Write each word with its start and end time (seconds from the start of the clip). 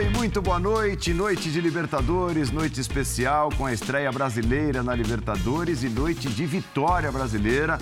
Oi, 0.00 0.08
muito 0.08 0.40
boa 0.40 0.58
noite. 0.58 1.12
Noite 1.12 1.52
de 1.52 1.60
Libertadores, 1.60 2.50
noite 2.50 2.80
especial 2.80 3.50
com 3.54 3.66
a 3.66 3.72
estreia 3.74 4.10
brasileira 4.10 4.82
na 4.82 4.94
Libertadores 4.94 5.82
e 5.82 5.90
noite 5.90 6.26
de 6.26 6.46
vitória 6.46 7.12
brasileira. 7.12 7.78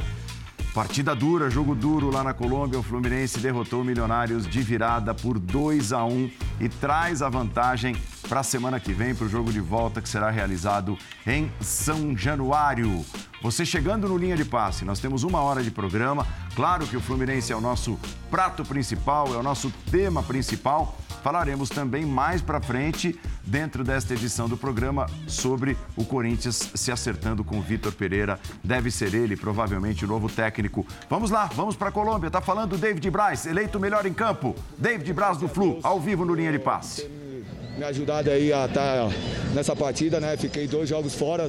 Partida 0.75 1.15
dura, 1.15 1.49
jogo 1.49 1.77
duro 1.77 2.11
lá 2.11 2.25
na 2.25 2.35
Colômbia. 2.35 2.81
O 2.81 2.83
Fluminense 2.83 3.39
derrotou 3.39 3.83
o 3.83 3.85
Milionários 3.85 4.49
de 4.49 4.61
virada 4.61 5.15
por 5.15 5.39
2 5.39 5.93
a 5.93 6.05
1 6.05 6.31
e 6.61 6.69
traz 6.69 7.23
a 7.23 7.29
vantagem 7.29 7.95
para 8.29 8.41
a 8.41 8.43
semana 8.43 8.81
que 8.81 8.93
vem, 8.93 9.15
para 9.15 9.27
o 9.27 9.29
jogo 9.29 9.53
de 9.53 9.61
volta 9.61 10.03
que 10.03 10.09
será 10.09 10.29
realizado 10.29 10.99
em 11.25 11.49
São 11.61 12.17
Januário. 12.19 13.07
Você 13.41 13.65
chegando 13.65 14.09
no 14.09 14.19
linha 14.19 14.37
de 14.37 14.45
passe, 14.45 14.85
nós 14.85 14.99
temos 14.99 15.23
uma 15.23 15.41
hora 15.41 15.63
de 15.63 15.71
programa. 15.71 16.27
Claro 16.57 16.85
que 16.85 16.97
o 16.97 17.01
Fluminense 17.01 17.53
é 17.53 17.57
o 17.57 17.61
nosso 17.61 17.97
prato 18.29 18.65
principal, 18.65 19.33
é 19.33 19.37
o 19.37 19.43
nosso 19.43 19.73
tema 19.89 20.21
principal. 20.21 20.99
Falaremos 21.23 21.69
também 21.69 22.05
mais 22.05 22.41
para 22.41 22.61
frente, 22.61 23.19
dentro 23.45 23.85
desta 23.85 24.15
edição 24.15 24.49
do 24.49 24.57
programa, 24.57 25.07
sobre 25.27 25.77
o 25.97 26.05
Corinthians 26.05 26.71
se 26.75 26.93
acertando 26.93 27.45
com 27.45 27.59
o 27.59 27.63
Vitor 27.63 27.93
Pereira. 27.93 28.39
Deve 28.63 28.91
ser 28.91 29.15
ele, 29.15 29.37
provavelmente, 29.37 30.05
o 30.05 30.09
novo 30.09 30.29
técnico. 30.29 30.87
Vamos 31.09 31.31
lá, 31.31 31.47
vamos 31.47 31.77
para 31.77 31.89
a 31.89 31.93
Colômbia. 31.93 32.31
Tá 32.31 32.41
falando 32.41 32.79
David 32.79 33.11
Braz, 33.11 33.47
eleito 33.47 33.79
melhor 33.79 34.07
em 34.07 34.15
campo. 34.15 34.55
David 34.77 35.13
Braz 35.13 35.39
do 35.39 35.49
Flu, 35.49 35.79
ao 35.83 36.01
vivo 36.01 36.25
no 36.25 36.35
linha 36.35 36.53
de 36.53 36.59
passe. 36.59 37.09
Me 37.77 37.85
ajudado 37.85 38.31
aí 38.31 38.53
a 38.53 38.67
estar 38.67 39.09
tá 39.09 39.09
nessa 39.55 39.77
partida, 39.77 40.19
né? 40.19 40.37
Fiquei 40.37 40.67
dois 40.67 40.89
jogos 40.89 41.15
fora 41.15 41.49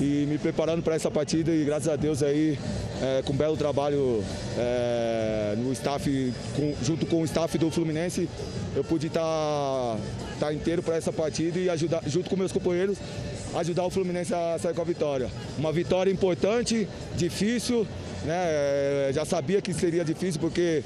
e 0.00 0.26
me 0.26 0.38
preparando 0.38 0.82
para 0.82 0.94
essa 0.94 1.10
partida 1.10 1.52
e 1.52 1.64
graças 1.64 1.88
a 1.88 1.96
Deus 1.96 2.22
aí 2.22 2.58
é, 3.02 3.22
com 3.22 3.32
um 3.32 3.36
belo 3.36 3.56
trabalho 3.56 4.24
é, 4.58 5.54
no 5.58 5.72
staff, 5.72 6.32
com, 6.56 6.74
junto 6.82 7.06
com 7.06 7.20
o 7.20 7.24
staff 7.24 7.56
do 7.58 7.70
Fluminense, 7.70 8.28
eu 8.74 8.82
pude 8.82 9.08
estar 9.08 9.20
tá, 9.20 9.98
tá 10.46 10.54
inteiro 10.54 10.82
para 10.82 10.96
essa 10.96 11.12
partida 11.12 11.58
e 11.58 11.68
ajudar, 11.68 12.02
junto 12.06 12.30
com 12.30 12.36
meus 12.36 12.52
companheiros, 12.52 12.98
ajudar 13.54 13.84
o 13.84 13.90
Fluminense 13.90 14.32
a 14.32 14.58
sair 14.58 14.74
com 14.74 14.80
a 14.82 14.84
vitória. 14.84 15.30
Uma 15.58 15.72
vitória 15.72 16.10
importante, 16.10 16.88
difícil, 17.16 17.86
né? 18.24 18.34
É, 18.34 19.10
já 19.12 19.24
sabia 19.24 19.60
que 19.60 19.74
seria 19.74 20.04
difícil 20.04 20.40
porque 20.40 20.82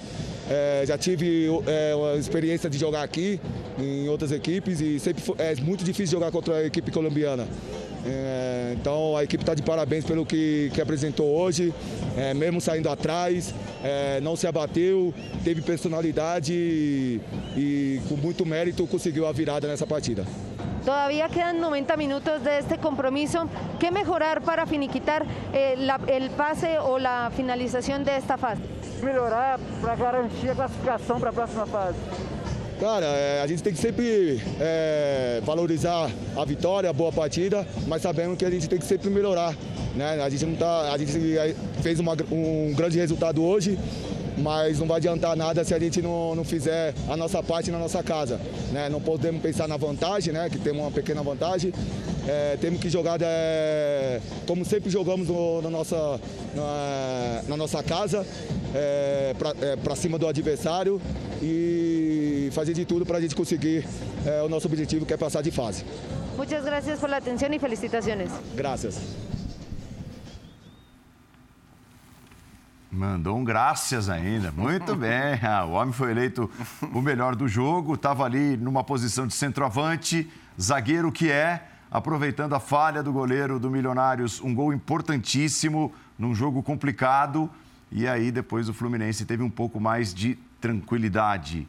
é, 0.51 0.85
já 0.87 0.99
tive 0.99 1.49
é, 1.67 1.95
uma 1.95 2.17
experiência 2.17 2.69
de 2.69 2.79
jogar 2.79 3.03
aqui 3.03 3.41
em 3.79 4.09
outras 4.09 4.33
equipes 4.33 4.81
e 4.81 4.99
sempre 4.99 5.23
foi, 5.23 5.37
é 5.39 5.55
muito 5.57 5.85
difícil 5.85 6.13
jogar 6.19 6.31
contra 6.31 6.57
a 6.57 6.65
equipe 6.65 6.91
colombiana. 6.91 7.47
É, 8.07 8.75
então 8.79 9.17
a 9.17 9.25
equipe 9.25 9.43
está 9.43 9.55
de 9.55 9.63
parabéns 9.63 10.05
pelo 10.05 10.27
que, 10.27 10.71
que 10.75 10.81
apresentou 10.81 11.27
hoje, 11.35 11.73
é, 12.17 12.35
mesmo 12.35 12.61
saindo 12.61 12.89
atrás, 12.91 13.55
é, 13.83 14.21
não 14.21 14.37
se 14.37 14.47
abateu, 14.47 15.15
teve 15.43 15.63
personalidade 15.63 16.53
e, 16.53 17.21
e, 17.57 18.01
com 18.09 18.17
muito 18.17 18.45
mérito 18.45 18.87
conseguiu 18.87 19.27
a 19.27 19.33
virada 19.33 19.67
nessa 19.67 19.87
partida. 19.87 20.25
Todavía 20.85 21.31
quedan 21.31 21.61
90 21.61 21.97
minutos 21.97 22.45
de 22.45 22.59
este 22.59 22.77
compromiso. 22.77 23.49
¿Qué 23.81 23.91
mejorar 23.91 24.43
para 24.43 24.67
finiquitar 24.67 25.25
eh, 25.55 25.77
la, 25.79 25.99
el 26.09 26.29
pase 26.29 26.79
o 26.79 26.99
la 26.99 27.31
finalización 27.35 28.05
de 28.05 28.19
esta 28.19 28.37
fase? 28.37 28.61
Melhorar 29.03 29.59
para 29.81 29.97
garantir 29.97 30.51
a 30.51 30.55
classificação 30.55 31.19
para 31.19 31.31
a 31.31 31.33
próxima 31.33 31.65
fase. 31.65 31.97
Cara, 32.85 33.07
é, 33.07 33.41
a 33.41 33.47
gente 33.47 33.63
tem 33.63 33.73
que 33.73 33.79
sempre 33.79 34.43
é, 34.61 35.41
valorizar 35.43 36.11
a 36.37 36.45
vitória, 36.45 36.91
a 36.91 36.93
boa 36.93 37.11
partida, 37.11 37.67
mas 37.87 38.03
sabendo 38.03 38.37
que 38.37 38.45
a 38.45 38.51
gente 38.51 38.69
tem 38.69 38.79
que 38.79 38.85
sempre 38.85 39.09
melhorar. 39.09 39.57
Né? 39.97 40.23
A 40.23 40.29
gente 40.29 40.45
não 40.45 40.55
tá, 40.55 40.93
a 40.93 40.99
gente 40.99 41.39
é, 41.39 41.55
fez 41.81 41.99
uma, 41.99 42.15
um 42.31 42.75
grande 42.77 42.99
resultado 42.99 43.43
hoje, 43.43 43.79
mas 44.37 44.81
não 44.81 44.87
vai 44.87 44.99
adiantar 44.99 45.35
nada 45.35 45.65
se 45.65 45.73
a 45.73 45.79
gente 45.79 46.03
não, 46.03 46.35
não 46.35 46.45
fizer 46.45 46.93
a 47.09 47.17
nossa 47.17 47.43
parte 47.43 47.71
na 47.71 47.79
nossa 47.79 48.03
casa. 48.03 48.39
Né? 48.71 48.91
Não 48.91 49.01
podemos 49.01 49.41
pensar 49.41 49.67
na 49.67 49.79
vantagem, 49.79 50.35
né? 50.35 50.51
que 50.51 50.59
temos 50.59 50.83
uma 50.83 50.91
pequena 50.91 51.23
vantagem. 51.23 51.73
É, 52.29 52.59
temos 52.61 52.81
que 52.81 52.91
jogar 52.91 53.19
é, 53.23 54.21
como 54.47 54.63
sempre 54.63 54.91
jogamos 54.91 55.29
no, 55.29 55.63
na, 55.63 55.71
nossa, 55.71 56.21
na, 56.55 57.43
na 57.49 57.57
nossa 57.57 57.83
casa, 57.83 58.27
é, 58.75 59.35
para 59.39 59.93
é, 59.93 59.97
cima 59.97 60.19
do 60.19 60.27
adversário 60.29 61.01
e 61.43 62.24
fazer 62.51 62.75
de 62.75 62.85
tudo 62.85 63.05
para 63.05 63.19
a 63.19 63.21
gente 63.21 63.35
conseguir 63.35 63.87
é, 64.25 64.43
o 64.43 64.49
nosso 64.49 64.67
objetivo, 64.67 65.05
que 65.07 65.13
é 65.13 65.17
passar 65.17 65.43
de 65.43 65.51
fase. 65.51 65.85
Muchas 66.37 66.65
gracias 66.65 66.99
por 66.99 67.09
la 67.09 67.19
atención 67.19 67.53
y 67.53 67.59
felicitaciones. 67.59 68.31
Gracias. 68.57 68.99
Mandou 72.95 73.37
um 73.37 73.45
graças 73.45 74.09
ainda. 74.09 74.53
Muito 74.53 74.95
bem. 74.97 75.39
Ah, 75.43 75.65
o 75.65 75.73
homem 75.73 75.93
foi 75.93 76.13
eleito 76.13 76.49
o 76.93 77.03
melhor 77.03 77.35
do 77.35 77.49
jogo. 77.49 77.95
Estava 77.95 78.25
ali 78.25 78.57
numa 78.57 78.85
posição 78.85 79.27
de 79.27 79.35
centroavante, 79.35 80.31
zagueiro 80.61 81.11
que 81.11 81.31
é, 81.31 81.65
aproveitando 81.91 82.55
a 82.55 82.61
falha 82.61 83.03
do 83.03 83.13
goleiro 83.13 83.59
do 83.59 83.69
Milionários. 83.69 84.41
Um 84.41 84.55
gol 84.55 84.73
importantíssimo 84.73 85.93
num 86.17 86.35
jogo 86.35 86.63
complicado. 86.63 87.51
E 87.91 88.07
aí 88.07 88.31
depois 88.31 88.69
o 88.69 88.75
Fluminense 88.75 89.25
teve 89.25 89.43
um 89.43 89.51
pouco 89.51 89.81
mais 89.81 90.15
de 90.15 90.39
tranquilidade. 90.61 91.69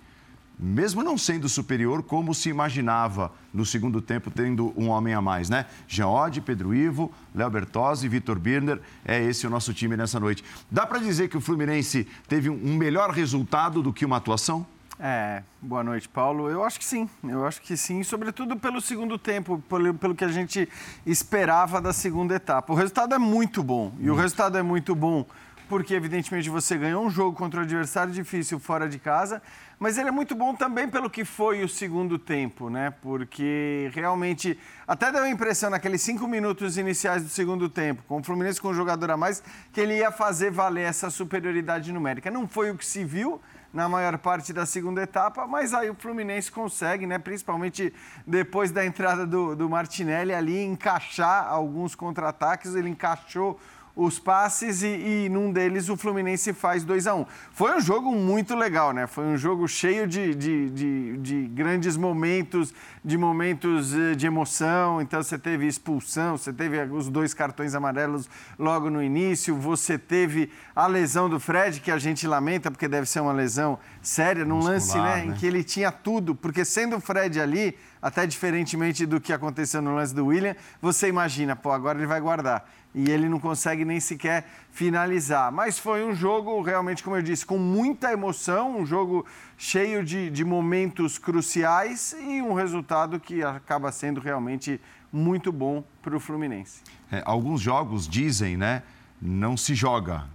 Mesmo 0.58 1.04
não 1.04 1.18
sendo 1.18 1.50
superior, 1.50 2.02
como 2.02 2.34
se 2.34 2.50
imaginava 2.50 3.32
no 3.54 3.66
segundo 3.66 4.02
tempo, 4.02 4.32
tendo 4.32 4.74
um 4.78 4.90
homem 4.90 5.14
a 5.14 5.22
mais, 5.22 5.50
né? 5.50 5.66
Jean 5.88 6.08
Pedro 6.46 6.74
Ivo, 6.74 7.12
Léo 7.34 7.50
Bertozzi, 7.50 8.08
Vitor 8.08 8.40
Birner, 8.40 8.80
é 9.04 9.22
esse 9.22 9.46
o 9.46 9.50
nosso 9.50 9.74
time 9.74 9.98
nessa 9.98 10.20
noite. 10.20 10.44
Dá 10.72 10.86
para 10.86 11.00
dizer 11.00 11.28
que 11.28 11.38
o 11.38 11.42
Fluminense 11.42 12.08
teve 12.28 12.50
um 12.50 12.76
melhor 12.76 13.10
resultado 13.10 13.82
do 13.82 13.92
que 13.92 14.06
uma 14.06 14.18
atuação? 14.18 14.66
É, 14.98 15.44
boa 15.62 15.84
noite, 15.84 16.08
Paulo. 16.08 16.50
Eu 16.50 16.64
acho 16.64 16.80
que 16.80 16.86
sim, 16.86 17.10
eu 17.22 17.46
acho 17.46 17.62
que 17.62 17.76
sim, 17.76 18.02
sobretudo 18.02 18.56
pelo 18.56 18.80
segundo 18.80 19.18
tempo, 19.18 19.62
pelo, 19.68 19.94
pelo 19.94 20.16
que 20.16 20.24
a 20.24 20.30
gente 20.30 20.70
esperava 21.06 21.82
da 21.82 21.92
segunda 21.92 22.34
etapa. 22.34 22.72
O 22.72 22.76
resultado 22.76 23.14
é 23.14 23.18
muito 23.18 23.62
bom, 23.62 23.94
e 24.00 24.10
o 24.10 24.16
resultado 24.16 24.58
é 24.58 24.64
muito 24.64 24.96
bom 24.96 25.26
porque 25.68 25.94
evidentemente 25.94 26.50
você 26.50 26.78
ganhou 26.78 27.04
um 27.04 27.10
jogo 27.10 27.36
contra 27.36 27.60
um 27.60 27.64
adversário 27.64 28.14
difícil 28.14 28.60
fora 28.60 28.88
de 28.88 29.00
casa, 29.00 29.42
mas 29.80 29.98
ele 29.98 30.10
é 30.10 30.12
muito 30.12 30.36
bom 30.36 30.56
também 30.56 30.88
pelo 30.88 31.10
que 31.10 31.26
foi 31.26 31.64
o 31.64 31.70
segundo 31.70 32.18
tempo, 32.18 32.70
né? 32.70 32.94
Porque 33.02 33.90
realmente 33.94 34.58
até 34.88 35.12
deu 35.12 35.24
a 35.24 35.30
impressão 35.30 35.70
naqueles 35.70 36.02
cinco 36.02 36.28
minutos 36.28 36.78
iniciais 36.78 37.24
do 37.24 37.30
segundo 37.30 37.70
tempo, 37.70 38.04
com 38.08 38.20
o 38.20 38.24
Fluminense 38.24 38.62
com 38.62 38.70
um 38.70 38.74
jogador 38.74 39.12
a 39.12 39.18
mais, 39.18 39.44
que 39.72 39.82
ele 39.82 39.98
ia 39.98 40.12
fazer 40.12 40.52
valer 40.52 40.88
essa 40.88 41.10
superioridade 41.10 41.92
numérica. 41.92 42.32
Não 42.32 42.48
foi 42.48 42.72
o 42.72 42.78
que 42.78 42.86
se 42.86 43.04
viu 43.04 43.42
na 43.74 43.90
maior 43.90 44.18
parte 44.18 44.54
da 44.54 44.66
segunda 44.66 45.02
etapa, 45.02 45.46
mas 45.46 45.74
aí 45.74 45.90
o 45.90 45.96
Fluminense 45.96 46.50
consegue, 46.50 47.06
né? 47.06 47.20
Principalmente 47.20 47.94
depois 48.26 48.72
da 48.72 48.86
entrada 48.86 49.28
do, 49.28 49.54
do 49.54 49.70
Martinelli 49.70 50.34
ali, 50.34 50.64
encaixar 50.64 51.46
alguns 51.48 51.94
contra-ataques, 51.94 52.74
ele 52.74 52.88
encaixou 52.88 53.60
os 53.96 54.20
passes 54.20 54.84
e, 54.84 54.88
e 54.88 55.30
num 55.30 55.52
deles 55.52 55.88
o 55.88 55.96
Fluminense 55.96 56.52
faz 56.52 56.84
2 56.84 57.08
a 57.08 57.16
1 57.16 57.20
um. 57.22 57.26
Foi 57.52 57.76
um 57.78 57.80
jogo 57.80 58.12
muito 58.12 58.54
legal, 58.54 58.92
né? 58.92 59.08
Foi 59.08 59.24
um 59.24 59.38
jogo 59.38 59.68
cheio 59.68 60.06
de, 60.06 60.36
de, 60.36 60.70
de, 60.70 61.18
de, 61.18 61.48
grandes 61.48 61.96
momentos, 61.96 62.74
de 63.04 63.18
momentos 63.18 63.96
eh, 63.96 64.14
de 64.16 64.28
emoção. 64.28 65.02
Então 65.02 65.24
você 65.24 65.38
teve 65.38 65.66
expulsão, 65.66 66.38
você 66.38 66.52
teve 66.52 66.82
os 66.92 67.10
dois 67.10 67.34
cartões 67.34 67.74
amarelos 67.74 68.30
logo 68.60 68.90
no 68.90 69.02
início, 69.02 69.56
você 69.56 69.98
teve 69.98 70.52
a 70.76 70.88
lesão 70.88 71.30
do 71.30 71.40
Fred, 71.40 71.80
que 71.80 71.90
a 71.90 71.98
gente 71.98 72.28
lamenta, 72.28 72.70
porque 72.70 72.88
deve 72.88 73.08
ser 73.08 73.22
uma 73.22 73.32
lesão 73.32 73.80
séria, 74.02 74.44
num 74.44 74.56
Muscular, 74.56 74.76
lance 74.76 74.98
né, 74.98 75.16
né? 75.16 75.26
em 75.28 75.34
que 75.34 75.46
ele 75.46 75.64
tinha 75.64 75.92
tudo, 75.92 76.36
porque 76.36 76.66
sendo 76.66 76.98
o 76.98 77.00
Fred 77.00 77.40
ali, 77.40 77.78
até 78.06 78.28
diferentemente 78.28 79.04
do 79.04 79.20
que 79.20 79.34
aconteceu 79.34 79.82
no 79.82 79.96
lance 79.96 80.14
do 80.14 80.28
William, 80.28 80.56
você 80.80 81.08
imagina, 81.08 81.56
pô, 81.56 81.72
agora 81.72 81.98
ele 81.98 82.06
vai 82.06 82.22
guardar 82.22 82.70
e 82.94 83.10
ele 83.10 83.28
não 83.28 83.40
consegue 83.40 83.84
nem 83.84 84.00
sequer 84.00 84.48
finalizar. 84.72 85.52
Mas 85.52 85.80
foi 85.80 86.06
um 86.06 86.14
jogo, 86.14 86.62
realmente, 86.62 87.04
como 87.04 87.16
eu 87.16 87.24
disse, 87.24 87.44
com 87.44 87.58
muita 87.58 88.14
emoção, 88.14 88.80
um 88.80 88.86
jogo 88.86 89.26
cheio 89.58 90.06
de, 90.06 90.30
de 90.30 90.46
momentos 90.46 91.18
cruciais 91.18 92.16
e 92.20 92.44
um 92.44 92.54
resultado 92.54 93.20
que 93.20 93.42
acaba 93.42 93.92
sendo 93.92 94.22
realmente 94.22 94.80
muito 95.12 95.52
bom 95.52 95.84
para 96.04 96.16
o 96.16 96.20
Fluminense. 96.20 96.84
É, 97.12 97.24
alguns 97.26 97.60
jogos 97.60 98.08
dizem, 98.08 98.56
né? 98.56 98.84
Não 99.20 99.58
se 99.58 99.74
joga, 99.74 100.26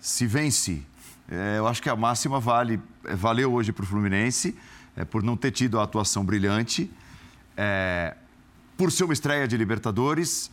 se 0.00 0.26
vence. 0.26 0.82
É, 1.30 1.58
eu 1.58 1.68
acho 1.68 1.80
que 1.80 1.88
a 1.88 1.94
máxima 1.94 2.40
vale, 2.40 2.82
é, 3.04 3.14
valeu 3.14 3.52
hoje 3.52 3.70
para 3.70 3.84
o 3.84 3.86
Fluminense, 3.86 4.58
é, 4.96 5.04
por 5.04 5.22
não 5.22 5.36
ter 5.36 5.52
tido 5.52 5.78
a 5.78 5.84
atuação 5.84 6.24
brilhante, 6.24 6.90
é, 7.56 8.16
por 8.76 8.90
ser 8.90 9.04
uma 9.04 9.12
estreia 9.12 9.46
de 9.46 9.56
Libertadores 9.56 10.50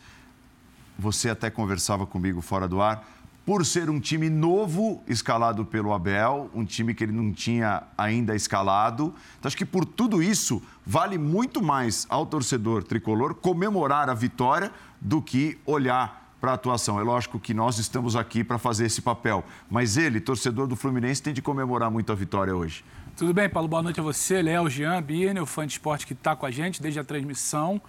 você 1.00 1.30
até 1.30 1.50
conversava 1.50 2.06
comigo 2.06 2.42
fora 2.42 2.68
do 2.68 2.82
ar, 2.82 3.08
por 3.46 3.66
ser 3.66 3.90
um 3.90 4.00
time 4.00 4.30
novo 4.30 5.02
escalado 5.08 5.66
pelo 5.66 5.94
Abel, 5.94 6.52
um 6.54 6.66
time 6.66 6.94
que 6.94 7.04
ele 7.04 7.14
não 7.14 7.32
tinha 7.32 7.84
ainda 7.98 8.36
escalado. 8.36 9.14
Então, 9.40 9.48
acho 9.48 9.58
que 9.58 9.66
por 9.66 9.86
tudo 9.86 10.22
isso, 10.22 10.62
vale 10.86 11.18
muito 11.18 11.64
mais 11.64 12.06
ao 12.10 12.26
torcedor 12.26 12.84
tricolor 12.84 13.34
comemorar 13.34 14.10
a 14.10 14.14
vitória 14.14 14.72
do 15.02 15.22
que 15.22 15.58
olhar 15.66 16.36
para 16.40 16.52
a 16.52 16.54
atuação. 16.54 17.00
É 17.00 17.04
lógico 17.04 17.40
que 17.40 17.54
nós 17.54 17.80
estamos 17.80 18.16
aqui 18.16 18.44
para 18.44 18.60
fazer 18.60 18.86
esse 18.86 19.02
papel, 19.02 19.44
mas 19.70 19.98
ele, 19.98 20.20
torcedor 20.20 20.68
do 20.68 20.76
Fluminense, 20.76 21.24
tem 21.24 21.34
de 21.34 21.42
comemorar 21.42 21.90
muito 21.90 22.12
a 22.12 22.16
vitória 22.16 22.56
hoje. 22.56 22.84
Tudo 23.20 23.34
bem, 23.34 23.50
Paulo? 23.50 23.68
Boa 23.68 23.84
noite 23.84 24.00
a 24.00 24.04
você, 24.04 24.42
Léo, 24.42 24.70
Jean, 24.70 25.04
Birne, 25.04 25.42
o 25.42 25.46
fã 25.46 25.68
de 25.68 25.74
esporte 25.74 26.08
que 26.08 26.14
está 26.14 26.38
com 26.38 26.46
a 26.46 26.52
gente 26.52 26.82
desde 26.82 27.02
a 27.02 27.04
transmissão. 27.04 27.82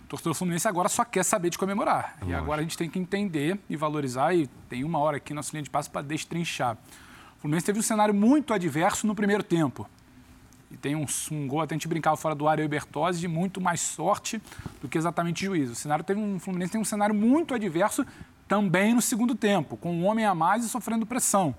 O 0.00 0.08
torcedor 0.08 0.32
Fluminense 0.32 0.66
agora 0.66 0.88
só 0.88 1.04
quer 1.04 1.26
saber 1.26 1.50
de 1.50 1.58
comemorar. 1.58 2.16
É 2.22 2.30
e 2.30 2.34
agora 2.34 2.60
a 2.60 2.62
gente 2.62 2.78
tem 2.78 2.88
que 2.88 2.98
entender 2.98 3.58
e 3.68 3.76
valorizar, 3.76 4.34
e 4.34 4.46
tem 4.70 4.82
uma 4.82 4.98
hora 4.98 5.18
aqui 5.18 5.34
na 5.34 5.40
nossa 5.40 5.52
linha 5.52 5.62
de 5.62 5.68
passo 5.68 5.90
para 5.90 6.00
destrinchar. 6.00 6.78
O 7.36 7.40
Fluminense 7.42 7.66
teve 7.66 7.80
um 7.80 7.82
cenário 7.82 8.14
muito 8.14 8.54
adverso 8.54 9.06
no 9.06 9.14
primeiro 9.14 9.42
tempo. 9.42 9.86
E 10.70 10.76
tem 10.78 10.96
um, 10.96 11.04
um 11.30 11.46
gol, 11.46 11.60
até 11.60 11.74
a 11.74 11.76
gente 11.76 11.86
brincava 11.86 12.16
fora 12.16 12.34
do 12.34 12.48
área, 12.48 12.64
o 12.64 12.68
Bertozzi, 12.68 13.20
de 13.20 13.28
muito 13.28 13.60
mais 13.60 13.82
sorte 13.82 14.40
do 14.80 14.88
que 14.88 14.96
exatamente 14.96 15.44
juízo. 15.44 15.72
O 15.72 15.76
cenário 15.76 16.02
teve 16.02 16.18
um, 16.18 16.36
o 16.36 16.40
Fluminense 16.40 16.72
tem 16.72 16.80
um 16.80 16.84
cenário 16.84 17.14
muito 17.14 17.52
adverso 17.52 18.06
também 18.48 18.94
no 18.94 19.02
segundo 19.02 19.34
tempo, 19.34 19.76
com 19.76 19.94
um 19.94 20.06
homem 20.06 20.24
a 20.24 20.34
mais 20.34 20.64
e 20.64 20.68
sofrendo 20.70 21.04
pressão. 21.04 21.54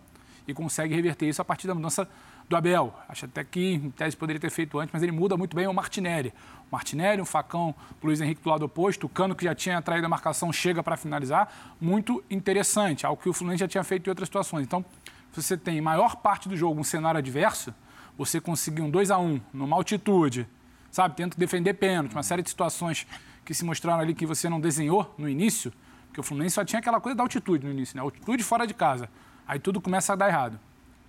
E 0.47 0.53
consegue 0.53 0.93
reverter 0.93 1.27
isso 1.27 1.41
a 1.41 1.45
partir 1.45 1.67
da 1.67 1.75
mudança 1.75 2.07
do 2.49 2.55
Abel. 2.55 2.93
Acho 3.07 3.25
até 3.25 3.43
que, 3.43 3.75
em 3.75 3.89
tese, 3.91 4.15
poderia 4.15 4.39
ter 4.39 4.49
feito 4.49 4.77
antes, 4.79 4.91
mas 4.91 5.01
ele 5.01 5.11
muda 5.11 5.37
muito 5.37 5.55
bem 5.55 5.67
o 5.67 5.73
Martinelli. 5.73 6.33
O 6.69 6.75
Martinelli, 6.75 7.21
um 7.21 7.25
facão 7.25 7.73
o 8.01 8.05
Luiz 8.05 8.19
Henrique 8.19 8.41
do 8.43 8.49
lado 8.49 8.65
oposto, 8.65 9.05
o 9.05 9.09
Cano, 9.09 9.35
que 9.35 9.45
já 9.45 9.55
tinha 9.55 9.81
traído 9.81 10.05
a 10.05 10.09
marcação, 10.09 10.51
chega 10.51 10.83
para 10.83 10.97
finalizar. 10.97 11.75
Muito 11.79 12.23
interessante, 12.29 13.05
algo 13.05 13.21
que 13.21 13.29
o 13.29 13.33
Fluminense 13.33 13.61
já 13.61 13.67
tinha 13.67 13.83
feito 13.83 14.07
em 14.07 14.09
outras 14.09 14.27
situações. 14.27 14.63
Então, 14.63 14.83
você 15.31 15.57
tem 15.57 15.81
maior 15.81 16.17
parte 16.17 16.47
do 16.47 16.55
jogo 16.55 16.79
um 16.79 16.83
cenário 16.83 17.17
adverso, 17.17 17.73
você 18.17 18.39
conseguir 18.39 18.81
um 18.81 18.89
2 18.89 19.09
a 19.09 19.17
1 19.17 19.41
numa 19.51 19.75
altitude, 19.75 20.47
sabe, 20.91 21.15
tenta 21.15 21.37
defender 21.37 21.73
pênalti, 21.73 22.13
uma 22.13 22.21
série 22.21 22.43
de 22.43 22.49
situações 22.49 23.07
que 23.43 23.53
se 23.53 23.65
mostraram 23.65 24.01
ali 24.01 24.13
que 24.13 24.25
você 24.25 24.47
não 24.47 24.59
desenhou 24.59 25.13
no 25.17 25.27
início, 25.27 25.73
porque 26.07 26.19
o 26.19 26.23
Fluminense 26.23 26.55
só 26.55 26.63
tinha 26.63 26.79
aquela 26.79 27.01
coisa 27.01 27.15
da 27.15 27.23
altitude 27.23 27.65
no 27.65 27.71
início, 27.71 27.95
né? 27.97 28.03
Altitude 28.03 28.43
fora 28.43 28.67
de 28.67 28.73
casa. 28.75 29.09
Aí 29.47 29.59
tudo 29.59 29.81
começa 29.81 30.13
a 30.13 30.15
dar 30.15 30.27
errado. 30.27 30.59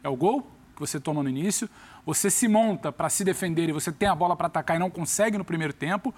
É 0.02 0.08
o 0.08 0.16
gol 0.16 0.46
que 0.75 0.81
você 0.81 0.98
toma 0.98 1.22
no 1.22 1.28
início, 1.28 1.69
você 2.04 2.28
se 2.28 2.48
monta 2.48 2.90
para 2.90 3.08
se 3.08 3.25
defender 3.25 3.69
e 3.69 3.72
você 3.72 3.92
tem 3.92 4.08
a 4.08 4.14
bola 4.14 4.36
para 4.36 4.48
atacar 4.48 4.76
e 4.76 4.78
não 4.78 4.90
consegue 4.90 5.38
no 5.38 5.44
primeiro 5.44 5.72
tempo. 5.72 6.12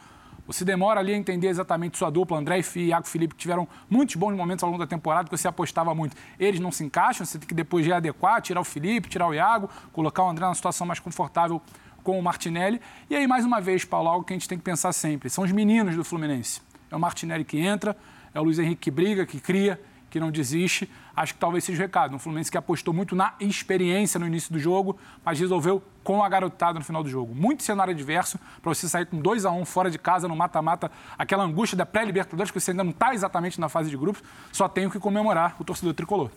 Você 0.46 0.64
demora 0.64 1.00
ali 1.00 1.12
a 1.12 1.16
entender 1.16 1.48
exatamente 1.48 1.98
sua 1.98 2.08
dupla. 2.08 2.38
André 2.38 2.60
e 2.76 2.80
Iago 2.86 3.06
Felipe 3.06 3.34
tiveram 3.34 3.66
muitos 3.90 4.14
bons 4.14 4.34
momentos 4.34 4.62
ao 4.62 4.70
longo 4.70 4.80
da 4.80 4.86
temporada 4.86 5.28
que 5.28 5.36
você 5.36 5.48
apostava 5.48 5.94
muito. 5.94 6.16
Eles 6.38 6.60
não 6.60 6.70
se 6.70 6.84
encaixam, 6.84 7.26
você 7.26 7.38
tem 7.38 7.48
que 7.48 7.54
depois 7.54 7.84
readequar, 7.84 8.40
tirar 8.40 8.60
o 8.60 8.64
Felipe, 8.64 9.08
tirar 9.08 9.26
o 9.26 9.34
Iago, 9.34 9.68
colocar 9.92 10.22
o 10.22 10.30
André 10.30 10.44
numa 10.44 10.54
situação 10.54 10.86
mais 10.86 11.00
confortável 11.00 11.60
com 12.04 12.16
o 12.16 12.22
Martinelli. 12.22 12.80
E 13.10 13.16
aí, 13.16 13.26
mais 13.26 13.44
uma 13.44 13.60
vez, 13.60 13.84
Paulo, 13.84 14.08
algo 14.08 14.24
que 14.24 14.32
a 14.32 14.36
gente 14.36 14.48
tem 14.48 14.56
que 14.56 14.62
pensar 14.62 14.92
sempre: 14.92 15.28
são 15.28 15.42
os 15.42 15.50
meninos 15.50 15.96
do 15.96 16.04
Fluminense. 16.04 16.62
É 16.88 16.94
o 16.94 17.00
Martinelli 17.00 17.44
que 17.44 17.58
entra, 17.58 17.96
é 18.32 18.40
o 18.40 18.44
Luiz 18.44 18.60
Henrique 18.60 18.82
que 18.82 18.90
briga, 18.92 19.26
que 19.26 19.40
cria, 19.40 19.80
que 20.16 20.20
não 20.20 20.30
desiste. 20.30 20.90
Acho 21.14 21.34
que 21.34 21.40
talvez 21.40 21.62
seja 21.62 21.78
o 21.78 21.82
recado. 21.82 22.16
Um 22.16 22.18
Fluminense 22.18 22.50
que 22.50 22.56
apostou 22.56 22.94
muito 22.94 23.14
na 23.14 23.34
experiência 23.38 24.18
no 24.18 24.26
início 24.26 24.50
do 24.50 24.58
jogo, 24.58 24.98
mas 25.22 25.38
resolveu 25.38 25.82
com 26.02 26.24
a 26.24 26.28
garotada 26.28 26.78
no 26.78 26.84
final 26.84 27.02
do 27.02 27.08
jogo. 27.10 27.34
Muito 27.34 27.62
cenário 27.62 27.92
adverso 27.92 28.38
para 28.62 28.72
você 28.72 28.88
sair 28.88 29.04
com 29.04 29.20
2 29.20 29.44
a 29.44 29.50
1 29.50 29.60
um 29.60 29.64
fora 29.66 29.90
de 29.90 29.98
casa 29.98 30.26
no 30.26 30.34
mata-mata, 30.34 30.90
aquela 31.18 31.44
angústia 31.44 31.76
da 31.76 31.84
pré-Libertadores, 31.84 32.50
que 32.50 32.58
você 32.58 32.70
ainda 32.70 32.82
não 32.82 32.92
está 32.92 33.12
exatamente 33.12 33.60
na 33.60 33.68
fase 33.68 33.90
de 33.90 33.96
grupos, 33.96 34.22
só 34.50 34.68
tenho 34.68 34.90
que 34.90 34.98
comemorar 34.98 35.54
o 35.58 35.64
torcedor 35.64 35.92
tricolor. 35.92 36.30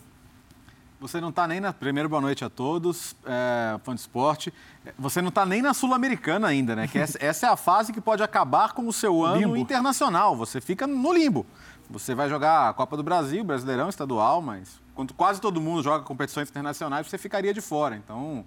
Você 0.99 1.21
não 1.21 1.29
está 1.29 1.47
nem 1.47 1.61
na. 1.61 1.71
Primeiro, 1.71 2.09
boa 2.09 2.21
noite 2.21 2.43
a 2.43 2.49
todos, 2.49 3.15
é, 3.25 3.79
fã 3.85 3.95
de 3.95 4.01
esporte. 4.01 4.53
Você 4.97 5.21
não 5.21 5.29
está 5.29 5.45
nem 5.45 5.61
na 5.61 5.73
Sul-Americana 5.73 6.49
ainda, 6.49 6.75
né? 6.75 6.89
Que 6.89 6.99
essa, 6.99 7.17
essa, 7.23 7.47
é 7.47 7.49
a 7.49 7.55
fase 7.55 7.93
que 7.93 8.01
pode 8.01 8.21
acabar 8.21 8.73
com 8.73 8.85
o 8.85 8.91
seu 8.91 9.23
ano 9.23 9.37
limbo. 9.37 9.55
internacional. 9.55 10.35
Você 10.35 10.59
fica 10.59 10.85
no 10.85 11.13
limbo. 11.13 11.45
Você 11.89 12.13
vai 12.13 12.29
jogar 12.29 12.69
a 12.69 12.73
Copa 12.73 12.95
do 12.95 13.01
Brasil, 13.01 13.43
Brasileirão, 13.43 13.89
Estadual, 13.89 14.43
mas 14.43 14.79
quando 14.93 15.11
quase 15.11 15.41
todo 15.41 15.59
mundo 15.59 15.81
joga 15.81 16.03
competições 16.03 16.47
internacionais, 16.47 17.07
você 17.07 17.17
ficaria 17.17 17.51
de 17.51 17.61
fora. 17.61 17.95
Então, 17.95 18.45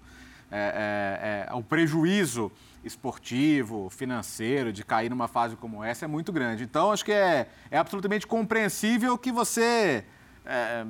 é, 0.49 1.47
é, 1.49 1.51
é, 1.51 1.53
o 1.53 1.61
prejuízo 1.61 2.49
esportivo, 2.85 3.89
financeiro, 3.89 4.71
de 4.71 4.85
cair 4.85 5.09
numa 5.09 5.27
fase 5.27 5.57
como 5.57 5.83
essa 5.83 6.05
é 6.05 6.07
muito 6.07 6.31
grande. 6.31 6.63
Então, 6.63 6.91
acho 6.91 7.03
que 7.03 7.11
é, 7.11 7.49
é 7.69 7.77
absolutamente 7.77 8.25
compreensível 8.25 9.17
que 9.17 9.31
você 9.31 10.05
é, 10.45 10.85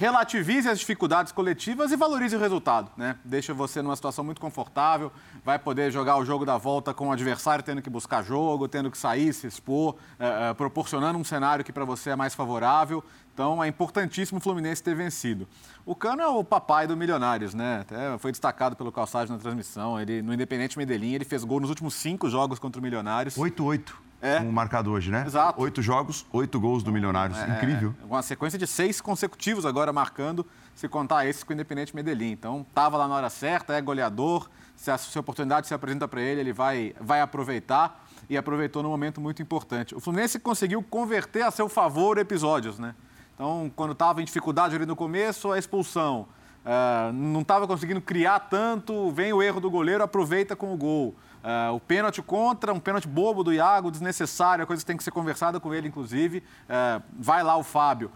relativize 0.00 0.66
as 0.66 0.78
dificuldades 0.78 1.30
coletivas 1.30 1.92
e 1.92 1.96
valorize 1.96 2.34
o 2.34 2.38
resultado, 2.38 2.90
né? 2.96 3.16
Deixa 3.22 3.52
você 3.52 3.82
numa 3.82 3.94
situação 3.94 4.24
muito 4.24 4.40
confortável, 4.40 5.12
vai 5.44 5.58
poder 5.58 5.90
jogar 5.90 6.16
o 6.16 6.24
jogo 6.24 6.46
da 6.46 6.56
volta 6.56 6.94
com 6.94 7.08
o 7.08 7.12
adversário 7.12 7.62
tendo 7.62 7.82
que 7.82 7.90
buscar 7.90 8.22
jogo, 8.22 8.66
tendo 8.66 8.90
que 8.90 8.96
sair, 8.96 9.30
se 9.34 9.46
expor, 9.46 9.96
é, 10.18 10.48
é, 10.48 10.54
proporcionando 10.54 11.18
um 11.18 11.24
cenário 11.24 11.62
que 11.62 11.70
para 11.70 11.84
você 11.84 12.08
é 12.10 12.16
mais 12.16 12.34
favorável. 12.34 13.04
Então 13.34 13.62
é 13.62 13.68
importantíssimo 13.68 14.38
o 14.38 14.40
Fluminense 14.40 14.82
ter 14.82 14.94
vencido. 14.94 15.46
O 15.84 15.94
Cano 15.94 16.22
é 16.22 16.28
o 16.28 16.42
papai 16.42 16.86
do 16.86 16.96
Milionários, 16.96 17.52
né? 17.52 17.80
Até 17.82 18.16
foi 18.16 18.30
destacado 18.30 18.76
pelo 18.76 18.90
Calçado 18.90 19.30
na 19.30 19.38
transmissão. 19.38 20.00
Ele, 20.00 20.22
no 20.22 20.32
Independente 20.32 20.78
Medellín, 20.78 21.12
ele 21.12 21.26
fez 21.26 21.44
gol 21.44 21.60
nos 21.60 21.68
últimos 21.68 21.92
cinco 21.92 22.26
jogos 22.30 22.58
contra 22.58 22.80
o 22.80 22.82
Milionários. 22.82 23.36
8-8 23.36 24.09
é. 24.20 24.38
o 24.38 24.52
marcado 24.52 24.90
hoje, 24.90 25.10
né? 25.10 25.24
Exato. 25.26 25.60
Oito 25.60 25.80
jogos, 25.82 26.26
oito 26.32 26.60
gols 26.60 26.82
do 26.82 26.92
Milionários. 26.92 27.38
É, 27.38 27.56
Incrível. 27.56 27.94
É, 28.02 28.04
uma 28.04 28.22
sequência 28.22 28.58
de 28.58 28.66
seis 28.66 29.00
consecutivos 29.00 29.64
agora 29.64 29.92
marcando, 29.92 30.46
se 30.74 30.88
contar 30.88 31.26
esse 31.26 31.44
com 31.44 31.52
o 31.52 31.54
Independente 31.54 31.94
Medellín. 31.94 32.32
Então, 32.32 32.64
estava 32.68 32.96
lá 32.96 33.08
na 33.08 33.14
hora 33.14 33.30
certa, 33.30 33.74
é 33.74 33.80
goleador. 33.80 34.48
Se 34.76 34.90
a, 34.90 34.96
se 34.96 35.16
a 35.16 35.20
oportunidade 35.20 35.66
se 35.66 35.74
apresenta 35.74 36.08
para 36.08 36.20
ele, 36.20 36.40
ele 36.40 36.52
vai, 36.52 36.94
vai 37.00 37.20
aproveitar. 37.20 38.06
E 38.28 38.36
aproveitou 38.36 38.82
num 38.82 38.90
momento 38.90 39.20
muito 39.20 39.42
importante. 39.42 39.94
O 39.94 40.00
Fluminense 40.00 40.38
conseguiu 40.38 40.82
converter 40.82 41.42
a 41.42 41.50
seu 41.50 41.68
favor 41.68 42.16
episódios, 42.16 42.78
né? 42.78 42.94
Então, 43.34 43.72
quando 43.74 43.92
estava 43.92 44.20
em 44.20 44.24
dificuldade 44.24 44.76
ali 44.76 44.86
no 44.86 44.94
começo, 44.94 45.50
a 45.50 45.58
expulsão. 45.58 46.28
Uh, 46.60 47.10
não 47.12 47.40
estava 47.40 47.66
conseguindo 47.66 48.00
criar 48.00 48.38
tanto, 48.38 49.10
vem 49.12 49.32
o 49.32 49.42
erro 49.42 49.60
do 49.60 49.70
goleiro, 49.70 50.04
aproveita 50.04 50.54
com 50.54 50.74
o 50.74 50.76
gol. 50.76 51.16
Uh, 51.42 51.74
o 51.74 51.80
pênalti 51.80 52.20
contra, 52.20 52.72
um 52.72 52.80
pênalti 52.80 53.08
bobo 53.08 53.42
do 53.42 53.52
Iago, 53.52 53.90
desnecessário, 53.90 54.62
a 54.62 54.66
coisa 54.66 54.82
que 54.82 54.86
tem 54.86 54.96
que 54.96 55.02
ser 55.02 55.10
conversada 55.10 55.58
com 55.58 55.72
ele, 55.72 55.88
inclusive. 55.88 56.38
Uh, 56.38 57.02
vai 57.18 57.42
lá 57.42 57.56
o 57.56 57.62
Fábio. 57.62 58.10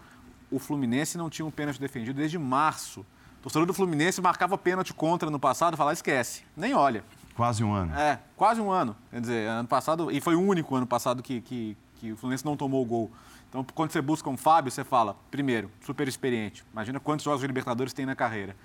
O 0.51 0.59
Fluminense 0.59 1.17
não 1.17 1.29
tinha 1.29 1.45
um 1.45 1.51
pênalti 1.51 1.79
defendido 1.79 2.15
desde 2.15 2.37
março. 2.37 3.01
O 3.39 3.43
torcedor 3.43 3.65
do 3.65 3.73
Fluminense 3.73 4.21
marcava 4.21 4.57
pênalti 4.57 4.93
contra 4.93 5.29
no 5.29 5.39
passado, 5.39 5.75
falava, 5.75 5.93
esquece, 5.93 6.43
nem 6.55 6.73
olha. 6.73 7.03
Quase 7.35 7.63
um 7.63 7.73
ano. 7.73 7.93
É, 7.93 8.19
quase 8.37 8.61
um 8.61 8.71
ano. 8.71 8.95
Quer 9.11 9.21
dizer, 9.21 9.49
ano 9.49 9.67
passado, 9.67 10.09
e 10.09 10.21
foi 10.21 10.35
o 10.35 10.41
único 10.41 10.75
ano 10.75 10.87
passado 10.87 11.21
que, 11.21 11.41
que, 11.41 11.77
que 11.95 12.11
o 12.13 12.17
Fluminense 12.17 12.45
não 12.45 12.55
tomou 12.55 12.81
o 12.81 12.85
gol. 12.85 13.11
Então, 13.49 13.65
quando 13.73 13.91
você 13.91 14.01
busca 14.01 14.29
um 14.29 14.37
Fábio, 14.37 14.71
você 14.71 14.83
fala, 14.83 15.15
primeiro, 15.31 15.69
super 15.81 16.07
experiente. 16.07 16.63
Imagina 16.71 16.99
quantos 16.99 17.23
jogos 17.23 17.41
de 17.41 17.47
Libertadores 17.47 17.93
tem 17.93 18.05
na 18.05 18.15
carreira. 18.15 18.55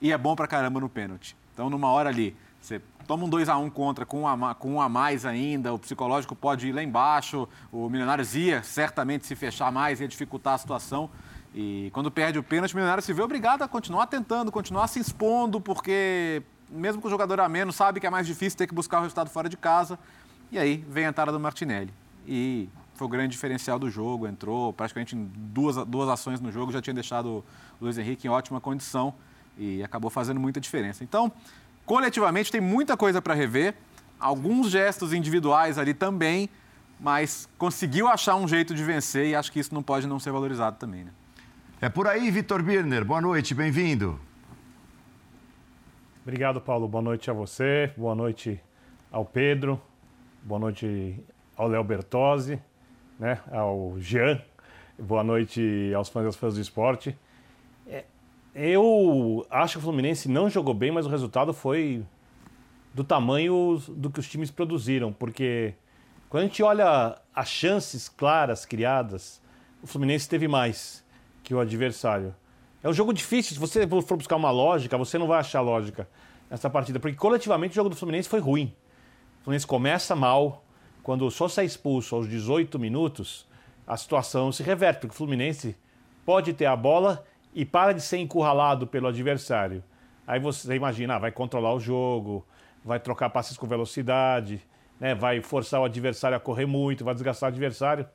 E 0.00 0.12
é 0.12 0.18
bom 0.18 0.34
pra 0.34 0.46
caramba 0.46 0.80
no 0.80 0.88
pênalti. 0.88 1.36
Então, 1.52 1.68
numa 1.68 1.88
hora 1.88 2.08
ali, 2.08 2.36
você 2.60 2.80
toma 3.06 3.24
um 3.24 3.28
2 3.28 3.48
a 3.48 3.56
1 3.58 3.64
um 3.64 3.70
contra 3.70 4.06
com 4.06 4.22
um, 4.22 4.28
a, 4.28 4.54
com 4.54 4.74
um 4.74 4.80
a 4.80 4.88
mais 4.88 5.24
ainda, 5.24 5.72
o 5.72 5.78
psicológico 5.78 6.36
pode 6.36 6.68
ir 6.68 6.72
lá 6.72 6.82
embaixo, 6.82 7.48
o 7.72 7.88
Milionários 7.88 8.34
ia 8.34 8.62
certamente 8.62 9.26
se 9.26 9.34
fechar 9.34 9.72
mais, 9.72 10.00
ia 10.00 10.08
dificultar 10.08 10.54
a 10.54 10.58
situação. 10.58 11.10
E 11.54 11.90
quando 11.92 12.10
perde 12.10 12.38
o 12.38 12.42
pênalti, 12.42 12.72
o 12.72 12.76
Milionário 12.76 13.02
se 13.02 13.12
vê 13.12 13.22
obrigado 13.22 13.62
a 13.62 13.68
continuar 13.68 14.06
tentando, 14.06 14.52
continuar 14.52 14.86
se 14.86 15.00
expondo, 15.00 15.60
porque 15.60 16.42
mesmo 16.70 17.02
com 17.02 17.08
o 17.08 17.10
jogador 17.10 17.40
a 17.40 17.48
menos, 17.48 17.74
sabe 17.74 17.98
que 17.98 18.06
é 18.06 18.10
mais 18.10 18.26
difícil 18.26 18.56
ter 18.56 18.66
que 18.66 18.74
buscar 18.74 18.98
o 18.98 19.02
resultado 19.02 19.28
fora 19.28 19.48
de 19.48 19.56
casa. 19.56 19.98
E 20.52 20.58
aí 20.58 20.84
vem 20.88 21.06
a 21.06 21.08
entrada 21.08 21.32
do 21.32 21.40
Martinelli. 21.40 21.92
E 22.26 22.68
foi 22.94 23.06
o 23.06 23.10
grande 23.10 23.32
diferencial 23.32 23.78
do 23.78 23.90
jogo, 23.90 24.26
entrou 24.26 24.72
praticamente 24.72 25.16
em 25.16 25.30
duas, 25.34 25.76
duas 25.86 26.08
ações 26.08 26.40
no 26.40 26.52
jogo, 26.52 26.70
já 26.70 26.80
tinha 26.80 26.94
deixado 26.94 27.26
o 27.28 27.44
Luiz 27.80 27.98
Henrique 27.98 28.26
em 28.26 28.30
ótima 28.30 28.60
condição 28.60 29.14
e 29.56 29.82
acabou 29.82 30.10
fazendo 30.10 30.38
muita 30.38 30.60
diferença. 30.60 31.02
Então, 31.02 31.32
Coletivamente 31.90 32.52
tem 32.52 32.60
muita 32.60 32.96
coisa 32.96 33.20
para 33.20 33.34
rever, 33.34 33.74
alguns 34.20 34.70
gestos 34.70 35.12
individuais 35.12 35.76
ali 35.76 35.92
também, 35.92 36.48
mas 37.00 37.48
conseguiu 37.58 38.06
achar 38.06 38.36
um 38.36 38.46
jeito 38.46 38.76
de 38.76 38.84
vencer 38.84 39.26
e 39.26 39.34
acho 39.34 39.50
que 39.50 39.58
isso 39.58 39.74
não 39.74 39.82
pode 39.82 40.06
não 40.06 40.20
ser 40.20 40.30
valorizado 40.30 40.76
também. 40.78 41.02
Né? 41.02 41.10
É 41.80 41.88
por 41.88 42.06
aí, 42.06 42.30
Vitor 42.30 42.62
Birner. 42.62 43.04
Boa 43.04 43.20
noite, 43.20 43.56
bem-vindo. 43.56 44.20
Obrigado, 46.22 46.60
Paulo. 46.60 46.86
Boa 46.86 47.02
noite 47.02 47.28
a 47.28 47.32
você, 47.32 47.92
boa 47.96 48.14
noite 48.14 48.62
ao 49.10 49.24
Pedro, 49.24 49.82
boa 50.44 50.60
noite 50.60 51.18
ao 51.56 51.66
Léo 51.66 51.82
Bertozzi, 51.82 52.62
né, 53.18 53.40
ao 53.50 53.96
Jean, 53.98 54.40
boa 54.96 55.24
noite 55.24 55.92
aos 55.96 56.08
fãs 56.08 56.22
e 56.22 56.26
aos 56.26 56.36
fãs 56.36 56.54
do 56.54 56.60
esporte. 56.60 57.18
Eu 58.54 59.46
acho 59.48 59.74
que 59.74 59.78
o 59.78 59.82
Fluminense 59.82 60.28
não 60.28 60.50
jogou 60.50 60.74
bem, 60.74 60.90
mas 60.90 61.06
o 61.06 61.08
resultado 61.08 61.52
foi 61.52 62.04
do 62.92 63.04
tamanho 63.04 63.80
do 63.88 64.10
que 64.10 64.18
os 64.18 64.28
times 64.28 64.50
produziram, 64.50 65.12
porque 65.12 65.74
quando 66.28 66.44
a 66.44 66.46
gente 66.46 66.62
olha 66.62 67.16
as 67.32 67.48
chances 67.48 68.08
claras 68.08 68.64
criadas, 68.64 69.40
o 69.80 69.86
Fluminense 69.86 70.28
teve 70.28 70.48
mais 70.48 71.04
que 71.44 71.54
o 71.54 71.60
adversário. 71.60 72.34
É 72.82 72.88
um 72.88 72.92
jogo 72.92 73.12
difícil, 73.12 73.54
se 73.54 73.60
você 73.60 73.86
for 73.86 74.16
buscar 74.16 74.34
uma 74.34 74.50
lógica, 74.50 74.98
você 74.98 75.16
não 75.16 75.28
vai 75.28 75.38
achar 75.38 75.60
lógica 75.60 76.08
nessa 76.50 76.68
partida, 76.68 76.98
porque 76.98 77.16
coletivamente 77.16 77.72
o 77.72 77.76
jogo 77.76 77.90
do 77.90 77.96
Fluminense 77.96 78.28
foi 78.28 78.40
ruim. 78.40 78.74
O 79.40 79.44
Fluminense 79.44 79.66
começa 79.66 80.16
mal, 80.16 80.64
quando 81.04 81.30
Sousa 81.30 81.62
é 81.62 81.64
expulso 81.64 82.16
aos 82.16 82.28
18 82.28 82.78
minutos, 82.80 83.46
a 83.86 83.96
situação 83.96 84.50
se 84.50 84.64
reverte, 84.64 85.00
porque 85.00 85.14
o 85.14 85.16
Fluminense 85.16 85.76
pode 86.24 86.52
ter 86.52 86.66
a 86.66 86.74
bola 86.74 87.24
e 87.54 87.64
para 87.64 87.92
de 87.92 88.00
ser 88.00 88.18
encurralado 88.18 88.86
pelo 88.86 89.08
adversário. 89.08 89.82
Aí 90.26 90.38
você 90.38 90.74
imagina, 90.74 91.16
ah, 91.16 91.18
vai 91.18 91.32
controlar 91.32 91.74
o 91.74 91.80
jogo, 91.80 92.46
vai 92.84 93.00
trocar 93.00 93.30
passes 93.30 93.56
com 93.56 93.66
velocidade, 93.66 94.60
né? 94.98 95.14
vai 95.14 95.40
forçar 95.40 95.80
o 95.80 95.84
adversário 95.84 96.36
a 96.36 96.40
correr 96.40 96.66
muito, 96.66 97.04
vai 97.04 97.14
desgastar 97.14 97.48
o 97.48 97.52
adversário. 97.52 98.06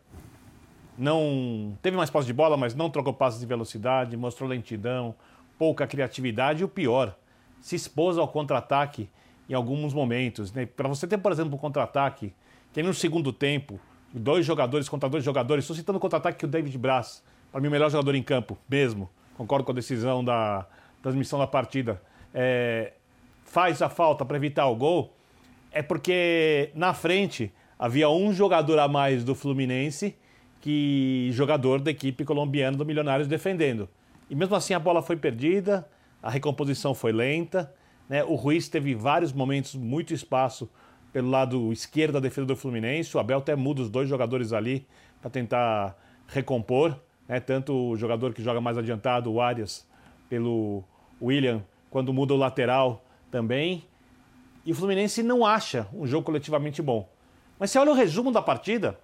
Não 0.97 1.77
teve 1.81 1.97
mais 1.97 2.09
posse 2.09 2.27
de 2.27 2.33
bola, 2.33 2.55
mas 2.55 2.73
não 2.73 2.89
trocou 2.89 3.13
passes 3.13 3.39
de 3.39 3.45
velocidade, 3.45 4.15
mostrou 4.15 4.49
lentidão, 4.49 5.13
pouca 5.57 5.85
criatividade 5.85 6.61
e 6.61 6.63
o 6.63 6.69
pior, 6.69 7.17
se 7.59 7.75
expôs 7.75 8.17
ao 8.17 8.27
contra-ataque 8.27 9.09
em 9.49 9.53
alguns 9.53 9.93
momentos. 9.93 10.53
Né? 10.53 10.65
Para 10.65 10.87
você 10.87 11.05
ter, 11.05 11.17
por 11.17 11.31
exemplo, 11.31 11.55
um 11.55 11.57
contra-ataque, 11.57 12.33
tem 12.71 12.83
no 12.83 12.93
segundo 12.93 13.33
tempo, 13.33 13.79
dois 14.13 14.45
jogadores 14.45 14.87
contra 14.87 15.09
dois 15.09 15.23
jogadores, 15.23 15.65
estou 15.65 15.75
citando 15.75 15.97
o 15.97 16.01
contra-ataque 16.01 16.39
que 16.39 16.45
o 16.45 16.47
David 16.47 16.77
Braz, 16.77 17.21
para 17.51 17.59
mim 17.59 17.67
o 17.67 17.71
melhor 17.71 17.89
jogador 17.89 18.15
em 18.15 18.23
campo, 18.23 18.57
mesmo, 18.69 19.09
concordo 19.35 19.65
com 19.65 19.71
a 19.71 19.75
decisão 19.75 20.23
da 20.23 20.65
transmissão 21.01 21.37
da 21.37 21.47
partida, 21.47 22.01
é, 22.33 22.93
faz 23.45 23.81
a 23.81 23.89
falta 23.89 24.25
para 24.25 24.37
evitar 24.37 24.67
o 24.67 24.75
gol, 24.75 25.13
é 25.71 25.81
porque 25.81 26.71
na 26.73 26.93
frente 26.93 27.53
havia 27.77 28.09
um 28.09 28.33
jogador 28.33 28.79
a 28.79 28.87
mais 28.87 29.23
do 29.23 29.35
Fluminense 29.35 30.15
que 30.61 31.29
jogador 31.31 31.79
da 31.79 31.91
equipe 31.91 32.25
colombiana 32.25 32.75
do 32.75 32.83
Milionários 32.83 33.27
defendendo. 33.27 33.87
E 34.29 34.33
mesmo 34.33 34.55
assim 34.55 34.73
a 34.73 34.79
bola 34.79 35.03
foi 35.03 35.15
perdida, 35.15 35.87
a 36.23 36.29
recomposição 36.31 36.95
foi 36.95 37.11
lenta, 37.11 37.71
né? 38.09 38.23
o 38.23 38.33
Ruiz 38.33 38.67
teve 38.67 38.95
vários 38.95 39.31
momentos, 39.31 39.75
muito 39.75 40.11
espaço 40.11 40.67
pelo 41.13 41.29
lado 41.29 41.71
esquerdo 41.71 42.13
da 42.13 42.19
defesa 42.19 42.47
do 42.47 42.55
Fluminense, 42.55 43.15
o 43.15 43.19
Abel 43.19 43.37
até 43.37 43.55
muda 43.55 43.81
os 43.81 43.89
dois 43.89 44.09
jogadores 44.09 44.51
ali 44.51 44.87
para 45.21 45.29
tentar 45.29 45.95
recompor, 46.27 46.99
né? 47.27 47.39
tanto 47.39 47.73
o 47.73 47.97
jogador 47.97 48.33
que 48.33 48.41
joga 48.41 48.61
mais 48.61 48.77
adiantado, 48.77 49.31
o 49.31 49.41
Arias, 49.41 49.87
pelo 50.29 50.83
William, 51.21 51.63
quando 51.89 52.13
muda 52.13 52.33
o 52.33 52.37
lateral 52.37 53.03
também. 53.31 53.85
E 54.65 54.71
o 54.71 54.75
Fluminense 54.75 55.21
não 55.21 55.45
acha 55.45 55.87
um 55.93 56.07
jogo 56.07 56.25
coletivamente 56.25 56.81
bom. 56.81 57.07
Mas 57.59 57.71
se 57.71 57.77
olha 57.77 57.91
o 57.91 57.95
resumo 57.95 58.31
da 58.31 58.41
partida, 58.41 58.99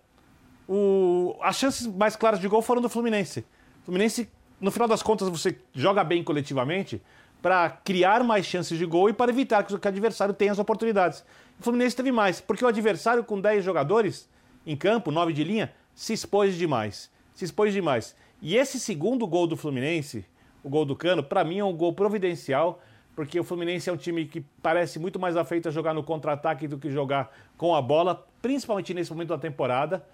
o... 0.68 1.36
as 1.42 1.56
chances 1.56 1.88
mais 1.88 2.16
claras 2.16 2.40
de 2.40 2.48
gol 2.48 2.62
foram 2.62 2.82
do 2.82 2.90
Fluminense. 2.90 3.46
O 3.82 3.86
Fluminense, 3.86 4.30
no 4.60 4.72
final 4.72 4.88
das 4.88 5.04
contas, 5.04 5.30
você 5.30 5.58
joga 5.74 6.04
bem 6.04 6.24
coletivamente 6.24 7.02
para 7.42 7.70
criar 7.70 8.24
mais 8.24 8.46
chances 8.46 8.78
de 8.78 8.86
gol 8.86 9.10
e 9.10 9.14
para 9.14 9.32
evitar 9.32 9.64
que 9.64 9.74
o 9.74 9.80
adversário 9.84 10.34
tenha 10.34 10.52
as 10.52 10.60
oportunidades. 10.60 11.24
O 11.60 11.64
Fluminense 11.64 11.96
teve 11.96 12.12
mais, 12.12 12.40
porque 12.40 12.64
o 12.64 12.68
adversário 12.68 13.24
com 13.24 13.40
10 13.40 13.64
jogadores 13.64 14.30
em 14.66 14.76
campo, 14.76 15.12
9 15.12 15.34
de 15.34 15.44
linha, 15.44 15.74
se 15.96 16.14
expôs 16.14 16.56
demais. 16.56 17.10
Se 17.42 17.46
expôs 17.46 17.74
demais. 17.74 18.16
E 18.40 18.56
esse 18.56 18.80
segundo 18.80 19.26
gol 19.26 19.48
do 19.48 19.58
Fluminense, 19.58 20.24
o 20.64 20.70
gol 20.70 20.86
do 20.86 20.96
Cano, 20.96 21.24
para 21.24 21.44
mim 21.44 21.58
é 21.58 21.66
um 21.66 21.76
gol 21.76 21.92
providencial, 21.92 22.80
porque 23.16 23.40
o 23.40 23.44
Fluminense 23.44 23.90
é 23.90 23.94
um 23.94 23.98
time 23.98 24.26
que 24.26 24.42
parece 24.62 25.00
muito 25.00 25.20
mais 25.20 25.36
afeito 25.36 25.68
a 25.68 25.72
jogar 25.72 25.92
no 25.92 26.04
contra-ataque 26.04 26.68
do 26.68 26.78
que 26.78 26.92
jogar 26.92 27.36
com 27.58 27.74
a 27.74 27.82
bola, 27.82 28.28
principalmente 28.44 28.94
nesse 28.94 29.12
momento 29.12 29.30
da 29.30 29.40
temporada. 29.40 30.06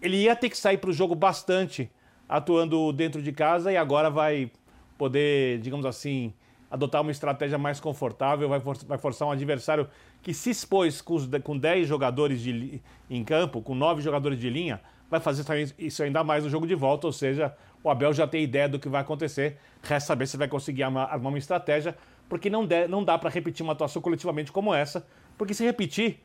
Ele 0.00 0.16
ia 0.16 0.34
ter 0.34 0.48
que 0.48 0.56
sair 0.56 0.78
para 0.78 0.88
o 0.88 0.94
jogo 0.94 1.14
bastante 1.14 1.90
atuando 2.26 2.90
dentro 2.90 3.20
de 3.20 3.32
casa 3.32 3.70
e 3.70 3.76
agora 3.76 4.08
vai 4.08 4.50
poder, 4.96 5.58
digamos 5.58 5.84
assim, 5.84 6.32
adotar 6.70 7.02
uma 7.02 7.10
estratégia 7.10 7.58
mais 7.58 7.80
confortável, 7.80 8.48
vai, 8.48 8.60
for, 8.60 8.78
vai 8.86 8.96
forçar 8.96 9.28
um 9.28 9.30
adversário 9.30 9.90
que 10.22 10.32
se 10.32 10.48
expôs 10.48 11.02
com, 11.02 11.16
os, 11.16 11.28
com 11.44 11.58
10 11.58 11.86
jogadores 11.86 12.40
de, 12.40 12.80
em 13.10 13.22
campo, 13.22 13.60
com 13.60 13.74
9 13.74 14.00
jogadores 14.00 14.40
de 14.40 14.48
linha, 14.48 14.80
vai 15.10 15.20
fazer 15.20 15.74
isso 15.78 16.02
ainda 16.02 16.22
mais 16.24 16.44
no 16.44 16.50
jogo 16.50 16.66
de 16.66 16.74
volta, 16.74 17.06
ou 17.06 17.12
seja, 17.12 17.54
o 17.82 17.90
Abel 17.90 18.12
já 18.12 18.26
tem 18.26 18.42
ideia 18.42 18.68
do 18.68 18.78
que 18.78 18.88
vai 18.88 19.00
acontecer, 19.00 19.58
resta 19.82 20.08
saber 20.08 20.26
se 20.26 20.36
vai 20.36 20.48
conseguir 20.48 20.82
armar, 20.82 21.16
uma 21.18 21.38
estratégia, 21.38 21.96
porque 22.28 22.50
não, 22.50 22.66
de, 22.66 22.88
não 22.88 23.04
dá 23.04 23.16
para 23.16 23.30
repetir 23.30 23.62
uma 23.62 23.72
atuação 23.72 24.02
coletivamente 24.02 24.50
como 24.50 24.74
essa, 24.74 25.06
porque 25.38 25.54
se 25.54 25.64
repetir, 25.64 26.18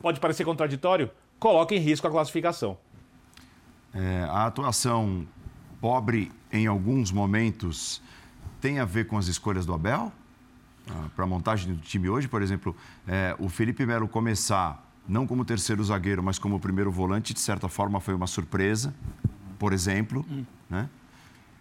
pode 0.00 0.20
parecer 0.20 0.44
contraditório, 0.44 1.10
coloca 1.38 1.74
em 1.74 1.78
risco 1.78 2.06
a 2.06 2.10
classificação. 2.10 2.78
É, 3.92 4.24
a 4.28 4.46
atuação 4.46 5.26
pobre 5.80 6.30
em 6.52 6.66
alguns 6.66 7.10
momentos 7.10 8.00
tem 8.60 8.78
a 8.78 8.84
ver 8.84 9.06
com 9.06 9.18
as 9.18 9.26
escolhas 9.26 9.66
do 9.66 9.74
Abel? 9.74 10.12
Ah, 10.88 11.08
para 11.14 11.24
a 11.24 11.26
montagem 11.26 11.74
do 11.74 11.80
time 11.80 12.08
hoje, 12.08 12.28
por 12.28 12.42
exemplo, 12.42 12.76
é, 13.06 13.34
o 13.38 13.48
Felipe 13.48 13.84
Melo 13.86 14.06
começar 14.06 14.82
não 15.06 15.26
como 15.26 15.44
terceiro 15.44 15.82
zagueiro, 15.84 16.22
mas 16.22 16.38
como 16.38 16.58
primeiro 16.58 16.90
volante, 16.90 17.34
de 17.34 17.40
certa 17.40 17.68
forma 17.68 18.00
foi 18.00 18.14
uma 18.14 18.26
surpresa, 18.26 18.94
por 19.58 19.72
exemplo. 19.72 20.24
Hum. 20.30 20.44
Né? 20.68 20.88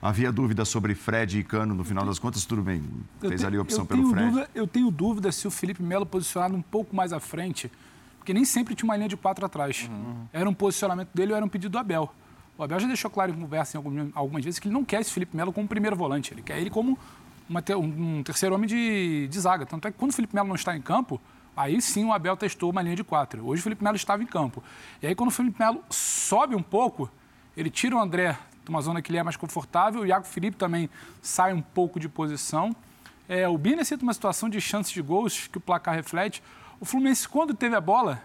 Havia 0.02 0.32
dúvida 0.32 0.66
sobre 0.66 0.96
Fred 0.96 1.40
e 1.40 1.44
Cano, 1.44 1.74
no 1.74 1.84
final 1.84 2.06
das 2.06 2.20
contas, 2.20 2.46
tudo 2.46 2.62
bem, 2.62 2.84
fez 3.22 3.44
ali 3.44 3.58
a 3.58 3.62
opção 3.62 3.86
pelo 3.86 4.10
Fred. 4.10 4.26
Dúvida, 4.32 4.50
eu 4.54 4.68
tenho 4.68 4.92
dúvida 4.92 5.32
se 5.32 5.48
o 5.48 5.52
Felipe 5.52 5.82
Melo 5.82 6.06
posicionado 6.06 6.56
um 6.56 6.62
pouco 6.62 6.94
mais 6.96 7.14
à 7.14 7.20
frente, 7.22 7.72
porque 8.18 8.34
nem 8.34 8.44
sempre 8.44 8.76
tinha 8.76 8.88
uma 8.88 8.98
linha 8.98 9.08
de 9.08 9.16
quatro 9.16 9.46
atrás. 9.46 9.90
Uhum. 9.90 10.26
Era 10.34 10.50
um 10.50 10.54
posicionamento 10.54 11.10
dele 11.14 11.32
ou 11.32 11.38
era 11.38 11.46
um 11.46 11.50
pedido 11.50 11.72
do 11.72 11.78
Abel. 11.78 12.14
O 12.58 12.64
Abel 12.64 12.80
já 12.80 12.88
deixou 12.88 13.10
claro 13.10 13.32
em 13.32 13.36
conversa 13.36 13.78
em 13.78 14.12
algumas 14.14 14.44
vezes 14.44 14.60
que 14.60 14.68
ele 14.68 14.74
não 14.74 14.84
quer 14.84 15.02
esse 15.02 15.12
Felipe 15.12 15.36
Melo 15.36 15.54
como 15.54 15.68
primeiro 15.68 15.96
volante, 15.96 16.34
ele 16.34 16.42
quer 16.42 16.60
ele 16.60 16.70
como 16.70 17.00
uma, 17.50 17.64
um 17.78 18.24
terceiro 18.24 18.56
homem 18.56 18.68
de, 18.68 19.28
de 19.30 19.40
zaga. 19.40 19.66
Tanto 19.66 19.88
é 19.88 19.92
que 19.92 19.98
quando 19.98 20.12
o 20.12 20.14
Felipe 20.14 20.36
Melo 20.36 20.50
não 20.50 20.56
está 20.56 20.76
em 20.76 20.82
campo, 20.82 21.20
Aí 21.56 21.82
sim 21.82 22.06
o 22.06 22.14
Abel 22.14 22.36
testou 22.36 22.72
uma 22.72 22.82
linha 22.82 22.96
de 22.96 23.04
quatro. 23.04 23.46
Hoje 23.46 23.60
o 23.60 23.64
Felipe 23.64 23.84
Melo 23.84 23.96
estava 23.96 24.24
em 24.24 24.26
campo. 24.26 24.64
E 25.02 25.08
aí 25.08 25.16
quando 25.16 25.30
o 25.30 25.32
Felipe 25.32 25.60
Melo 25.60 25.84
sobe 25.90 26.56
um 26.56 26.64
pouco, 26.64 27.10
ele 27.56 27.70
tira 27.70 27.96
o 27.96 28.00
André 28.00 28.38
de 28.64 28.70
uma 28.70 28.82
zona 28.82 29.02
que 29.02 29.12
ele 29.12 29.18
é 29.18 29.24
mais 29.24 29.36
confortável, 29.36 30.02
o 30.02 30.06
Iago 30.06 30.26
Felipe 30.26 30.58
também 30.58 30.90
sai 31.22 31.54
um 31.54 31.62
pouco 31.62 32.00
de 32.00 32.08
posição. 32.08 32.76
É, 33.28 33.48
o 33.48 33.58
Bina 33.58 33.84
cita 33.84 34.04
uma 34.04 34.14
situação 34.14 34.50
de 34.50 34.60
chances 34.60 34.92
de 34.92 35.02
gols 35.02 35.48
que 35.48 35.58
o 35.58 35.62
placar 35.62 35.96
reflete. 35.96 36.42
O 36.80 36.86
Fluminense, 36.86 37.28
quando 37.28 37.54
teve 37.54 37.76
a 37.76 37.82
bola, 37.82 38.22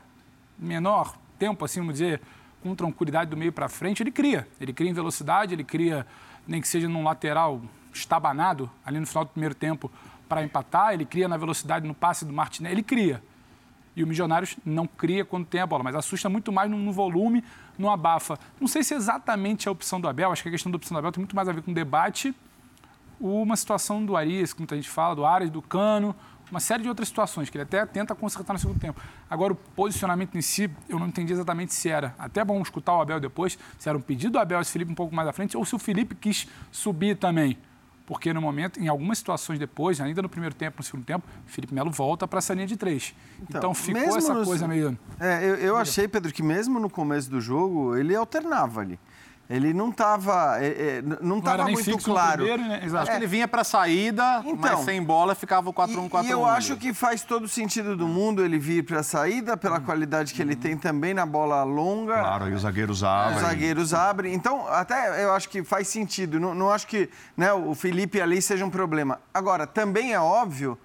menor 0.58 1.16
tempo, 1.38 1.64
assim, 1.64 1.80
vamos 1.80 1.94
dizer, 1.94 2.20
com 2.62 2.74
tranquilidade 2.74 3.30
do 3.30 3.36
meio 3.36 3.52
para 3.52 3.68
frente, 3.68 4.02
ele 4.02 4.10
cria. 4.10 4.46
Ele 4.60 4.72
cria 4.72 4.90
em 4.90 4.92
velocidade, 4.92 5.54
ele 5.54 5.64
cria, 5.64 6.06
nem 6.46 6.60
que 6.60 6.68
seja 6.68 6.88
num 6.88 7.04
lateral 7.04 7.60
estabanado, 7.92 8.70
ali 8.84 8.98
no 8.98 9.06
final 9.06 9.24
do 9.24 9.30
primeiro 9.30 9.54
tempo, 9.54 9.90
para 10.28 10.42
empatar, 10.42 10.92
ele 10.92 11.04
cria 11.04 11.26
na 11.26 11.36
velocidade 11.36 11.86
no 11.86 11.94
passe 11.94 12.24
do 12.24 12.32
Martinelli, 12.32 12.76
ele 12.76 12.82
cria. 12.82 13.22
E 13.96 14.04
o 14.04 14.06
Milionários 14.06 14.56
não 14.64 14.86
cria 14.86 15.24
quando 15.24 15.46
tem 15.46 15.60
a 15.60 15.66
bola, 15.66 15.82
mas 15.82 15.96
assusta 15.96 16.28
muito 16.28 16.52
mais 16.52 16.70
no, 16.70 16.92
volume, 16.92 17.42
no 17.76 17.90
abafa. 17.90 18.38
Não 18.60 18.68
sei 18.68 18.84
se 18.84 18.94
é 18.94 18.96
exatamente 18.96 19.68
a 19.68 19.72
opção 19.72 20.00
do 20.00 20.08
Abel, 20.08 20.30
acho 20.30 20.42
que 20.42 20.48
a 20.48 20.52
questão 20.52 20.70
da 20.70 20.76
opção 20.76 20.94
do 20.94 20.98
Abel 20.98 21.10
tem 21.10 21.20
muito 21.20 21.34
mais 21.34 21.48
a 21.48 21.52
ver 21.52 21.62
com 21.62 21.72
o 21.72 21.74
debate, 21.74 22.34
uma 23.20 23.56
situação 23.56 24.04
do 24.04 24.16
Arias, 24.16 24.52
que 24.52 24.60
muita 24.60 24.76
gente 24.76 24.88
fala, 24.88 25.16
do 25.16 25.26
Arias, 25.26 25.50
do 25.50 25.60
Cano, 25.60 26.14
uma 26.48 26.60
série 26.60 26.82
de 26.82 26.88
outras 26.88 27.08
situações 27.08 27.50
que 27.50 27.56
ele 27.56 27.64
até 27.64 27.84
tenta 27.84 28.14
consertar 28.14 28.52
no 28.52 28.58
segundo 28.58 28.78
tempo. 28.78 29.00
Agora, 29.28 29.52
o 29.52 29.56
posicionamento 29.56 30.36
em 30.38 30.40
si, 30.42 30.70
eu 30.88 30.98
não 30.98 31.08
entendi 31.08 31.32
exatamente 31.32 31.74
se 31.74 31.88
era, 31.88 32.14
até 32.18 32.44
bom 32.44 32.60
escutar 32.62 32.96
o 32.96 33.00
Abel 33.00 33.18
depois, 33.20 33.58
se 33.78 33.88
era 33.88 33.98
um 33.98 34.00
pedido 34.00 34.34
do 34.34 34.38
Abel 34.38 34.60
esse 34.60 34.70
Felipe 34.72 34.92
um 34.92 34.94
pouco 34.94 35.14
mais 35.14 35.26
à 35.26 35.32
frente, 35.32 35.56
ou 35.56 35.64
se 35.64 35.74
o 35.74 35.78
Felipe 35.78 36.14
quis 36.14 36.46
subir 36.70 37.16
também 37.16 37.58
porque 38.08 38.32
no 38.32 38.40
momento, 38.40 38.80
em 38.80 38.88
algumas 38.88 39.18
situações 39.18 39.58
depois, 39.58 40.00
ainda 40.00 40.22
no 40.22 40.30
primeiro 40.30 40.54
tempo, 40.54 40.78
no 40.78 40.82
segundo 40.82 41.04
tempo, 41.04 41.28
Felipe 41.44 41.74
Melo 41.74 41.90
volta 41.90 42.26
para 42.26 42.38
essa 42.38 42.54
linha 42.54 42.66
de 42.66 42.74
três. 42.74 43.14
Então, 43.42 43.58
então 43.58 43.74
ficou 43.74 44.16
essa 44.16 44.32
no, 44.32 44.46
coisa 44.46 44.66
meio. 44.66 44.98
É, 45.20 45.44
eu, 45.44 45.56
eu 45.56 45.76
achei, 45.76 46.08
Pedro, 46.08 46.32
que 46.32 46.42
mesmo 46.42 46.80
no 46.80 46.88
começo 46.88 47.28
do 47.28 47.38
jogo, 47.38 47.94
ele 47.98 48.16
alternava 48.16 48.80
ali. 48.80 48.98
Ele 49.48 49.72
não 49.72 49.88
estava 49.88 50.58
é, 50.62 50.98
é, 50.98 51.02
não 51.22 51.38
estava 51.38 51.64
muito 51.64 51.96
claro. 51.98 52.44
Primeiro, 52.44 52.62
né? 52.62 52.82
Acho 53.00 53.10
que 53.10 53.16
ele 53.16 53.26
vinha 53.26 53.48
para 53.48 53.62
a 53.62 53.64
saída, 53.64 54.42
então, 54.44 54.56
mas 54.56 54.80
sem 54.80 55.02
bola 55.02 55.34
ficava 55.34 55.70
o 55.70 55.72
4-1-4-1. 55.72 56.24
E, 56.24 56.26
e 56.26 56.30
eu 56.30 56.44
acho 56.44 56.76
que 56.76 56.92
faz 56.92 57.22
todo 57.22 57.44
o 57.44 57.48
sentido 57.48 57.96
do 57.96 58.06
mundo 58.06 58.44
ele 58.44 58.58
vir 58.58 58.84
para 58.84 59.00
a 59.00 59.02
saída, 59.02 59.56
pela 59.56 59.78
hum. 59.78 59.84
qualidade 59.84 60.34
que 60.34 60.42
ele 60.42 60.54
tem 60.54 60.76
também 60.76 61.14
na 61.14 61.24
bola 61.24 61.64
longa. 61.64 62.18
Claro, 62.18 62.44
aí 62.44 62.52
os 62.52 62.60
zagueiros 62.60 63.02
abrem. 63.02 63.36
Os 63.36 63.42
zagueiros 63.42 63.94
abrem. 63.94 64.34
Então, 64.34 64.68
até 64.68 65.24
eu 65.24 65.32
acho 65.32 65.48
que 65.48 65.64
faz 65.64 65.88
sentido. 65.88 66.38
Não, 66.38 66.54
não 66.54 66.70
acho 66.70 66.86
que 66.86 67.08
né, 67.34 67.50
o 67.50 67.74
Felipe 67.74 68.20
ali 68.20 68.42
seja 68.42 68.66
um 68.66 68.70
problema. 68.70 69.18
Agora, 69.32 69.66
também 69.66 70.12
é 70.12 70.20
óbvio 70.20 70.78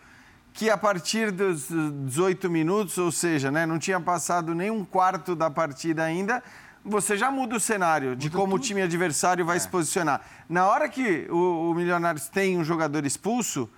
que 0.53 0.70
a 0.70 0.77
partir 0.77 1.32
dos 1.32 1.67
18 2.05 2.50
minutos, 2.50 2.98
ou 2.98 3.12
seja, 3.12 3.51
né, 3.51 3.65
não 3.65 3.77
tinha 3.77 4.00
passado 4.00 4.55
nem 4.55 4.72
um 4.72 4.86
quarto 4.86 5.36
da 5.36 5.50
partida 5.50 6.03
ainda 6.03 6.41
você 6.83 7.15
já 7.17 7.31
muda 7.31 7.55
o 7.55 7.59
cenário 7.59 8.15
de 8.15 8.29
como 8.29 8.53
tudo. 8.53 8.55
o 8.55 8.59
time 8.59 8.81
adversário 8.81 9.45
vai 9.45 9.57
é. 9.57 9.59
se 9.59 9.67
posicionar. 9.67 10.21
Na 10.49 10.67
hora 10.67 10.89
que 10.89 11.27
o, 11.29 11.71
o 11.71 11.73
Milionários 11.73 12.27
tem 12.27 12.57
um 12.57 12.63
jogador 12.63 13.05
expulso, 13.05 13.69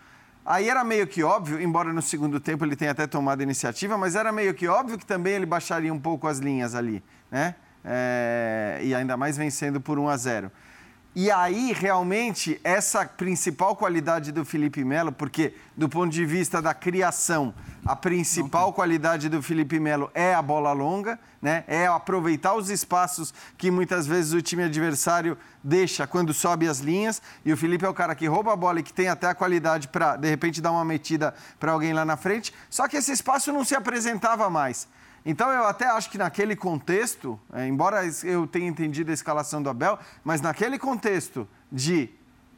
aí 0.45 0.69
era 0.69 0.83
meio 0.83 1.05
que 1.05 1.24
óbvio, 1.24 1.62
embora 1.62 1.93
no 1.93 2.01
segundo 2.01 2.39
tempo 2.39 2.65
ele 2.65 2.75
tenha 2.75 2.91
até 2.91 3.05
tomado 3.05 3.41
a 3.41 3.43
iniciativa, 3.43 3.97
mas 3.97 4.15
era 4.15 4.31
meio 4.31 4.53
que 4.53 4.67
óbvio 4.67 4.97
que 4.97 5.05
também 5.05 5.33
ele 5.33 5.45
baixaria 5.45 5.93
um 5.93 6.00
pouco 6.00 6.27
as 6.27 6.39
linhas 6.39 6.74
ali, 6.74 7.03
né? 7.29 7.55
É, 7.83 8.79
e 8.81 8.95
ainda 8.95 9.15
mais 9.15 9.38
vencendo 9.38 9.79
por 9.79 10.00
1 10.00 10.09
a 10.09 10.17
0. 10.17 10.51
E 11.17 11.31
aí, 11.31 11.72
realmente, 11.72 12.60
essa 12.62 13.05
principal 13.05 13.74
qualidade 13.74 14.34
do 14.34 14.43
Felipe 14.43 14.84
Melo, 14.84 15.13
porque 15.13 15.55
do 15.74 15.88
ponto 15.88 16.12
de 16.12 16.25
vista 16.25 16.62
da 16.62 16.74
criação, 16.74 17.53
a 17.86 17.95
principal 17.95 18.74
qualidade 18.74 19.29
do 19.29 19.41
Felipe 19.41 19.79
Melo 19.79 20.12
é 20.13 20.34
a 20.34 20.41
bola 20.41 20.74
longa, 20.74 21.17
né? 21.41 21.63
É 21.67 21.88
aproveitar 21.88 22.53
os 22.55 22.69
espaços 22.69 23.34
que 23.57 23.72
muitas 23.72 24.05
vezes 24.05 24.34
o 24.34 24.41
time 24.41 24.63
adversário 24.63 25.38
deixa 25.63 26.05
quando 26.05 26.34
sobe 26.34 26.67
as 26.67 26.79
linhas. 26.79 27.22
E 27.45 27.53
o 27.53 27.55
Felipe 27.55 27.86
é 27.86 27.89
o 27.89 27.93
cara 27.93 28.13
que 28.13 28.27
rouba 28.27 28.51
a 28.51 28.55
bola 28.57 28.81
e 28.81 28.84
que 28.84 28.91
tem 28.91 29.07
até 29.07 29.27
a 29.27 29.34
qualidade 29.34 29.88
para, 29.88 30.17
de 30.17 30.27
repente, 30.27 30.60
dar 30.60 30.74
uma 30.74 30.84
metida 30.84 31.34
para 31.57 31.72
alguém 31.72 31.93
lá 31.93 32.03
na 32.03 32.17
frente. 32.17 32.53
Só 32.69 32.89
que 32.89 32.98
esse 32.98 33.13
espaço 33.13 33.53
não 33.53 33.63
se 33.63 33.74
apresentava 33.74 34.50
mais. 34.50 34.86
Então 35.25 35.51
eu 35.51 35.65
até 35.65 35.88
acho 35.88 36.10
que 36.12 36.17
naquele 36.17 36.55
contexto, 36.55 37.39
é, 37.51 37.67
embora 37.67 38.01
eu 38.24 38.46
tenha 38.46 38.67
entendido 38.67 39.10
a 39.10 39.13
escalação 39.13 39.62
do 39.62 39.70
Abel, 39.70 39.98
mas 40.24 40.39
naquele 40.39 40.77
contexto 40.77 41.48
de 41.72 42.10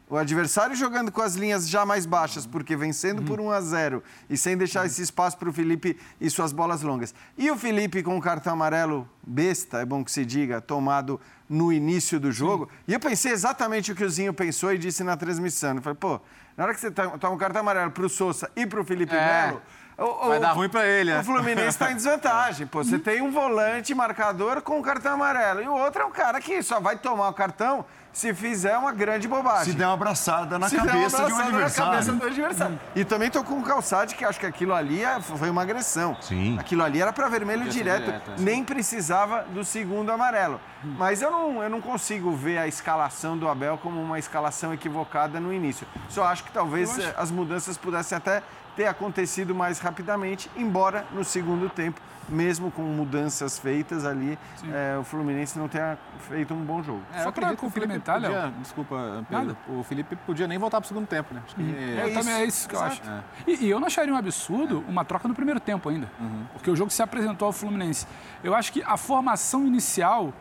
o 0.10 0.16
adversário 0.16 0.74
jogando 0.74 1.12
com 1.12 1.22
as 1.22 1.36
linhas 1.36 1.68
já 1.68 1.86
mais 1.86 2.06
baixas, 2.06 2.46
porque 2.46 2.78
vencendo 2.78 3.22
por 3.24 3.42
1 3.42 3.52
a 3.52 3.60
0 3.60 4.04
e 4.30 4.38
sem 4.38 4.56
deixar 4.56 4.86
esse 4.86 5.02
espaço 5.02 5.38
para 5.38 5.50
o 5.50 5.54
Felipe 5.54 5.98
e 6.20 6.30
suas 6.30 6.54
bolas 6.54 6.82
longas. 6.82 7.14
E 7.38 7.52
o 7.52 7.58
Felipe 7.58 8.02
com 8.02 8.18
o 8.18 8.22
cartão 8.22 8.54
amarelo 8.54 9.08
besta, 9.22 9.80
é 9.80 9.86
bom 9.86 10.06
que 10.06 10.12
se 10.12 10.26
diga, 10.26 10.62
tomado 10.62 11.20
no 11.50 11.74
início 11.74 12.22
do 12.22 12.32
jogo. 12.32 12.70
E 12.88 12.94
eu 12.94 13.00
pensei 13.02 13.34
exatamente 13.34 13.92
o 13.92 13.96
que 13.96 14.04
o 14.04 14.10
Zinho 14.10 14.34
pensou 14.34 14.74
e 14.74 14.78
disse 14.78 15.04
na 15.04 15.18
transmissão. 15.18 15.76
Eu 15.76 15.82
falei, 15.82 15.98
pô, 15.98 16.22
na 16.56 16.64
hora 16.64 16.74
que 16.74 16.80
você 16.80 16.90
toma 16.90 17.30
um 17.30 17.38
cartão 17.38 17.60
amarelo 17.60 17.92
para 17.92 18.06
o 18.06 18.10
Sousa 18.10 18.50
e 18.56 18.66
para 18.66 18.80
o 18.80 18.86
Felipe 18.86 19.14
é. 19.14 19.48
Melo 19.48 19.62
o, 20.04 20.28
Vai 20.28 20.40
dar 20.40 20.52
ruim 20.52 20.70
para 20.70 20.86
ele, 20.86 21.12
né? 21.12 21.22
O 21.22 21.24
Fluminense 21.24 21.70
está 21.70 21.92
em 21.92 21.96
desvantagem. 21.96 22.68
Pô, 22.68 22.84
você 22.84 23.00
tem 23.00 23.22
um 23.22 23.32
volante 23.32 23.96
marcador 23.96 24.62
com 24.62 24.78
um 24.78 24.82
cartão 24.82 25.14
amarelo. 25.14 25.62
E 25.62 25.68
o 25.68 25.74
outro 25.74 26.04
é 26.04 26.06
um 26.06 26.12
cara 26.12 26.40
que 26.40 26.62
só 26.62 26.80
vai 26.80 26.98
tomar 26.98 27.30
o 27.30 27.34
cartão 27.34 27.84
se 28.14 28.34
fizer 28.34 28.76
uma 28.78 28.92
grande 28.92 29.28
bobagem. 29.28 29.74
Se 29.74 29.78
der 29.78 29.86
uma 29.86 29.94
abraçada 29.94 30.58
na 30.58 30.70
se 30.70 30.76
cabeça 30.76 31.18
abraçada 31.18 31.28
de 31.28 31.34
um 31.34 31.40
adversário. 31.40 31.92
Na 31.92 31.98
cabeça 31.98 32.14
do 32.14 32.26
adversário. 32.26 32.80
E 32.96 33.06
também 33.06 33.30
tô 33.30 33.44
com 33.44 33.60
o 33.60 33.64
Calçade, 33.64 34.16
que 34.16 34.26
acho 34.26 34.40
que 34.40 34.46
aquilo 34.46 34.74
ali 34.74 35.04
é, 35.04 35.20
foi 35.22 35.50
uma 35.50 35.62
agressão. 35.62 36.18
Sim. 36.22 36.58
Aquilo 36.60 36.84
ali 36.84 37.00
era 37.00 37.14
para 37.14 37.30
vermelho 37.30 37.70
direto, 37.70 38.06
direto 38.06 38.32
é. 38.32 38.36
nem 38.40 38.64
precisava 38.64 39.44
do 39.44 39.64
segundo 39.64 40.12
amarelo. 40.12 40.60
Mas 40.84 41.22
eu 41.22 41.30
não, 41.30 41.62
eu 41.62 41.70
não 41.70 41.82
consigo 41.82 42.32
ver 42.32 42.58
a 42.58 42.68
escalação 42.68 43.38
do 43.38 43.48
Abel 43.48 43.78
como 43.78 44.02
uma 44.02 44.18
escalação 44.18 44.74
equivocada 44.74 45.40
no 45.40 45.54
início. 45.54 45.88
Só 46.10 46.26
acho 46.26 46.44
que 46.44 46.52
talvez 46.52 46.98
acho... 46.98 47.14
as 47.18 47.30
mudanças 47.30 47.78
pudessem 47.78 48.18
até 48.18 48.42
ter 48.78 48.86
acontecido 48.86 49.56
mais 49.56 49.80
rapidamente, 49.80 50.50
embora 50.56 51.04
no 51.12 51.24
segundo 51.24 51.68
tempo, 51.68 52.00
mesmo 52.30 52.70
com 52.70 52.84
mudanças 52.84 53.58
feitas 53.58 54.06
ali, 54.06 54.38
é, 54.72 54.96
o 54.98 55.04
Fluminense 55.04 55.58
não 55.58 55.68
tenha 55.68 55.98
feito 56.30 56.54
um 56.54 56.64
bom 56.64 56.84
jogo. 56.84 57.02
É, 57.12 57.24
Só 57.24 57.32
para 57.32 57.56
complementar, 57.56 58.22
Léo. 58.22 58.52
Desculpa, 58.62 59.26
Pedro, 59.28 59.58
o 59.68 59.84
Felipe 59.84 60.16
podia 60.16 60.48
nem 60.48 60.60
voltar 60.60 60.80
para 60.80 60.86
o 60.86 60.88
segundo 60.88 61.08
tempo, 61.08 61.34
né? 61.34 61.42
Acho 61.44 61.56
que 61.56 61.62
uhum. 61.62 61.76
é, 61.76 62.02
é, 62.02 62.06
isso, 62.06 62.20
também 62.20 62.34
é 62.36 62.46
isso 62.46 62.70
que 62.70 62.76
eu 62.76 62.80
acho. 62.80 63.02
É. 63.02 63.24
E, 63.48 63.66
e, 63.66 63.70
eu 63.70 63.80
não 63.80 63.88
acharia 63.88 64.14
um 64.14 64.18
absurdo 64.18 64.84
uma 64.88 65.04
troca 65.04 65.28
no 65.28 65.34
primeiro 65.34 65.60
tempo 65.60 65.90
ainda, 65.90 66.12
uhum. 66.20 66.46
porque 66.54 66.70
o 66.70 66.76
jogo 66.76 66.92
se 66.92 67.02
apresentou 67.02 67.48
ao 67.48 67.54
Fluminense. 67.54 68.06
Eu 68.44 68.54
acho 68.54 68.72
que 68.72 68.84
a 68.84 68.96
formação 68.96 69.66
inicial 69.66 70.32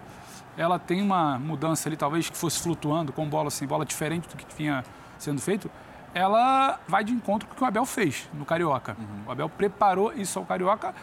ela 0.58 0.78
tem 0.78 1.00
uma 1.00 1.38
mudança 1.38 1.88
ali, 1.88 1.96
talvez 1.96 2.28
que 2.28 2.36
fosse 2.36 2.60
flutuando 2.60 3.12
com 3.12 3.26
bola 3.26 3.50
sem 3.50 3.66
bola, 3.66 3.84
diferente 3.84 4.28
do 4.28 4.36
que 4.36 4.46
vinha 4.54 4.84
sendo 5.18 5.40
feito 5.40 5.70
ela 6.16 6.80
vai 6.88 7.04
de 7.04 7.12
encontro 7.12 7.46
com 7.46 7.52
o 7.52 7.56
que 7.58 7.62
o 7.62 7.66
Abel 7.66 7.84
fez 7.84 8.26
no 8.32 8.46
Carioca. 8.46 8.96
Uhum. 8.98 9.24
O 9.26 9.32
Abel 9.32 9.50
preparou 9.50 10.14
isso 10.14 10.38
ao 10.38 10.46
Carioca 10.46 10.94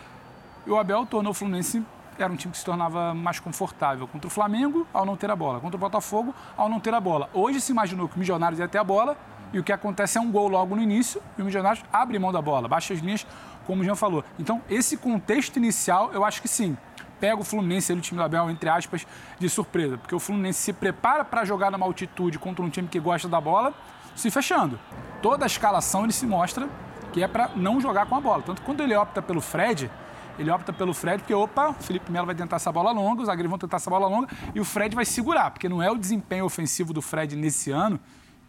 e 0.65 0.71
o 0.71 0.75
Abel 0.75 1.05
tornou 1.05 1.29
o 1.29 1.33
Fluminense 1.35 1.85
era 2.17 2.31
um 2.31 2.35
time 2.35 2.51
que 2.51 2.57
se 2.57 2.65
tornava 2.65 3.13
mais 3.13 3.39
confortável 3.39 4.07
contra 4.07 4.27
o 4.27 4.29
Flamengo 4.29 4.87
ao 4.91 5.05
não 5.05 5.15
ter 5.15 5.29
a 5.29 5.35
bola, 5.35 5.59
contra 5.59 5.77
o 5.77 5.79
Botafogo 5.79 6.33
ao 6.57 6.67
não 6.67 6.79
ter 6.79 6.93
a 6.95 6.99
bola. 6.99 7.29
Hoje 7.31 7.61
se 7.61 7.71
imaginou 7.71 8.07
que 8.07 8.15
o 8.15 8.19
Milionários 8.19 8.59
ia 8.59 8.67
ter 8.67 8.79
a 8.79 8.83
bola 8.83 9.15
e 9.51 9.59
o 9.59 9.63
que 9.63 9.71
acontece 9.71 10.17
é 10.17 10.21
um 10.21 10.31
gol 10.31 10.47
logo 10.47 10.75
no 10.75 10.81
início 10.81 11.21
e 11.37 11.43
o 11.43 11.45
Milionários 11.45 11.85
abre 11.93 12.17
mão 12.17 12.31
da 12.31 12.41
bola, 12.41 12.67
baixa 12.67 12.91
as 12.95 12.99
linhas, 12.99 13.25
como 13.67 13.83
o 13.83 13.85
Jean 13.85 13.95
falou. 13.95 14.23
Então, 14.39 14.63
esse 14.67 14.97
contexto 14.97 15.57
inicial, 15.57 16.11
eu 16.11 16.25
acho 16.25 16.41
que 16.41 16.47
sim. 16.47 16.75
Pega 17.19 17.39
o 17.39 17.43
Fluminense, 17.43 17.91
ele, 17.91 17.99
o 17.99 18.03
time 18.03 18.17
do 18.17 18.23
Abel, 18.23 18.49
entre 18.49 18.67
aspas, 18.67 19.05
de 19.39 19.47
surpresa. 19.47 19.97
Porque 19.97 20.13
o 20.13 20.19
Fluminense 20.19 20.59
se 20.59 20.73
prepara 20.73 21.23
para 21.23 21.45
jogar 21.45 21.71
numa 21.71 21.85
altitude 21.85 22.39
contra 22.39 22.65
um 22.65 22.69
time 22.69 22.87
que 22.87 22.99
gosta 22.99 23.29
da 23.29 23.39
bola 23.39 23.73
se 24.15 24.29
fechando. 24.31 24.79
Toda 25.21 25.45
a 25.45 25.47
escalação 25.47 26.03
ele 26.03 26.13
se 26.13 26.25
mostra 26.25 26.69
que 27.11 27.23
é 27.23 27.27
para 27.27 27.49
não 27.55 27.79
jogar 27.79 28.05
com 28.07 28.15
a 28.15 28.21
bola. 28.21 28.41
Tanto 28.41 28.61
quando 28.63 28.81
ele 28.81 28.95
opta 28.95 29.21
pelo 29.21 29.39
Fred, 29.39 29.89
ele 30.37 30.49
opta 30.49 30.73
pelo 30.73 30.93
Fred 30.93 31.19
porque, 31.19 31.33
opa, 31.33 31.69
o 31.69 31.73
Felipe 31.73 32.11
Melo 32.11 32.25
vai 32.25 32.35
tentar 32.35 32.55
essa 32.55 32.71
bola 32.71 32.91
longa, 32.91 33.21
os 33.21 33.27
zagueiros 33.27 33.49
vão 33.49 33.59
tentar 33.59 33.77
essa 33.77 33.89
bola 33.89 34.07
longa 34.07 34.27
e 34.53 34.59
o 34.59 34.65
Fred 34.65 34.95
vai 34.95 35.05
segurar, 35.05 35.51
porque 35.51 35.69
não 35.69 35.81
é 35.81 35.91
o 35.91 35.97
desempenho 35.97 36.45
ofensivo 36.45 36.91
do 36.91 37.01
Fred 37.01 37.35
nesse 37.35 37.71
ano 37.71 37.99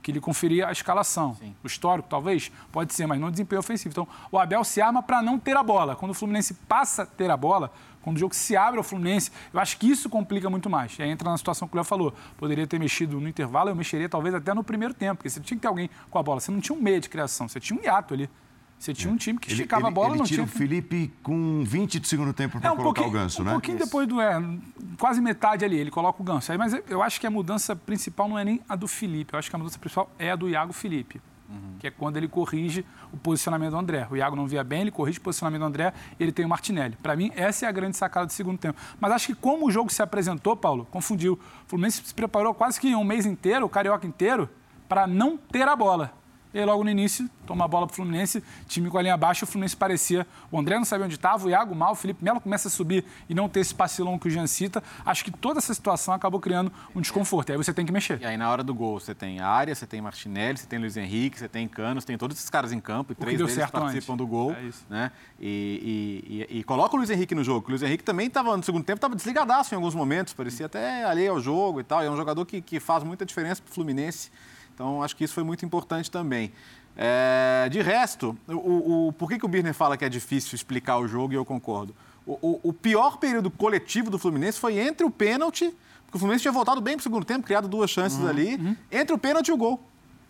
que 0.02 0.12
lhe 0.12 0.20
conferia 0.20 0.68
a 0.68 0.72
escalação. 0.72 1.34
Sim. 1.34 1.56
O 1.64 1.66
histórico, 1.66 2.06
talvez, 2.08 2.52
pode 2.70 2.92
ser, 2.92 3.06
mas 3.06 3.18
não 3.18 3.28
o 3.28 3.30
desempenho 3.30 3.60
ofensivo. 3.60 3.90
Então, 3.90 4.06
o 4.30 4.38
Abel 4.38 4.62
se 4.62 4.82
arma 4.82 5.02
para 5.02 5.22
não 5.22 5.38
ter 5.38 5.56
a 5.56 5.62
bola. 5.62 5.96
Quando 5.96 6.10
o 6.10 6.14
Fluminense 6.14 6.52
passa 6.52 7.04
a 7.04 7.06
ter 7.06 7.30
a 7.30 7.36
bola, 7.38 7.72
quando 8.04 8.18
o 8.18 8.20
jogo 8.20 8.34
se 8.34 8.54
abre 8.54 8.76
ao 8.76 8.84
Fluminense, 8.84 9.32
eu 9.52 9.58
acho 9.58 9.78
que 9.78 9.88
isso 9.88 10.10
complica 10.10 10.50
muito 10.50 10.68
mais. 10.68 10.96
E 10.98 11.02
aí 11.02 11.08
entra 11.08 11.30
na 11.30 11.38
situação 11.38 11.66
que 11.66 11.74
o 11.74 11.76
Léo 11.76 11.84
falou. 11.84 12.14
Poderia 12.36 12.66
ter 12.66 12.78
mexido 12.78 13.18
no 13.18 13.26
intervalo, 13.26 13.70
eu 13.70 13.74
mexeria 13.74 14.08
talvez 14.08 14.34
até 14.34 14.52
no 14.52 14.62
primeiro 14.62 14.92
tempo, 14.92 15.16
porque 15.16 15.30
você 15.30 15.40
tinha 15.40 15.56
que 15.56 15.62
ter 15.62 15.68
alguém 15.68 15.88
com 16.10 16.18
a 16.18 16.22
bola. 16.22 16.38
Você 16.38 16.50
não 16.50 16.60
tinha 16.60 16.76
um 16.76 16.82
meio 16.82 17.00
de 17.00 17.08
criação, 17.08 17.48
você 17.48 17.58
tinha 17.58 17.80
um 17.80 17.82
hiato 17.82 18.12
ali. 18.12 18.28
Você 18.78 18.92
tinha 18.92 19.10
um 19.10 19.16
time 19.16 19.38
que 19.38 19.50
esticava 19.50 19.82
ele, 19.82 19.88
a 19.88 19.90
bola, 19.90 20.08
ele 20.10 20.18
não 20.18 20.24
tira 20.26 20.44
tinha. 20.44 20.54
o 20.54 20.58
Felipe 20.58 21.10
com 21.22 21.64
20 21.64 22.00
de 22.00 22.06
segundo 22.06 22.34
tempo 22.34 22.60
para 22.60 22.68
é, 22.68 22.72
um 22.72 22.76
colocar 22.76 23.06
o 23.06 23.10
ganso, 23.10 23.40
um 23.40 23.44
né? 23.46 23.50
Um 23.52 23.54
pouquinho 23.54 23.78
Isso. 23.78 23.86
depois 23.86 24.06
do. 24.06 24.20
É, 24.20 24.42
quase 24.98 25.22
metade 25.22 25.64
ali, 25.64 25.78
ele 25.78 25.90
coloca 25.90 26.20
o 26.20 26.24
ganso. 26.24 26.52
Aí, 26.52 26.58
mas 26.58 26.74
eu 26.90 27.02
acho 27.02 27.18
que 27.18 27.26
a 27.26 27.30
mudança 27.30 27.74
principal 27.74 28.28
não 28.28 28.38
é 28.38 28.44
nem 28.44 28.60
a 28.68 28.76
do 28.76 28.86
Felipe, 28.86 29.32
eu 29.32 29.38
acho 29.38 29.48
que 29.48 29.56
a 29.56 29.58
mudança 29.58 29.78
principal 29.78 30.10
é 30.18 30.32
a 30.32 30.36
do 30.36 30.50
Iago 30.50 30.74
Felipe. 30.74 31.22
Uhum. 31.48 31.76
Que 31.78 31.88
é 31.88 31.90
quando 31.90 32.16
ele 32.16 32.26
corrige 32.26 32.84
o 33.12 33.16
posicionamento 33.16 33.72
do 33.72 33.76
André. 33.76 34.06
O 34.10 34.16
Iago 34.16 34.34
não 34.34 34.46
via 34.46 34.64
bem, 34.64 34.82
ele 34.82 34.90
corrige 34.90 35.18
o 35.18 35.20
posicionamento 35.20 35.60
do 35.60 35.66
André 35.66 35.92
e 36.18 36.22
ele 36.22 36.32
tem 36.32 36.44
o 36.44 36.48
Martinelli. 36.48 36.96
Para 37.02 37.14
mim, 37.14 37.30
essa 37.36 37.66
é 37.66 37.68
a 37.68 37.72
grande 37.72 37.96
sacada 37.96 38.26
do 38.26 38.32
segundo 38.32 38.58
tempo. 38.58 38.78
Mas 38.98 39.12
acho 39.12 39.26
que 39.26 39.34
como 39.34 39.66
o 39.66 39.70
jogo 39.70 39.92
se 39.92 40.02
apresentou, 40.02 40.56
Paulo, 40.56 40.86
confundiu. 40.90 41.34
O 41.34 41.68
Fluminense 41.68 42.02
se 42.04 42.14
preparou 42.14 42.54
quase 42.54 42.80
que 42.80 42.94
um 42.94 43.04
mês 43.04 43.26
inteiro, 43.26 43.66
o 43.66 43.68
Carioca 43.68 44.06
inteiro, 44.06 44.48
para 44.88 45.06
não 45.06 45.36
ter 45.36 45.68
a 45.68 45.76
bola. 45.76 46.12
E 46.54 46.58
aí, 46.60 46.64
logo 46.64 46.84
no 46.84 46.90
início, 46.90 47.28
toma 47.44 47.64
a 47.64 47.68
bola 47.68 47.84
pro 47.84 47.96
Fluminense, 47.96 48.40
time 48.68 48.88
com 48.88 48.96
a 48.96 49.02
linha 49.02 49.16
baixa, 49.16 49.44
o 49.44 49.48
Fluminense 49.48 49.76
parecia. 49.76 50.24
O 50.52 50.58
André 50.60 50.76
não 50.76 50.84
sabia 50.84 51.04
onde 51.04 51.16
estava, 51.16 51.44
o 51.44 51.50
Iago 51.50 51.74
mal, 51.74 51.90
o 51.90 51.94
Felipe 51.96 52.22
Melo 52.24 52.40
começa 52.40 52.68
a 52.68 52.70
subir 52.70 53.04
e 53.28 53.34
não 53.34 53.48
ter 53.48 53.58
esse 53.58 53.74
passilão 53.74 54.16
que 54.16 54.28
o 54.28 54.30
Jean 54.30 54.46
cita. 54.46 54.80
Acho 55.04 55.24
que 55.24 55.32
toda 55.32 55.58
essa 55.58 55.74
situação 55.74 56.14
acabou 56.14 56.38
criando 56.38 56.72
um 56.94 57.00
desconforto. 57.00 57.48
E 57.48 57.52
aí 57.52 57.58
você 57.58 57.74
tem 57.74 57.84
que 57.84 57.90
mexer. 57.90 58.20
E 58.20 58.24
aí, 58.24 58.36
na 58.36 58.48
hora 58.48 58.62
do 58.62 58.72
gol, 58.72 59.00
você 59.00 59.12
tem 59.12 59.40
área, 59.40 59.74
você 59.74 59.84
tem 59.84 60.00
Martinelli, 60.00 60.56
você 60.56 60.66
tem 60.66 60.78
Luiz 60.78 60.96
Henrique, 60.96 61.40
você 61.40 61.48
tem 61.48 61.66
Canos, 61.66 62.04
tem 62.04 62.16
todos 62.16 62.36
esses 62.36 62.48
caras 62.48 62.70
em 62.70 62.78
campo 62.78 63.10
e 63.10 63.16
três 63.16 63.36
deles 63.36 63.56
participam 63.56 64.12
antes. 64.12 64.16
do 64.16 64.26
gol. 64.28 64.52
É. 64.52 64.70
Né? 64.88 65.10
E, 65.40 66.46
e, 66.48 66.54
e, 66.54 66.58
e, 66.60 66.62
coloca 66.62 66.94
o 66.94 66.98
Luiz 66.98 67.10
Henrique 67.10 67.34
no 67.34 67.42
jogo. 67.42 67.66
O 67.66 67.70
Luiz 67.70 67.82
Henrique 67.82 68.04
também 68.04 68.28
estava, 68.28 68.56
no 68.56 68.62
segundo 68.62 68.84
tempo, 68.84 68.98
estava 68.98 69.16
desligadaço 69.16 69.74
em 69.74 69.76
alguns 69.76 69.94
momentos, 69.94 70.32
parecia 70.32 70.66
até 70.66 71.02
alheio 71.02 71.32
ao 71.32 71.40
jogo 71.40 71.80
e 71.80 71.84
tal. 71.84 72.00
E 72.00 72.06
é 72.06 72.10
um 72.10 72.16
jogador 72.16 72.46
que, 72.46 72.62
que 72.62 72.78
faz 72.78 73.02
muita 73.02 73.26
diferença 73.26 73.60
para 73.60 73.72
o 73.72 73.74
Fluminense. 73.74 74.30
Então, 74.74 75.02
acho 75.02 75.14
que 75.14 75.24
isso 75.24 75.34
foi 75.34 75.44
muito 75.44 75.64
importante 75.64 76.10
também. 76.10 76.52
É, 76.96 77.68
de 77.70 77.80
resto, 77.80 78.36
o, 78.46 79.08
o, 79.08 79.12
por 79.12 79.28
que, 79.28 79.38
que 79.38 79.44
o 79.44 79.48
Birner 79.48 79.74
fala 79.74 79.96
que 79.96 80.04
é 80.04 80.08
difícil 80.08 80.54
explicar 80.54 80.98
o 80.98 81.08
jogo 81.08 81.32
e 81.32 81.36
eu 81.36 81.44
concordo? 81.44 81.94
O, 82.26 82.60
o, 82.62 82.72
pior 82.72 83.18
período 83.18 83.50
coletivo 83.50 84.10
do 84.10 84.18
Fluminense 84.18 84.58
foi 84.58 84.78
entre 84.78 85.04
o 85.04 85.10
pênalti, 85.10 85.74
porque 86.06 86.16
o 86.16 86.18
Fluminense 86.18 86.42
tinha 86.42 86.52
voltado 86.52 86.80
bem 86.80 86.94
para 86.94 87.00
o 87.00 87.02
segundo 87.02 87.24
tempo, 87.24 87.44
criado 87.44 87.68
duas 87.68 87.90
chances 87.90 88.18
uhum, 88.18 88.28
ali, 88.28 88.54
uhum. 88.54 88.76
entre 88.90 89.14
o 89.14 89.18
pênalti 89.18 89.48
e 89.48 89.52
o 89.52 89.56
gol. 89.56 89.82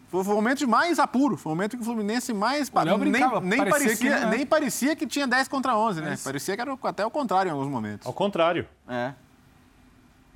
Foi 0.08 0.20
o 0.22 0.36
momento 0.36 0.58
de 0.58 0.66
mais 0.66 0.98
apuro, 0.98 1.36
foi 1.36 1.52
o 1.52 1.54
momento 1.56 1.76
que 1.76 1.82
o 1.82 1.84
Fluminense 1.84 2.32
mais. 2.32 2.70
nem, 3.10 3.22
nem, 3.42 3.64
parecia, 3.64 3.96
que, 3.96 4.08
é. 4.08 4.26
nem 4.26 4.46
parecia 4.46 4.96
que 4.96 5.06
tinha 5.06 5.26
10 5.26 5.48
contra 5.48 5.76
11, 5.76 6.00
né? 6.00 6.16
Parecia 6.22 6.54
que 6.54 6.62
era 6.62 6.76
até 6.84 7.04
o 7.04 7.10
contrário 7.10 7.48
em 7.48 7.52
alguns 7.52 7.68
momentos. 7.68 8.06
Ao 8.06 8.12
contrário. 8.12 8.66
É. 8.88 9.12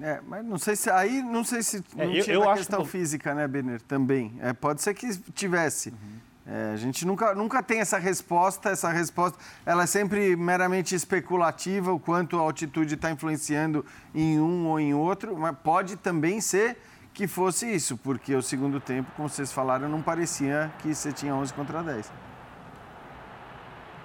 É, 0.00 0.20
mas 0.26 0.44
não 0.44 0.58
sei 0.58 0.76
se 0.76 0.88
aí 0.90 1.22
não 1.22 1.42
sei 1.42 1.62
se 1.62 1.78
é, 1.96 2.06
não 2.06 2.12
é, 2.12 2.18
eu, 2.18 2.24
tinha 2.24 2.36
eu 2.36 2.54
questão 2.54 2.82
que... 2.82 2.90
física, 2.90 3.34
né, 3.34 3.48
Benner? 3.48 3.80
Também. 3.82 4.38
É, 4.40 4.52
pode 4.52 4.80
ser 4.80 4.94
que 4.94 5.08
tivesse. 5.32 5.90
Uhum. 5.90 6.28
É, 6.50 6.72
a 6.72 6.76
gente 6.76 7.04
nunca, 7.04 7.34
nunca 7.34 7.62
tem 7.62 7.80
essa 7.80 7.98
resposta, 7.98 8.70
essa 8.70 8.88
resposta 8.90 9.38
ela 9.66 9.82
é 9.82 9.86
sempre 9.86 10.34
meramente 10.34 10.94
especulativa, 10.94 11.92
o 11.92 12.00
quanto 12.00 12.38
a 12.38 12.40
altitude 12.40 12.94
está 12.94 13.10
influenciando 13.10 13.84
em 14.14 14.40
um 14.40 14.66
ou 14.66 14.80
em 14.80 14.94
outro, 14.94 15.36
mas 15.36 15.54
pode 15.62 15.96
também 15.96 16.40
ser 16.40 16.78
que 17.12 17.26
fosse 17.26 17.70
isso, 17.70 17.98
porque 17.98 18.34
o 18.34 18.40
segundo 18.40 18.80
tempo, 18.80 19.10
como 19.14 19.28
vocês 19.28 19.52
falaram, 19.52 19.90
não 19.90 20.00
parecia 20.00 20.72
que 20.78 20.94
você 20.94 21.12
tinha 21.12 21.34
11 21.34 21.52
contra 21.52 21.82
10. 21.82 22.10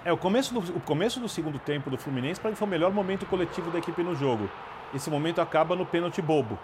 É, 0.04 0.12
o 0.12 0.18
começo 0.18 0.52
do, 0.52 0.76
o 0.76 0.80
começo 0.80 1.18
do 1.18 1.28
segundo 1.30 1.58
tempo 1.58 1.88
do 1.88 1.96
Fluminense 1.96 2.38
para 2.38 2.50
mim 2.50 2.56
foi 2.56 2.68
o 2.68 2.70
melhor 2.70 2.92
momento 2.92 3.24
coletivo 3.24 3.70
da 3.70 3.78
equipe 3.78 4.02
no 4.02 4.14
jogo. 4.14 4.50
Esse 4.94 5.10
momento 5.10 5.40
acaba 5.40 5.74
no 5.74 5.84
pênalti 5.84 6.22
bobo. 6.22 6.58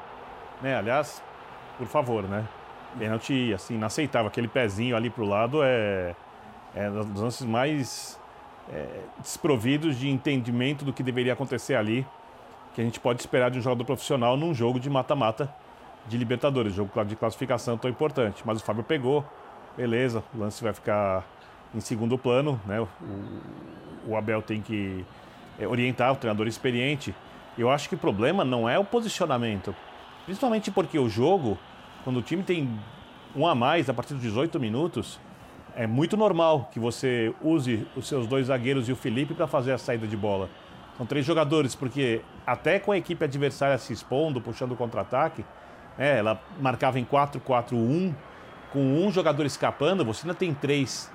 Né? 0.63 0.77
Aliás, 0.77 1.23
por 1.77 1.87
favor, 1.87 2.25
né? 2.25 2.47
Pênalti, 2.99 3.53
assim, 3.55 3.75
inaceitável. 3.75 4.29
Aquele 4.29 4.49
pezinho 4.49 4.97
ali 4.97 5.11
pro 5.11 5.25
lado 5.25 5.63
é, 5.63 6.15
é 6.75 6.91
um 6.91 7.05
dos 7.05 7.23
lances 7.23 7.47
mais 7.47 8.21
é, 8.73 8.87
desprovidos 9.19 9.97
de 9.97 10.09
entendimento 10.09 10.85
do 10.85 10.93
que 10.93 11.03
deveria 11.03 11.33
acontecer 11.33 11.75
ali, 11.75 12.07
que 12.75 12.81
a 12.81 12.85
gente 12.85 13.01
pode 13.01 13.21
esperar 13.21 13.51
de 13.51 13.59
um 13.59 13.63
jogador 13.63 13.85
profissional 13.85 14.37
num 14.37 14.55
jogo 14.55 14.79
de 14.79 14.89
mata-mata 14.89 15.53
de 16.07 16.17
Libertadores, 16.17 16.73
jogo 16.73 17.05
de 17.05 17.17
classificação 17.17 17.77
tão 17.77 17.91
importante. 17.91 18.43
Mas 18.45 18.61
o 18.61 18.65
Fábio 18.65 18.85
pegou, 18.85 19.25
beleza, 19.77 20.23
o 20.35 20.39
lance 20.39 20.63
vai 20.63 20.73
ficar 20.73 21.25
em 21.75 21.81
segundo 21.81 22.17
plano, 22.17 22.61
né? 22.67 22.81
O, 22.81 22.89
o 24.09 24.17
Abel 24.17 24.43
tem 24.43 24.61
que 24.61 25.05
é, 25.59 25.67
orientar 25.67 26.13
o 26.13 26.17
treinador 26.17 26.47
experiente. 26.47 27.15
Eu 27.61 27.69
acho 27.69 27.91
que 27.91 27.95
o 27.95 27.99
problema 27.99 28.43
não 28.43 28.67
é 28.67 28.79
o 28.79 28.85
posicionamento, 28.87 29.77
principalmente 30.25 30.71
porque 30.71 30.99
o 30.99 31.11
jogo, 31.11 31.59
quando 32.03 32.17
o 32.17 32.23
time 32.23 32.43
tem 32.43 32.81
um 33.37 33.47
a 33.47 33.55
mais 33.55 33.91
a 33.91 33.93
partir 33.93 34.15
dos 34.15 34.23
18 34.23 34.59
minutos, 34.59 35.21
é 35.77 35.87
muito 35.87 36.17
normal 36.17 36.71
que 36.73 36.81
você 36.81 37.35
use 37.43 37.87
os 37.95 38.09
seus 38.09 38.27
dois 38.27 38.47
zagueiros 38.47 38.89
e 38.89 38.93
o 38.93 38.97
Felipe 38.97 39.35
para 39.35 39.47
fazer 39.47 39.73
a 39.73 39.79
saída 39.79 40.07
de 40.07 40.17
bola. 40.17 40.49
São 40.97 41.05
três 41.05 41.27
jogadores, 41.27 41.75
porque 41.75 42.23
até 42.47 42.79
com 42.79 42.93
a 42.93 42.97
equipe 42.97 43.23
adversária 43.23 43.77
se 43.77 43.93
expondo, 43.93 44.41
puxando 44.41 44.73
o 44.73 44.77
contra-ataque, 44.77 45.45
né, 45.99 46.17
ela 46.17 46.41
marcava 46.59 46.99
em 46.99 47.05
4-4-1, 47.05 48.15
com 48.73 49.05
um 49.05 49.13
jogador 49.13 49.45
escapando, 49.45 50.03
você 50.03 50.27
ainda 50.27 50.35
tem 50.35 50.55
três 50.55 51.13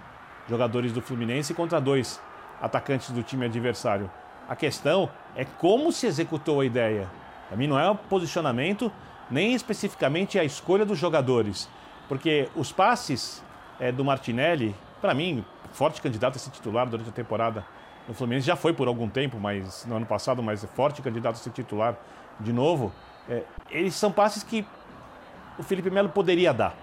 jogadores 0.48 0.94
do 0.94 1.02
Fluminense 1.02 1.56
contra 1.56 1.82
dois 1.82 2.22
atacantes 2.62 3.10
do 3.10 3.24
time 3.24 3.48
adversário. 3.48 4.12
A 4.48 4.56
questão 4.56 5.10
é 5.36 5.46
como 5.46 5.92
se 5.92 6.08
executou 6.08 6.62
a 6.62 6.66
ideia. 6.66 7.10
Para 7.48 7.58
mim 7.58 7.68
não 7.68 7.80
é 7.80 7.90
o 7.90 7.96
posicionamento, 7.96 8.92
nem 9.30 9.54
especificamente 9.54 10.40
a 10.40 10.44
escolha 10.44 10.86
dos 10.86 10.98
jogadores. 10.98 11.70
Porque 12.08 12.50
os 12.56 12.72
passes 12.72 13.44
é, 13.80 13.92
do 13.92 14.06
Martinelli, 14.06 14.76
para 15.02 15.14
mim, 15.14 15.44
forte 15.72 16.02
candidato 16.02 16.36
a 16.36 16.40
ser 16.40 16.52
titular 16.52 16.88
durante 16.88 17.10
a 17.10 17.14
temporada 17.14 17.66
no 18.08 18.14
Fluminense, 18.14 18.46
já 18.46 18.56
foi 18.56 18.74
por 18.74 18.88
algum 18.88 19.10
tempo, 19.10 19.40
mas 19.40 19.86
no 19.86 19.96
ano 19.96 20.06
passado, 20.06 20.42
mas 20.42 20.64
é 20.64 20.68
forte 20.68 21.02
candidato 21.02 21.36
a 21.36 21.38
ser 21.38 21.50
titular 21.50 21.98
de 22.40 22.54
novo. 22.54 22.94
É, 23.28 23.44
eles 23.70 23.96
são 23.96 24.12
passes 24.12 24.44
que 24.44 24.66
o 25.58 25.64
Felipe 25.64 25.90
Melo 25.90 26.10
poderia 26.10 26.54
dar 26.54 26.76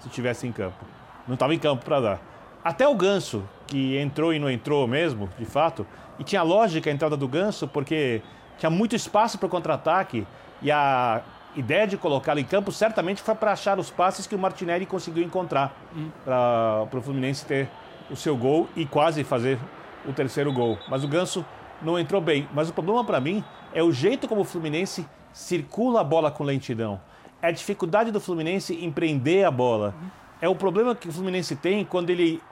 se 0.00 0.08
estivesse 0.08 0.46
em 0.46 0.52
campo. 0.52 0.84
Não 1.28 1.34
estava 1.34 1.54
em 1.54 1.58
campo 1.58 1.84
para 1.84 2.00
dar. 2.00 2.20
Até 2.64 2.88
o 2.88 2.94
Ganso, 2.94 3.44
que 3.70 3.96
entrou 3.96 4.34
e 4.34 4.38
não 4.38 4.50
entrou 4.50 4.86
mesmo, 4.86 5.30
de 5.38 5.44
fato, 5.46 5.86
e 6.18 6.24
tinha 6.24 6.42
lógica 6.42 6.90
a 6.90 6.92
entrada 6.92 7.16
do 7.16 7.26
Ganso, 7.28 7.68
porque 7.68 8.20
tinha 8.58 8.68
muito 8.68 8.94
espaço 8.94 9.38
para 9.38 9.46
o 9.46 9.48
contra-ataque 9.48 10.26
e 10.60 10.70
a 10.70 11.22
ideia 11.56 11.86
de 11.86 11.96
colocá-lo 11.96 12.40
em 12.40 12.44
campo 12.44 12.70
certamente 12.70 13.22
foi 13.22 13.34
para 13.34 13.52
achar 13.52 13.78
os 13.78 13.90
passes 13.90 14.26
que 14.26 14.34
o 14.34 14.38
Martinelli 14.38 14.84
conseguiu 14.86 15.22
encontrar 15.22 15.74
hum. 15.96 16.10
para 16.24 16.98
o 16.98 17.00
Fluminense 17.00 17.46
ter 17.46 17.68
o 18.10 18.16
seu 18.16 18.36
gol 18.36 18.68
e 18.76 18.84
quase 18.84 19.22
fazer 19.24 19.58
o 20.04 20.12
terceiro 20.12 20.52
gol. 20.52 20.78
Mas 20.88 21.04
o 21.04 21.08
Ganso 21.08 21.44
não 21.80 21.98
entrou 21.98 22.20
bem. 22.20 22.48
Mas 22.52 22.68
o 22.68 22.72
problema 22.72 23.04
para 23.04 23.20
mim 23.20 23.42
é 23.72 23.82
o 23.82 23.92
jeito 23.92 24.28
como 24.28 24.42
o 24.42 24.44
Fluminense 24.44 25.06
circula 25.32 26.00
a 26.00 26.04
bola 26.04 26.30
com 26.30 26.42
lentidão. 26.42 27.00
É 27.40 27.48
a 27.48 27.52
dificuldade 27.52 28.10
do 28.10 28.20
Fluminense 28.20 28.74
em 28.74 28.90
prender 28.90 29.46
a 29.46 29.50
bola. 29.50 29.94
É 30.40 30.48
o 30.48 30.54
problema 30.54 30.94
que 30.94 31.08
o 31.08 31.12
Fluminense 31.12 31.54
tem 31.56 31.84
quando 31.84 32.10
ele 32.10 32.42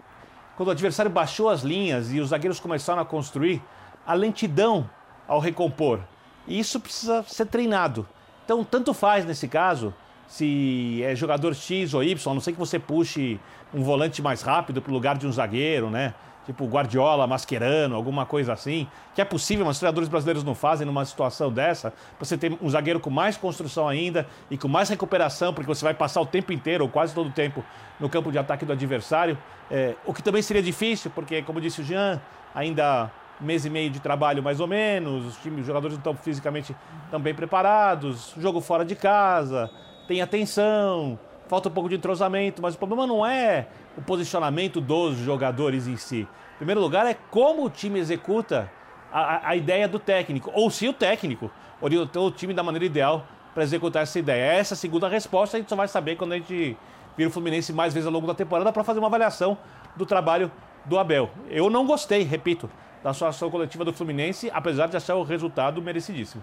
quando 0.58 0.70
o 0.70 0.72
adversário 0.72 1.08
baixou 1.08 1.48
as 1.48 1.62
linhas 1.62 2.12
e 2.12 2.18
os 2.18 2.30
zagueiros 2.30 2.58
começaram 2.58 3.00
a 3.00 3.04
construir, 3.04 3.62
a 4.04 4.12
lentidão 4.12 4.90
ao 5.28 5.38
recompor. 5.38 6.00
E 6.48 6.58
isso 6.58 6.80
precisa 6.80 7.22
ser 7.22 7.46
treinado. 7.46 8.04
Então, 8.44 8.64
tanto 8.64 8.92
faz 8.92 9.24
nesse 9.24 9.46
caso 9.46 9.94
se 10.26 11.00
é 11.04 11.14
jogador 11.14 11.54
X 11.54 11.94
ou 11.94 12.02
Y, 12.02 12.32
a 12.32 12.34
não 12.34 12.40
sei 12.40 12.52
que 12.52 12.58
você 12.58 12.76
puxe 12.76 13.38
um 13.72 13.84
volante 13.84 14.20
mais 14.20 14.42
rápido 14.42 14.82
para 14.82 14.90
o 14.90 14.94
lugar 14.94 15.16
de 15.16 15.28
um 15.28 15.32
zagueiro, 15.32 15.90
né? 15.90 16.12
Tipo 16.48 16.64
Guardiola, 16.64 17.26
Mascherano, 17.26 17.94
alguma 17.94 18.24
coisa 18.24 18.54
assim, 18.54 18.88
que 19.14 19.20
é 19.20 19.24
possível, 19.24 19.66
mas 19.66 19.76
os 19.76 19.80
treinadores 19.80 20.08
brasileiros 20.08 20.42
não 20.42 20.54
fazem 20.54 20.86
numa 20.86 21.04
situação 21.04 21.52
dessa, 21.52 21.90
para 21.90 22.24
você 22.24 22.38
ter 22.38 22.56
um 22.62 22.70
zagueiro 22.70 22.98
com 22.98 23.10
mais 23.10 23.36
construção 23.36 23.86
ainda 23.86 24.26
e 24.50 24.56
com 24.56 24.66
mais 24.66 24.88
recuperação, 24.88 25.52
porque 25.52 25.68
você 25.68 25.84
vai 25.84 25.92
passar 25.92 26.22
o 26.22 26.24
tempo 26.24 26.50
inteiro, 26.50 26.84
ou 26.84 26.90
quase 26.90 27.14
todo 27.14 27.26
o 27.26 27.30
tempo, 27.30 27.62
no 28.00 28.08
campo 28.08 28.32
de 28.32 28.38
ataque 28.38 28.64
do 28.64 28.72
adversário, 28.72 29.36
é, 29.70 29.94
o 30.06 30.14
que 30.14 30.22
também 30.22 30.40
seria 30.40 30.62
difícil, 30.62 31.10
porque, 31.14 31.42
como 31.42 31.60
disse 31.60 31.82
o 31.82 31.84
Jean, 31.84 32.18
ainda 32.54 33.10
mês 33.38 33.66
e 33.66 33.70
meio 33.70 33.90
de 33.90 34.00
trabalho 34.00 34.42
mais 34.42 34.58
ou 34.58 34.66
menos, 34.66 35.26
os 35.26 35.36
times, 35.36 35.60
os 35.60 35.66
jogadores 35.66 35.98
não 35.98 36.00
estão 36.00 36.14
fisicamente 36.14 36.74
tão 37.10 37.20
bem 37.20 37.34
preparados, 37.34 38.32
jogo 38.38 38.62
fora 38.62 38.86
de 38.86 38.96
casa, 38.96 39.70
tem 40.06 40.22
atenção, 40.22 41.18
falta 41.48 41.68
um 41.68 41.72
pouco 41.72 41.88
de 41.88 41.96
entrosamento, 41.96 42.62
mas 42.62 42.74
o 42.74 42.78
problema 42.78 43.06
não 43.06 43.24
é 43.24 43.66
o 43.96 44.02
posicionamento 44.02 44.80
dos 44.80 45.16
jogadores 45.16 45.86
em 45.86 45.96
si. 45.96 46.28
Em 46.54 46.56
primeiro 46.58 46.80
lugar, 46.80 47.06
é 47.06 47.14
como 47.30 47.64
o 47.64 47.70
time 47.70 47.98
executa 47.98 48.70
a, 49.12 49.48
a 49.48 49.56
ideia 49.56 49.88
do 49.88 49.98
técnico, 49.98 50.50
ou 50.54 50.70
se 50.70 50.86
o 50.86 50.92
técnico 50.92 51.50
orientou 51.80 52.28
o 52.28 52.30
time 52.30 52.52
da 52.52 52.62
maneira 52.62 52.84
ideal 52.84 53.26
para 53.54 53.62
executar 53.62 54.02
essa 54.02 54.18
ideia. 54.18 54.52
Essa 54.52 54.76
segunda 54.76 55.08
resposta 55.08 55.56
a 55.56 55.60
gente 55.60 55.68
só 55.68 55.76
vai 55.76 55.88
saber 55.88 56.16
quando 56.16 56.32
a 56.32 56.36
gente 56.36 56.76
vir 57.16 57.26
o 57.26 57.30
Fluminense 57.30 57.72
mais 57.72 57.92
vezes 57.92 58.06
ao 58.06 58.12
longo 58.12 58.26
da 58.26 58.34
temporada 58.34 58.72
para 58.72 58.84
fazer 58.84 58.98
uma 58.98 59.08
avaliação 59.08 59.58
do 59.96 60.06
trabalho 60.06 60.50
do 60.84 60.98
Abel. 60.98 61.30
Eu 61.48 61.68
não 61.70 61.86
gostei, 61.86 62.22
repito, 62.22 62.70
da 63.02 63.12
sua 63.12 63.28
ação 63.28 63.50
coletiva 63.50 63.84
do 63.84 63.92
Fluminense, 63.92 64.50
apesar 64.52 64.86
de 64.86 64.96
achar 64.96 65.14
o 65.16 65.22
resultado 65.22 65.80
merecidíssimo. 65.80 66.42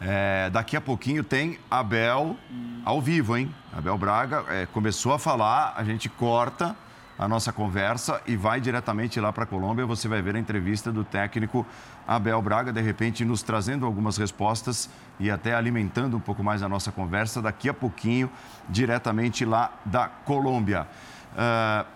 É, 0.00 0.50
daqui 0.50 0.76
a 0.76 0.80
pouquinho 0.80 1.24
tem 1.24 1.58
Abel 1.70 2.36
ao 2.84 3.00
vivo, 3.00 3.36
hein? 3.36 3.54
Abel 3.72 3.96
Braga 3.96 4.44
é, 4.48 4.66
começou 4.66 5.12
a 5.12 5.18
falar, 5.18 5.74
a 5.76 5.84
gente 5.84 6.08
corta 6.08 6.76
a 7.18 7.28
nossa 7.28 7.52
conversa 7.52 8.20
e 8.26 8.36
vai 8.36 8.60
diretamente 8.60 9.20
lá 9.20 9.32
para 9.32 9.44
a 9.44 9.46
Colômbia. 9.46 9.86
Você 9.86 10.08
vai 10.08 10.20
ver 10.20 10.36
a 10.36 10.38
entrevista 10.38 10.92
do 10.92 11.04
técnico 11.04 11.64
Abel 12.06 12.40
Braga, 12.42 12.72
de 12.72 12.80
repente 12.80 13.24
nos 13.24 13.42
trazendo 13.42 13.86
algumas 13.86 14.16
respostas 14.16 14.90
e 15.18 15.30
até 15.30 15.54
alimentando 15.54 16.16
um 16.16 16.20
pouco 16.20 16.42
mais 16.42 16.62
a 16.62 16.68
nossa 16.68 16.90
conversa 16.90 17.40
daqui 17.40 17.68
a 17.68 17.74
pouquinho, 17.74 18.30
diretamente 18.68 19.44
lá 19.44 19.72
da 19.84 20.08
Colômbia. 20.08 20.88
Uh, 21.32 21.86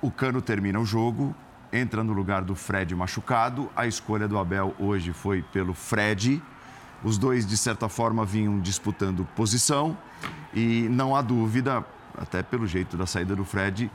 o 0.00 0.10
Cano 0.10 0.40
termina 0.40 0.80
o 0.80 0.84
jogo, 0.84 1.34
entra 1.72 2.02
no 2.02 2.12
lugar 2.12 2.42
do 2.42 2.54
Fred 2.54 2.94
machucado. 2.94 3.70
A 3.76 3.86
escolha 3.86 4.26
do 4.26 4.38
Abel 4.38 4.74
hoje 4.78 5.12
foi 5.12 5.42
pelo 5.42 5.74
Fred. 5.74 6.42
Os 7.04 7.18
dois, 7.18 7.46
de 7.46 7.56
certa 7.56 7.88
forma, 7.88 8.24
vinham 8.24 8.60
disputando 8.60 9.26
posição 9.34 9.96
e 10.54 10.88
não 10.90 11.16
há 11.16 11.22
dúvida, 11.22 11.84
até 12.16 12.42
pelo 12.42 12.66
jeito 12.66 12.96
da 12.96 13.06
saída 13.06 13.34
do 13.34 13.44
Fred, 13.44 13.90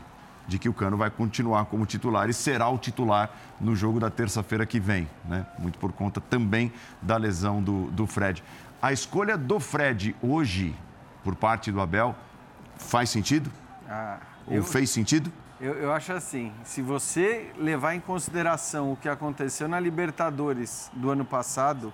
de 0.48 0.58
que 0.58 0.70
o 0.70 0.74
Cano 0.74 0.98
vai 0.98 1.10
continuar 1.10 1.66
como 1.66 1.86
titular 1.86 2.30
e 2.30 2.34
será 2.34 2.70
o 2.70 2.78
titular 2.78 3.30
no 3.60 3.76
jogo 3.76 4.00
da 4.00 4.10
terça-feira 4.10 4.66
que 4.66 4.80
vem, 4.80 5.08
né? 5.26 5.46
Muito 5.60 5.78
por 5.78 5.92
conta 5.92 6.22
também 6.22 6.72
da 7.02 7.18
lesão 7.18 7.62
do, 7.62 7.92
do 7.92 8.08
Fred. 8.08 8.44
A 8.82 8.94
escolha 8.94 9.38
do 9.38 9.60
Fred 9.60 10.16
hoje, 10.22 10.76
por 11.24 11.36
parte 11.36 11.72
do 11.72 11.82
Abel, 11.82 12.16
faz 12.78 13.10
sentido? 13.10 13.52
Ah, 13.90 14.20
Ou 14.46 14.56
eu... 14.56 14.64
fez 14.64 14.90
sentido? 14.90 15.32
Eu, 15.60 15.74
eu, 15.74 15.92
acho 15.92 16.14
assim, 16.14 16.54
se 16.64 16.84
você 16.84 17.52
levar 17.58 17.96
em 17.96 18.00
consideração 18.00 18.92
o 18.92 18.96
que 18.96 19.10
aconteceu 19.10 19.68
na 19.68 19.80
Libertadores 19.80 20.92
do 20.94 21.10
ano 21.10 21.26
passado, 21.26 21.92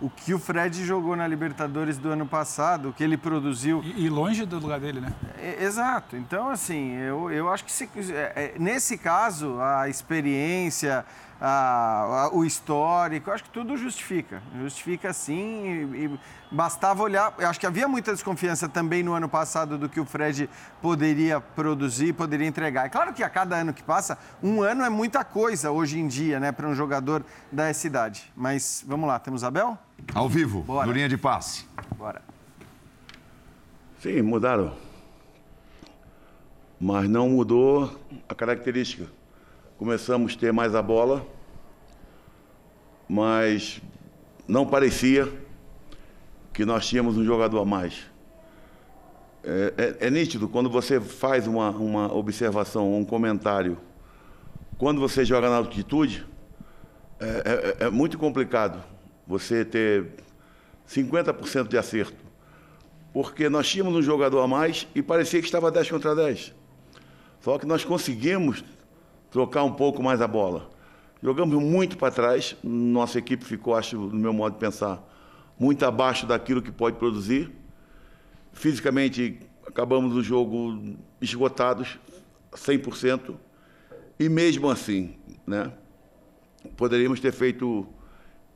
o 0.00 0.08
que 0.08 0.32
o 0.32 0.38
Fred 0.38 0.84
jogou 0.84 1.14
na 1.14 1.26
Libertadores 1.26 1.98
do 1.98 2.10
ano 2.10 2.26
passado, 2.26 2.88
o 2.88 2.92
que 2.92 3.04
ele 3.04 3.16
produziu. 3.16 3.82
E, 3.84 4.06
e 4.06 4.08
longe 4.08 4.46
do 4.46 4.58
lugar 4.58 4.80
dele, 4.80 5.00
né? 5.00 5.12
É, 5.38 5.62
exato. 5.62 6.16
Então, 6.16 6.48
assim, 6.48 6.92
eu, 6.92 7.30
eu 7.30 7.52
acho 7.52 7.64
que 7.64 7.72
se, 7.72 7.88
é, 8.12 8.32
é 8.34 8.54
nesse 8.58 8.96
caso, 8.96 9.60
a 9.60 9.88
experiência, 9.88 11.04
a, 11.40 12.26
a, 12.26 12.34
o 12.34 12.44
histórico, 12.44 13.30
acho 13.30 13.44
que 13.44 13.50
tudo 13.50 13.76
justifica. 13.76 14.42
Justifica 14.60 15.12
sim 15.12 15.64
e, 15.64 16.04
e, 16.04 16.20
bastava 16.50 17.02
olhar. 17.02 17.34
Eu 17.38 17.48
acho 17.48 17.58
que 17.58 17.66
havia 17.66 17.88
muita 17.88 18.12
desconfiança 18.12 18.68
também 18.68 19.02
no 19.02 19.14
ano 19.14 19.28
passado 19.28 19.78
do 19.78 19.88
que 19.88 19.98
o 19.98 20.04
Fred 20.04 20.50
poderia 20.82 21.40
produzir, 21.40 22.12
poderia 22.12 22.46
entregar. 22.46 22.86
É 22.86 22.88
claro 22.90 23.14
que 23.14 23.22
a 23.22 23.30
cada 23.30 23.56
ano 23.56 23.72
que 23.72 23.82
passa, 23.82 24.18
um 24.42 24.62
ano 24.62 24.84
é 24.84 24.90
muita 24.90 25.24
coisa 25.24 25.70
hoje 25.70 25.98
em 25.98 26.06
dia, 26.06 26.38
né, 26.38 26.52
para 26.52 26.68
um 26.68 26.74
jogador 26.74 27.24
da 27.50 27.72
cidade. 27.72 28.30
Mas 28.36 28.84
vamos 28.86 29.08
lá, 29.08 29.18
temos 29.18 29.42
Abel? 29.42 29.78
Ao 30.14 30.28
vivo, 30.28 30.62
Bora. 30.62 30.86
no 30.86 30.92
linha 30.92 31.08
de 31.08 31.16
passe. 31.16 31.66
Bora. 31.96 32.20
Sim, 34.00 34.20
mudaram. 34.22 34.74
Mas 36.78 37.08
não 37.08 37.28
mudou 37.28 37.98
a 38.26 38.34
característica 38.34 39.19
começamos 39.80 40.34
a 40.34 40.38
ter 40.38 40.52
mais 40.52 40.74
a 40.74 40.82
bola, 40.82 41.26
mas 43.08 43.80
não 44.46 44.66
parecia 44.66 45.26
que 46.52 46.66
nós 46.66 46.86
tínhamos 46.86 47.16
um 47.16 47.24
jogador 47.24 47.62
a 47.62 47.64
mais. 47.64 48.02
É, 49.42 49.96
é, 50.02 50.06
é 50.08 50.10
nítido 50.10 50.50
quando 50.50 50.68
você 50.68 51.00
faz 51.00 51.46
uma, 51.46 51.70
uma 51.70 52.14
observação, 52.14 52.94
um 52.94 53.06
comentário, 53.06 53.78
quando 54.76 55.00
você 55.00 55.24
joga 55.24 55.48
na 55.48 55.56
altitude, 55.56 56.26
é, 57.18 57.76
é, 57.80 57.86
é 57.86 57.90
muito 57.90 58.18
complicado 58.18 58.84
você 59.26 59.64
ter 59.64 60.08
50% 60.86 61.68
de 61.68 61.78
acerto. 61.78 62.22
Porque 63.14 63.48
nós 63.48 63.66
tínhamos 63.66 63.96
um 63.96 64.02
jogador 64.02 64.40
a 64.40 64.46
mais 64.46 64.86
e 64.94 65.00
parecia 65.00 65.40
que 65.40 65.46
estava 65.46 65.70
10 65.70 65.90
contra 65.90 66.14
10. 66.14 66.54
Só 67.40 67.58
que 67.58 67.64
nós 67.64 67.82
conseguimos 67.82 68.62
trocar 69.30 69.64
um 69.64 69.72
pouco 69.72 70.02
mais 70.02 70.20
a 70.20 70.28
bola. 70.28 70.70
Jogamos 71.22 71.62
muito 71.62 71.98
para 71.98 72.10
trás, 72.10 72.56
nossa 72.62 73.18
equipe 73.18 73.44
ficou, 73.44 73.74
acho, 73.74 73.96
no 73.96 74.18
meu 74.18 74.32
modo 74.32 74.54
de 74.54 74.58
pensar, 74.58 75.02
muito 75.58 75.84
abaixo 75.84 76.26
daquilo 76.26 76.62
que 76.62 76.72
pode 76.72 76.96
produzir. 76.96 77.52
fisicamente 78.52 79.38
acabamos 79.66 80.16
o 80.16 80.22
jogo 80.22 80.96
esgotados, 81.20 81.98
100%, 82.52 83.36
e 84.18 84.28
mesmo 84.28 84.68
assim, 84.68 85.14
né, 85.46 85.72
poderíamos 86.76 87.20
ter 87.20 87.32
feito 87.32 87.86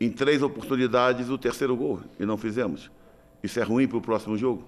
em 0.00 0.10
três 0.10 0.42
oportunidades 0.42 1.28
o 1.28 1.38
terceiro 1.38 1.76
gol 1.76 2.00
e 2.18 2.26
não 2.26 2.36
fizemos. 2.36 2.90
Isso 3.42 3.60
é 3.60 3.62
ruim 3.62 3.86
para 3.86 3.98
o 3.98 4.00
próximo 4.00 4.36
jogo? 4.36 4.64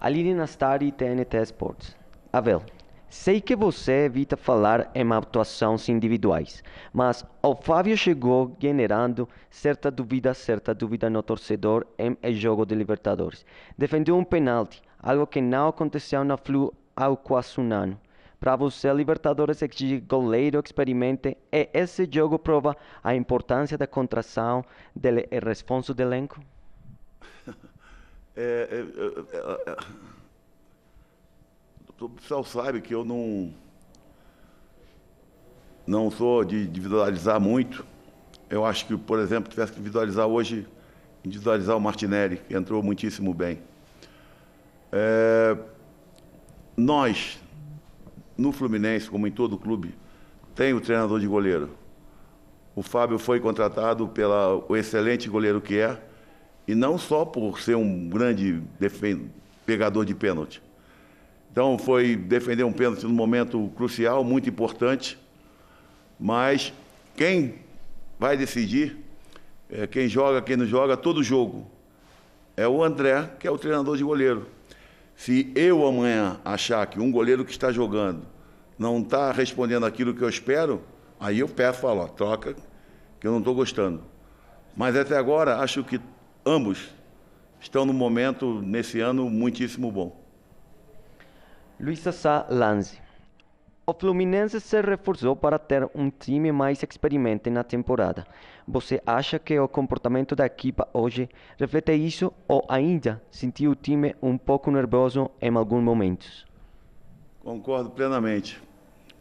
Aline 0.00 0.34
Nastari, 0.34 0.92
TNT 0.92 1.42
Sports. 1.42 1.96
Abel, 2.32 2.62
sei 3.08 3.40
que 3.40 3.56
você 3.56 4.04
evita 4.04 4.36
falar 4.36 4.90
em 4.94 5.10
atuações 5.12 5.88
individuais, 5.88 6.62
mas 6.92 7.24
o 7.42 7.54
Fábio 7.54 7.96
chegou 7.96 8.56
generando 8.60 9.28
certa 9.50 9.90
dúvida, 9.90 10.34
certa 10.34 10.74
dúvida 10.74 11.08
no 11.08 11.22
torcedor 11.22 11.86
em 11.98 12.34
jogo 12.34 12.66
de 12.66 12.74
Libertadores. 12.74 13.44
Defendeu 13.76 14.16
um 14.16 14.24
penalti, 14.24 14.82
algo 15.00 15.26
que 15.26 15.40
não 15.40 15.68
aconteceu 15.68 16.24
na 16.24 16.36
Flu 16.36 16.72
um 17.58 17.72
ano. 17.72 17.98
Para 18.40 18.54
você, 18.54 18.92
Libertadores 18.92 19.62
exige 19.62 19.98
goleiro 20.00 20.62
experimente 20.64 21.36
e 21.52 21.68
esse 21.72 22.08
jogo 22.10 22.38
prova 22.38 22.76
a 23.02 23.14
importância 23.14 23.76
da 23.76 23.86
contração 23.86 24.64
do 24.94 25.08
responso 25.44 25.92
do 25.94 26.00
elenco? 26.00 26.40
É, 28.40 28.68
é, 28.70 29.36
é, 29.36 29.72
é, 29.72 29.76
o 32.00 32.08
pessoal 32.08 32.44
sabe 32.44 32.80
que 32.80 32.94
eu 32.94 33.04
não 33.04 33.52
não 35.86 36.10
sou 36.10 36.44
de 36.44 36.64
individualizar 36.64 37.40
muito. 37.40 37.84
Eu 38.50 38.64
acho 38.64 38.86
que, 38.86 38.96
por 38.96 39.18
exemplo, 39.18 39.50
tivesse 39.50 39.72
que 39.72 39.78
individualizar 39.78 40.26
hoje, 40.26 40.66
individualizar 41.24 41.76
o 41.76 41.80
Martinelli, 41.80 42.36
que 42.36 42.54
entrou 42.54 42.82
muitíssimo 42.82 43.32
bem. 43.32 43.58
É, 44.92 45.56
nós, 46.76 47.38
no 48.36 48.52
Fluminense, 48.52 49.08
como 49.08 49.26
em 49.26 49.32
todo 49.32 49.56
clube, 49.56 49.94
tem 50.54 50.74
o 50.74 50.80
treinador 50.80 51.18
de 51.20 51.26
goleiro. 51.26 51.70
O 52.76 52.82
Fábio 52.82 53.18
foi 53.18 53.40
contratado 53.40 54.06
pelo 54.08 54.76
excelente 54.76 55.28
goleiro 55.28 55.60
que 55.60 55.78
é, 55.78 56.00
e 56.66 56.74
não 56.74 56.98
só 56.98 57.24
por 57.24 57.60
ser 57.60 57.76
um 57.76 58.08
grande 58.08 58.62
pegador 59.64 60.04
de 60.04 60.14
pênalti. 60.14 60.62
Então, 61.50 61.78
foi 61.78 62.14
defender 62.14 62.64
um 62.64 62.72
pênalti 62.72 63.04
num 63.04 63.12
momento 63.12 63.70
crucial, 63.76 64.22
muito 64.22 64.48
importante, 64.48 65.18
mas 66.18 66.72
quem 67.16 67.56
vai 68.18 68.36
decidir, 68.36 68.96
é, 69.70 69.86
quem 69.86 70.08
joga, 70.08 70.42
quem 70.42 70.56
não 70.56 70.66
joga, 70.66 70.96
todo 70.96 71.22
jogo, 71.22 71.70
é 72.56 72.66
o 72.66 72.82
André, 72.82 73.30
que 73.38 73.46
é 73.46 73.50
o 73.50 73.58
treinador 73.58 73.96
de 73.96 74.02
goleiro. 74.02 74.46
Se 75.14 75.52
eu 75.54 75.86
amanhã 75.86 76.40
achar 76.44 76.86
que 76.86 77.00
um 77.00 77.10
goleiro 77.10 77.44
que 77.44 77.50
está 77.50 77.72
jogando 77.72 78.22
não 78.78 79.00
está 79.00 79.32
respondendo 79.32 79.84
aquilo 79.86 80.14
que 80.14 80.22
eu 80.22 80.28
espero, 80.28 80.82
aí 81.18 81.40
eu 81.40 81.48
peço, 81.48 81.80
falo, 81.80 82.00
ó, 82.00 82.08
troca, 82.08 82.54
que 83.20 83.26
eu 83.26 83.32
não 83.32 83.38
estou 83.38 83.54
gostando. 83.54 84.02
Mas 84.76 84.96
até 84.96 85.16
agora, 85.16 85.58
acho 85.58 85.82
que 85.82 86.00
ambos 86.46 86.88
estão 87.60 87.84
no 87.84 87.92
momento, 87.92 88.62
nesse 88.62 89.00
ano, 89.00 89.28
muitíssimo 89.28 89.90
bom. 89.90 90.17
Luiz 91.80 92.00
Sassá 92.00 92.44
Lanzi. 92.50 93.00
O 93.86 93.94
Fluminense 93.94 94.60
se 94.60 94.82
reforçou 94.82 95.36
para 95.36 95.60
ter 95.60 95.88
um 95.94 96.10
time 96.10 96.50
mais 96.50 96.82
experimente 96.82 97.48
na 97.50 97.62
temporada. 97.62 98.26
Você 98.66 99.00
acha 99.06 99.38
que 99.38 99.56
o 99.60 99.68
comportamento 99.68 100.34
da 100.34 100.44
equipa 100.44 100.88
hoje 100.92 101.28
reflete 101.56 101.92
isso 101.92 102.32
ou 102.48 102.66
ainda 102.68 103.22
sentiu 103.30 103.70
o 103.70 103.76
time 103.76 104.16
um 104.20 104.36
pouco 104.36 104.72
nervoso 104.72 105.30
em 105.40 105.54
alguns 105.54 105.80
momentos? 105.84 106.44
Concordo 107.44 107.90
plenamente. 107.90 108.60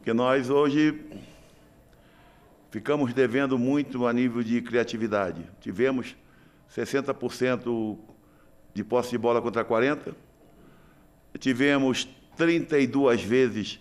Que 0.04 0.12
nós 0.12 0.50
hoje 0.50 1.00
ficamos 2.72 3.14
devendo 3.14 3.60
muito 3.60 4.08
a 4.08 4.12
nível 4.12 4.42
de 4.42 4.64
criatividade. 4.64 5.48
Tivemos 5.62 6.16
60% 6.76 8.00
de 8.74 8.84
posse 8.84 9.12
de 9.12 9.18
bola 9.20 9.44
contra 9.44 9.64
40. 9.64 10.16
Tivemos 11.40 12.17
32 12.38 13.24
vezes 13.24 13.80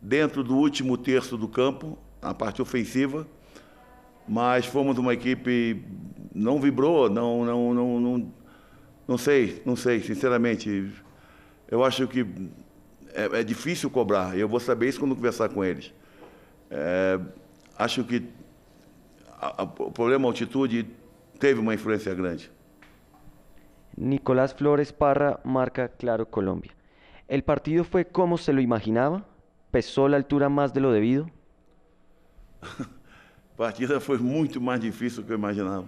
dentro 0.00 0.42
do 0.42 0.56
último 0.56 0.96
terço 0.96 1.36
do 1.36 1.46
campo, 1.46 1.98
na 2.22 2.34
parte 2.34 2.62
ofensiva, 2.62 3.26
mas 4.26 4.66
fomos 4.66 4.98
uma 4.98 5.12
equipe 5.14 5.84
não 6.34 6.60
vibrou, 6.60 7.08
não 7.08 7.44
não 7.44 7.74
não 7.74 8.00
não, 8.00 8.32
não 9.06 9.18
sei, 9.18 9.62
não 9.64 9.76
sei, 9.76 10.00
sinceramente. 10.00 10.90
Eu 11.70 11.84
acho 11.84 12.06
que 12.08 12.26
é, 13.12 13.40
é 13.40 13.44
difícil 13.44 13.90
cobrar. 13.90 14.36
Eu 14.36 14.48
vou 14.48 14.60
saber 14.60 14.88
isso 14.88 15.00
quando 15.00 15.14
conversar 15.14 15.48
com 15.48 15.64
eles. 15.64 15.92
É, 16.70 17.18
acho 17.78 18.04
que 18.04 18.26
a, 19.40 19.62
a, 19.62 19.64
o 19.64 19.90
problema 19.90 20.26
altitude 20.26 20.86
teve 21.38 21.60
uma 21.60 21.74
influência 21.74 22.14
grande. 22.14 22.50
Nicolás 23.96 24.52
Flores 24.52 24.92
Parra 24.92 25.40
marca 25.44 25.88
Claro 25.88 26.24
Colombia. 26.26 26.77
¿El 27.28 27.44
partido 27.44 27.84
fue 27.84 28.06
como 28.06 28.38
se 28.38 28.54
lo 28.54 28.60
imaginaba? 28.62 29.22
¿Pesó 29.70 30.08
la 30.08 30.16
altura 30.16 30.48
más 30.48 30.72
de 30.72 30.80
lo 30.80 30.90
debido? 30.90 31.30
A 32.62 32.66
partida 33.54 34.00
foi 34.00 34.16
muito 34.16 34.62
mais 34.62 34.80
difícil 34.80 35.22
do 35.22 35.26
que 35.26 35.32
eu 35.34 35.36
imaginava. 35.36 35.86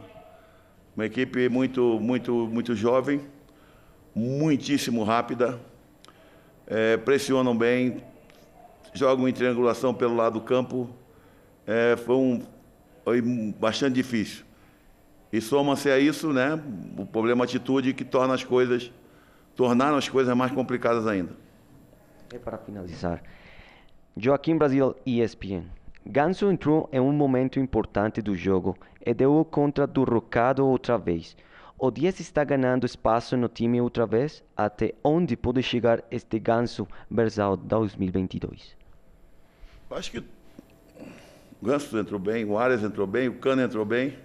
Uma 0.94 1.06
equipe 1.06 1.48
muito, 1.48 1.98
muito, 1.98 2.46
muito 2.46 2.74
jovem, 2.74 3.22
muitíssimo 4.14 5.02
rápida, 5.02 5.58
é, 6.66 6.98
pressionam 6.98 7.56
bem, 7.56 8.04
jogam 8.92 9.26
em 9.26 9.32
triangulação 9.32 9.94
pelo 9.94 10.14
lado 10.14 10.34
do 10.34 10.44
campo. 10.44 10.90
Foi, 12.04 12.16
um, 12.16 12.42
foi 13.04 13.22
bastante 13.58 13.94
difícil. 13.94 14.44
E 15.32 15.40
soma-se 15.40 15.88
a 15.88 15.98
isso, 15.98 16.32
né, 16.32 16.60
o 16.98 17.06
problema 17.06 17.44
atitude 17.44 17.94
que 17.94 18.04
torna 18.04 18.34
as 18.34 18.44
coisas, 18.44 18.90
tornaram 19.60 19.98
as 19.98 20.08
coisas 20.08 20.34
mais 20.34 20.50
complicadas 20.52 21.06
ainda. 21.06 21.36
E 22.32 22.38
para 22.38 22.56
finalizar, 22.56 23.22
Joaquim 24.16 24.56
Brasil, 24.56 24.96
ESPN. 25.04 25.64
Ganso 26.06 26.50
entrou 26.50 26.88
em 26.90 26.98
um 26.98 27.12
momento 27.12 27.60
importante 27.60 28.22
do 28.22 28.34
jogo 28.34 28.74
e 29.04 29.12
deu 29.12 29.46
contra 29.50 29.86
do 29.86 30.02
Rocado 30.02 30.66
outra 30.66 30.96
vez. 30.96 31.36
O 31.78 31.90
10 31.90 32.20
está 32.20 32.42
ganhando 32.42 32.86
espaço 32.86 33.36
no 33.36 33.48
time 33.50 33.82
outra 33.82 34.06
vez? 34.06 34.42
Até 34.56 34.94
onde 35.04 35.36
pode 35.36 35.62
chegar 35.62 36.02
este 36.10 36.38
Ganso 36.38 36.88
Versal 37.10 37.54
2022? 37.54 38.74
Acho 39.90 40.10
que 40.10 40.18
o 40.20 41.66
Ganso 41.66 41.98
entrou 41.98 42.18
bem, 42.18 42.46
o 42.46 42.56
Arias 42.56 42.82
entrou 42.82 43.06
bem, 43.06 43.28
o 43.28 43.34
Cano 43.34 43.60
entrou 43.60 43.84
bem. 43.84 44.16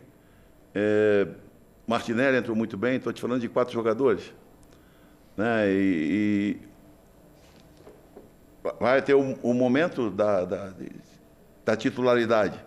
É, 0.73 1.27
Martinelli 1.85 2.37
entrou 2.37 2.55
muito 2.55 2.77
bem, 2.77 2.95
estou 2.95 3.11
te 3.11 3.19
falando 3.19 3.41
de 3.41 3.49
quatro 3.49 3.73
jogadores. 3.73 4.33
Né? 5.37 5.69
E, 5.69 6.59
e 6.61 6.75
vai 8.79 9.01
ter 9.01 9.13
o 9.13 9.53
momento 9.53 10.09
da, 10.09 10.45
da, 10.45 10.73
da, 11.63 11.75
titularidade. 11.75 12.59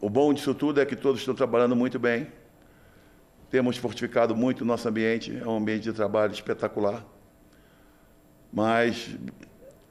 O 0.00 0.08
bom 0.08 0.32
disso 0.32 0.54
tudo 0.54 0.80
é 0.80 0.86
que 0.86 0.94
todos 0.94 1.20
estão 1.20 1.34
trabalhando 1.34 1.74
muito 1.74 1.98
bem. 1.98 2.28
Temos 3.50 3.76
fortificado 3.76 4.36
muito 4.36 4.60
o 4.60 4.64
nosso 4.64 4.88
ambiente, 4.88 5.36
é 5.36 5.46
um 5.46 5.56
ambiente 5.56 5.84
de 5.84 5.92
trabalho 5.92 6.32
espetacular. 6.32 7.04
Mas 8.52 9.16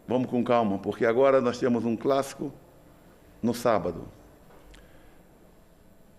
vamos 0.08 0.30
com 0.30 0.44
calma, 0.44 0.78
porque 0.78 1.06
agora 1.06 1.42
nós 1.42 1.58
temos 1.58 1.84
um 1.84 1.96
clássico 1.96 2.54
no 3.42 3.54
sábado. 3.54 4.08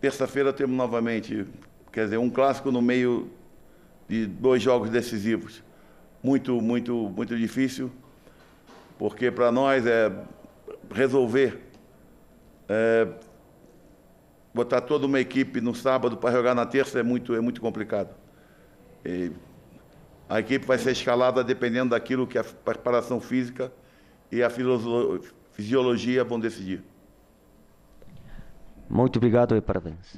Terça-feira 0.01 0.53
temos 0.53 0.77
novamente, 0.77 1.47
quer 1.93 2.05
dizer, 2.05 2.19
um 2.19 2.31
clássico 2.31 2.71
no 2.71 2.83
meio 2.83 3.31
de 4.09 4.27
dois 4.27 4.63
jogos 4.63 4.91
decisivos. 4.91 5.63
Muito, 6.23 6.61
muito, 6.61 6.95
muito 6.95 7.37
difícil, 7.37 7.93
porque 8.99 9.31
para 9.31 9.53
nós 9.53 9.87
é 9.87 10.11
resolver, 10.93 11.61
é, 12.69 13.07
botar 14.53 14.81
toda 14.81 15.07
uma 15.07 15.21
equipe 15.21 15.61
no 15.61 15.75
sábado 15.75 16.17
para 16.17 16.33
jogar 16.33 16.55
na 16.55 16.67
terça 16.67 16.99
é 16.99 17.03
muito, 17.03 17.35
é 17.35 17.41
muito 17.41 17.61
complicado. 17.61 18.15
E 19.05 19.31
a 20.29 20.41
equipe 20.41 20.67
vai 20.67 20.79
ser 20.79 20.91
escalada 20.91 21.45
dependendo 21.45 21.91
daquilo 21.91 22.27
que 22.27 22.37
a 22.37 22.45
preparação 22.45 23.21
física 23.21 23.73
e 24.31 24.43
a 24.43 24.51
fisiologia 25.53 26.25
vão 26.25 26.41
decidir. 26.41 26.83
Muito 28.91 29.17
obrigado 29.17 29.57
e 29.57 29.61
parabéns. 29.61 30.17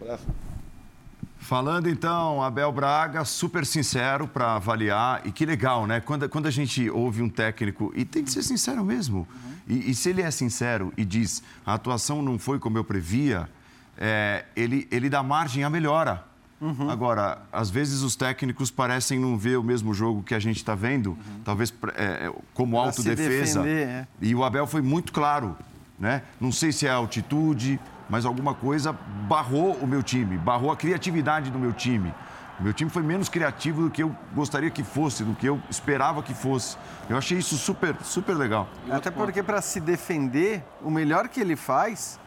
Falando 1.41 1.89
então, 1.89 2.43
Abel 2.43 2.71
Braga, 2.71 3.25
super 3.25 3.65
sincero 3.65 4.29
para 4.29 4.55
avaliar. 4.55 5.23
E 5.25 5.33
que 5.33 5.45
legal, 5.47 5.87
né? 5.87 5.99
Quando, 5.99 6.29
quando 6.29 6.47
a 6.47 6.51
gente 6.51 6.89
ouve 6.91 7.23
um 7.23 7.29
técnico, 7.29 7.93
e 7.97 8.05
tem 8.05 8.23
que 8.23 8.31
ser 8.31 8.43
sincero 8.43 8.85
mesmo. 8.85 9.27
E, 9.67 9.91
e, 9.91 9.95
se 9.95 10.11
ele 10.11 10.23
é 10.23 10.31
sincero 10.31 10.93
e 10.97 11.05
diz 11.05 11.43
a 11.65 11.75
atuação 11.75 12.23
não 12.23 12.39
foi 12.39 12.59
como 12.59 12.77
eu 12.77 12.85
previa, 12.85 13.49
é, 13.97 14.45
ele, 14.55 14.87
ele 14.91 15.09
dá 15.09 15.23
margem 15.23 15.65
à 15.65 15.71
melhora. 15.71 16.25
Uhum. 16.61 16.91
Agora, 16.91 17.39
às 17.51 17.71
vezes 17.71 18.03
os 18.03 18.15
técnicos 18.15 18.71
parecem 18.71 19.19
não 19.19 19.39
ver 19.39 19.57
o 19.57 19.63
mesmo 19.63 19.95
jogo 19.95 20.23
que 20.23 20.35
a 20.35 20.39
gente 20.39 20.59
está 20.59 20.75
vendo, 20.75 21.13
uhum. 21.13 21.41
talvez 21.43 21.73
é, 21.97 22.27
é 22.27 22.33
como 22.53 22.77
pra 22.77 22.87
autodefesa. 22.87 23.63
Defender, 23.63 23.89
é. 23.89 24.09
E 24.21 24.35
o 24.35 24.45
Abel 24.45 24.67
foi 24.67 24.83
muito 24.83 25.11
claro. 25.11 25.57
Né? 25.99 26.23
Não 26.41 26.51
sei 26.51 26.73
se 26.73 26.87
é 26.87 26.91
a 26.91 26.95
altitude, 26.95 27.79
mas 28.11 28.27
alguma 28.27 28.53
coisa 28.53 28.93
barrou 29.29 29.75
o 29.75 29.87
meu 29.87 30.03
time, 30.03 30.37
barrou 30.37 30.73
a 30.73 30.77
criatividade 30.77 31.51
do 31.51 31.59
meu 31.59 31.73
time. 31.73 32.13
O 32.59 32.63
meu 32.63 32.75
time 32.75 32.91
foi 32.91 33.03
menos 33.03 33.31
criativo 33.31 33.85
do 33.85 33.91
que 33.91 34.03
eu 34.03 34.15
gostaria 34.35 34.69
que 34.69 34.83
fosse, 34.83 35.25
do 35.25 35.35
que 35.35 35.47
eu 35.47 35.59
esperava 35.71 36.23
que 36.23 36.35
fosse. 36.35 36.77
Eu 37.09 37.17
achei 37.17 37.39
isso 37.39 37.57
super, 37.57 37.97
super 38.03 38.37
legal. 38.37 38.69
Até 38.91 39.11
porque 39.11 39.43
para 39.43 39.63
se 39.63 39.81
defender, 39.81 40.63
o 40.83 40.91
melhor 40.91 41.29
que 41.29 41.41
ele 41.41 41.57
faz 41.57 42.21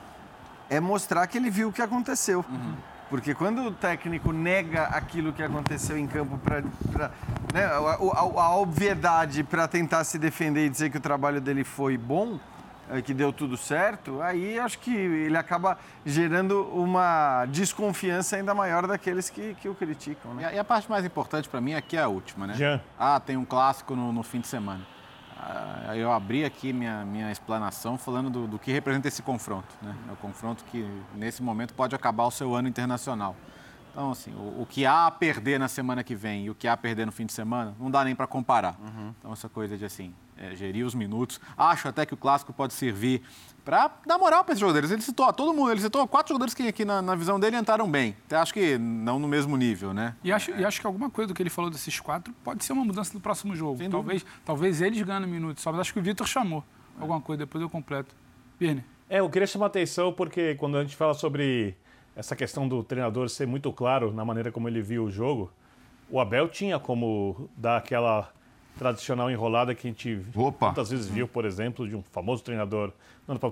é 0.70 0.80
mostrar 0.80 1.28
que 1.28 1.38
ele 1.38 1.52
viu 1.52 1.70
o 1.70 1.72
que 1.72 1.84
aconteceu. 1.84 2.44
Uhum. 2.50 2.74
Porque 3.12 3.36
quando 3.36 3.62
o 3.62 3.72
técnico 3.72 4.32
nega 4.32 4.86
aquilo 4.86 5.32
que 5.32 5.44
aconteceu 5.44 5.96
em 5.96 6.08
campo 6.08 6.40
para 6.40 6.62
né, 7.54 7.64
a, 7.66 7.78
a, 7.78 8.44
a 8.44 8.56
obviedade 8.56 9.44
para 9.44 9.68
tentar 9.68 10.04
se 10.04 10.18
defender 10.18 10.66
e 10.66 10.70
dizer 10.70 10.90
que 10.90 10.98
o 10.98 11.02
trabalho 11.02 11.40
dele 11.40 11.64
foi 11.64 11.96
bom, 11.96 12.40
que 13.04 13.14
deu 13.14 13.32
tudo 13.32 13.58
certo, 13.58 14.22
aí 14.22 14.60
acho 14.60 14.80
que 14.80 14.94
ele 14.94 15.38
acaba 15.38 15.78
gerando 16.06 16.64
uma 16.74 17.46
desconfiança 17.46 18.36
ainda 18.36 18.54
maior 18.54 18.86
daqueles 18.88 19.30
que, 19.30 19.56
que 19.56 19.70
o 19.70 19.76
criticam. 19.76 20.34
Né? 20.34 20.44
E, 20.44 20.46
a, 20.46 20.54
e 20.54 20.60
a 20.60 20.64
parte 20.64 20.90
mais 20.90 21.06
importante 21.06 21.48
para 21.48 21.62
mim 21.62 21.74
aqui 21.74 21.98
é 21.98 22.02
a 22.02 22.08
última, 22.08 22.46
né? 22.46 22.54
Já. 22.56 22.80
Ah, 23.00 23.20
tem 23.20 23.38
um 23.38 23.46
clássico 23.46 23.96
no, 23.96 24.12
no 24.12 24.24
fim 24.24 24.40
de 24.40 24.48
semana. 24.48 24.86
Ah, 25.46 25.96
eu 25.96 26.12
abri 26.12 26.46
aqui 26.46 26.72
minha, 26.72 27.04
minha 27.04 27.32
explanação 27.32 27.98
falando 27.98 28.30
do, 28.30 28.48
do 28.48 28.60
que 28.60 28.72
representa 28.72 29.08
esse 29.08 29.22
confronto. 29.22 29.76
Né? 29.82 29.94
É 30.10 30.12
o 30.14 30.16
confronto 30.16 30.64
que, 30.66 30.88
nesse 31.16 31.44
momento, 31.44 31.74
pode 31.74 31.94
acabar 31.94 32.26
o 32.26 32.32
seu 32.32 32.56
ano 32.56 32.68
internacional. 32.68 33.36
Então, 33.92 34.12
assim, 34.12 34.34
o, 34.34 34.62
o, 34.62 34.68
que 34.68 34.86
há 34.86 35.06
a 35.06 35.12
perder 35.12 35.60
na 35.60 35.68
semana 35.68 36.04
que 36.04 36.16
vem 36.16 36.46
e 36.46 36.50
o 36.50 36.56
que 36.56 36.68
há 36.68 36.74
a 36.74 36.78
perder 36.78 37.06
no 37.06 37.12
fim 37.12 37.26
de 37.26 37.34
semana, 37.34 37.76
não 37.80 37.92
dá 37.92 38.04
nem 38.04 38.16
para 38.16 38.26
comparar. 38.26 38.76
Uhum. 38.80 39.14
Então, 39.20 39.34
essa 39.34 39.50
coisa 39.50 39.78
de, 39.78 39.86
assim, 39.86 40.14
é, 40.38 40.56
gerir 40.56 40.86
os 40.86 40.96
minutos. 40.96 41.40
Acho 41.58 41.88
até 41.88 42.06
que 42.06 42.14
o 42.14 42.18
clássico 42.18 42.54
pode 42.54 42.74
servir 42.74 43.22
para 43.64 43.92
dar 44.06 44.18
moral 44.18 44.44
para 44.44 44.54
esses 44.54 44.60
jogadores. 44.60 44.92
Ele 44.92 45.02
citou 45.02 45.32
todo 45.32 45.54
mundo, 45.54 45.72
ele 45.72 45.82
citou 45.82 46.08
quatro 46.08 46.30
jogadores 46.30 46.54
que 46.54 46.68
aqui 46.68 46.84
na, 46.84 47.02
na 47.02 47.16
visão 47.16 47.40
dele 47.40 47.58
entraram 47.58 47.90
bem. 47.90 48.16
Até 48.26 48.36
acho 48.36 48.54
que 48.54 48.78
não 48.78 49.20
no 49.20 49.28
mesmo 49.28 49.56
nível, 49.56 49.94
né? 49.94 50.16
E 50.24 50.32
acho, 50.32 50.52
e 50.52 50.66
acho 50.66 50.82
que 50.82 50.88
alguma 50.88 51.10
coisa 51.10 51.30
do 51.30 51.34
que 51.34 51.42
ele 51.42 51.50
falou 51.50 51.72
desses 51.72 52.00
quatro 52.00 52.34
pode 52.44 52.64
ser 52.64 52.74
uma 52.74 52.84
mudança 52.84 53.14
no 53.14 53.20
próximo 53.20 53.56
jogo. 53.56 53.78
Sem 53.78 53.90
talvez, 53.90 54.26
talvez 54.44 54.82
eles 54.82 55.02
ganhem 55.02 55.28
minutos, 55.28 55.64
só 55.64 55.72
mas 55.72 55.82
acho 55.82 55.94
que 55.94 56.00
o 56.00 56.04
Vitor 56.04 56.28
chamou 56.28 56.64
alguma 57.00 57.22
coisa, 57.22 57.40
depois 57.40 57.62
eu 57.62 57.70
completo. 57.70 58.16
Pirne. 58.58 58.84
É, 59.10 59.20
eu 59.20 59.30
queria 59.30 59.48
chamar 59.48 59.66
a 59.66 59.68
atenção 59.68 60.14
porque 60.14 60.56
quando 60.56 60.78
a 60.78 60.82
gente 60.82 60.96
fala 60.96 61.14
sobre 61.14 61.76
essa 62.16 62.36
questão 62.36 62.68
do 62.68 62.84
treinador 62.84 63.30
ser 63.30 63.48
muito 63.48 63.72
claro 63.72 64.14
na 64.14 64.24
maneira 64.24 64.52
como 64.52 64.68
ele 64.68 64.82
viu 64.82 65.06
o 65.06 65.12
jogo, 65.12 65.52
o 66.10 66.20
Abel 66.20 66.48
tinha 66.48 66.80
como 66.80 67.50
dar 67.58 67.78
aquela 67.78 68.32
tradicional 68.78 69.30
enrolada 69.30 69.76
que 69.76 69.88
a 69.88 69.90
gente 69.90 70.22
Opa. 70.36 70.68
muitas 70.68 70.90
vezes 70.90 71.08
viu, 71.08 71.28
por 71.28 71.46
exemplo, 71.46 71.88
de 71.88 71.96
um 71.96 72.04
famoso 72.12 72.44
treinador. 72.44 72.92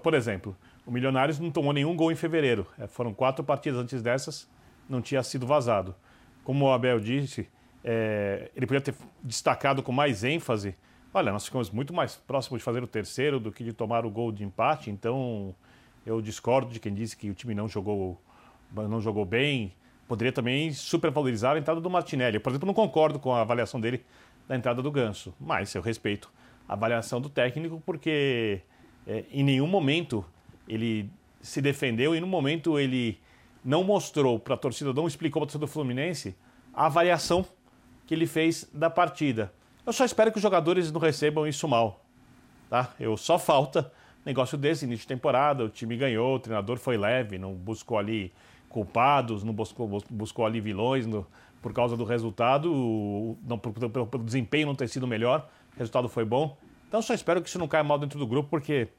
Por 0.01 0.13
exemplo, 0.13 0.55
o 0.85 0.91
Milionários 0.91 1.39
não 1.39 1.51
tomou 1.51 1.73
nenhum 1.73 1.95
gol 1.95 2.11
em 2.11 2.15
fevereiro. 2.15 2.65
É, 2.79 2.87
foram 2.87 3.13
quatro 3.13 3.43
partidas 3.43 3.79
antes 3.79 4.01
dessas, 4.01 4.49
não 4.89 5.01
tinha 5.01 5.21
sido 5.23 5.45
vazado. 5.45 5.95
Como 6.43 6.65
o 6.65 6.71
Abel 6.71 6.99
disse, 6.99 7.47
é, 7.83 8.49
ele 8.55 8.65
podia 8.65 8.81
ter 8.81 8.95
destacado 9.23 9.83
com 9.83 9.91
mais 9.91 10.23
ênfase. 10.23 10.75
Olha, 11.13 11.31
nós 11.31 11.45
ficamos 11.45 11.69
muito 11.69 11.93
mais 11.93 12.15
próximos 12.15 12.59
de 12.59 12.63
fazer 12.63 12.83
o 12.83 12.87
terceiro 12.87 13.39
do 13.39 13.51
que 13.51 13.63
de 13.63 13.73
tomar 13.73 14.05
o 14.05 14.09
gol 14.09 14.31
de 14.31 14.43
empate, 14.43 14.89
então 14.89 15.53
eu 16.05 16.21
discordo 16.21 16.71
de 16.71 16.79
quem 16.79 16.93
disse 16.93 17.15
que 17.15 17.29
o 17.29 17.33
time 17.33 17.53
não 17.53 17.67
jogou, 17.67 18.19
não 18.73 18.99
jogou 19.01 19.25
bem. 19.25 19.73
Poderia 20.07 20.31
também 20.31 20.73
supervalorizar 20.73 21.55
a 21.55 21.59
entrada 21.59 21.79
do 21.79 21.89
Martinelli. 21.89 22.35
Eu, 22.35 22.41
por 22.41 22.49
exemplo, 22.49 22.67
não 22.67 22.73
concordo 22.73 23.17
com 23.17 23.33
a 23.33 23.41
avaliação 23.41 23.79
dele 23.79 24.03
da 24.47 24.55
entrada 24.55 24.81
do 24.81 24.91
Ganso. 24.91 25.33
Mas 25.39 25.73
eu 25.75 25.81
respeito 25.81 26.31
a 26.67 26.73
avaliação 26.73 27.19
do 27.19 27.29
técnico 27.29 27.81
porque 27.85 28.61
é, 29.05 29.25
em 29.31 29.43
nenhum 29.43 29.67
momento 29.67 30.25
ele 30.67 31.09
se 31.41 31.61
defendeu 31.61 32.15
e 32.15 32.19
nenhum 32.19 32.31
momento 32.31 32.79
ele 32.79 33.19
não 33.63 33.83
mostrou 33.83 34.39
para 34.39 34.55
a 34.55 34.57
torcida, 34.57 34.93
não 34.93 35.07
explicou 35.07 35.41
para 35.41 35.45
a 35.45 35.47
torcida 35.47 35.65
do 35.65 35.71
Fluminense 35.71 36.35
a 36.73 36.85
avaliação 36.85 37.45
que 38.05 38.13
ele 38.13 38.27
fez 38.27 38.69
da 38.73 38.89
partida. 38.89 39.51
Eu 39.85 39.93
só 39.93 40.05
espero 40.05 40.31
que 40.31 40.37
os 40.37 40.41
jogadores 40.41 40.91
não 40.91 40.99
recebam 40.99 41.47
isso 41.47 41.67
mal. 41.67 42.03
Tá? 42.69 42.93
Eu 42.99 43.17
só 43.17 43.37
falta 43.37 43.91
negócio 44.25 44.57
desse 44.57 44.85
início 44.85 45.01
de 45.01 45.07
temporada, 45.07 45.65
o 45.65 45.69
time 45.69 45.97
ganhou, 45.97 46.35
o 46.35 46.39
treinador 46.39 46.77
foi 46.77 46.97
leve, 46.97 47.37
não 47.37 47.53
buscou 47.53 47.97
ali 47.97 48.31
culpados, 48.69 49.43
não 49.43 49.53
buscou, 49.53 50.01
buscou 50.09 50.45
ali 50.45 50.61
vilões, 50.61 51.05
no, 51.05 51.25
por 51.61 51.73
causa 51.73 51.95
do 51.95 52.03
resultado, 52.03 53.37
pelo, 53.61 53.89
pelo, 53.89 54.07
pelo 54.07 54.23
desempenho 54.23 54.67
não 54.67 54.75
ter 54.75 54.87
sido 54.89 55.07
melhor, 55.07 55.47
o 55.75 55.77
resultado 55.77 56.09
foi 56.09 56.25
bom. 56.25 56.57
Então 56.87 57.01
só 57.01 57.13
espero 57.13 57.41
que 57.41 57.47
isso 57.47 57.59
não 57.59 57.67
caia 57.67 57.83
mal 57.83 57.97
dentro 57.99 58.17
do 58.17 58.27
grupo, 58.27 58.49
porque 58.49 58.89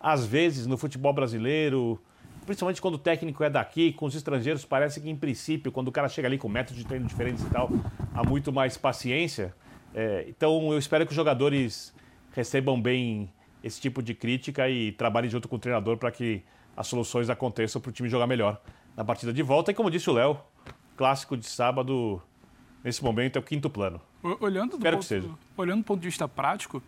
às 0.00 0.24
vezes 0.24 0.66
no 0.66 0.76
futebol 0.78 1.12
brasileiro, 1.12 2.00
principalmente 2.46 2.80
quando 2.80 2.94
o 2.94 2.98
técnico 2.98 3.42
é 3.44 3.50
daqui, 3.50 3.92
com 3.92 4.06
os 4.06 4.14
estrangeiros, 4.14 4.64
parece 4.64 5.00
que 5.00 5.10
em 5.10 5.16
princípio, 5.16 5.70
quando 5.70 5.88
o 5.88 5.92
cara 5.92 6.08
chega 6.08 6.28
ali 6.28 6.38
com 6.38 6.48
métodos 6.48 6.82
de 6.82 6.86
treino 6.86 7.06
diferentes 7.06 7.44
e 7.44 7.50
tal, 7.50 7.68
há 8.14 8.24
muito 8.24 8.52
mais 8.52 8.76
paciência. 8.76 9.54
É, 9.94 10.24
então 10.28 10.72
eu 10.72 10.78
espero 10.78 11.04
que 11.04 11.10
os 11.10 11.16
jogadores 11.16 11.94
recebam 12.32 12.80
bem 12.80 13.30
esse 13.62 13.80
tipo 13.80 14.02
de 14.02 14.14
crítica 14.14 14.68
e 14.68 14.92
trabalhem 14.92 15.30
junto 15.30 15.48
com 15.48 15.56
o 15.56 15.58
treinador 15.58 15.96
para 15.96 16.10
que 16.10 16.42
as 16.76 16.86
soluções 16.86 17.28
aconteçam 17.28 17.80
para 17.80 17.90
o 17.90 17.92
time 17.92 18.08
jogar 18.08 18.26
melhor 18.26 18.60
na 18.96 19.04
partida 19.04 19.32
de 19.32 19.42
volta. 19.42 19.70
E 19.70 19.74
como 19.74 19.90
disse 19.90 20.08
o 20.08 20.12
Léo, 20.12 20.38
clássico 20.96 21.36
de 21.36 21.46
sábado, 21.46 22.22
nesse 22.82 23.02
momento, 23.02 23.36
é 23.36 23.40
o 23.40 23.42
quinto 23.42 23.68
plano. 23.70 24.00
Olhando 24.40 24.76
Espero 24.76 24.96
ponto, 24.96 25.02
que 25.02 25.08
seja. 25.08 25.30
Olhando 25.56 25.82
do 25.82 25.84
ponto 25.84 26.00
de 26.00 26.08
vista 26.08 26.28
prático, 26.28 26.82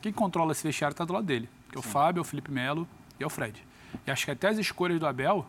quem 0.00 0.12
controla 0.12 0.52
esse 0.52 0.62
vestiário 0.62 0.92
está 0.92 1.04
do 1.04 1.12
lado 1.12 1.24
dele. 1.24 1.48
Que 1.70 1.76
é 1.76 1.80
o 1.80 1.82
Fábio, 1.82 2.20
é 2.20 2.22
o 2.22 2.24
Felipe 2.24 2.50
Melo 2.50 2.86
e 3.18 3.22
é 3.22 3.26
o 3.26 3.30
Fred. 3.30 3.64
E 4.06 4.10
acho 4.10 4.24
que 4.24 4.30
até 4.30 4.48
as 4.48 4.58
escolhas 4.58 4.98
do 4.98 5.06
Abel 5.06 5.46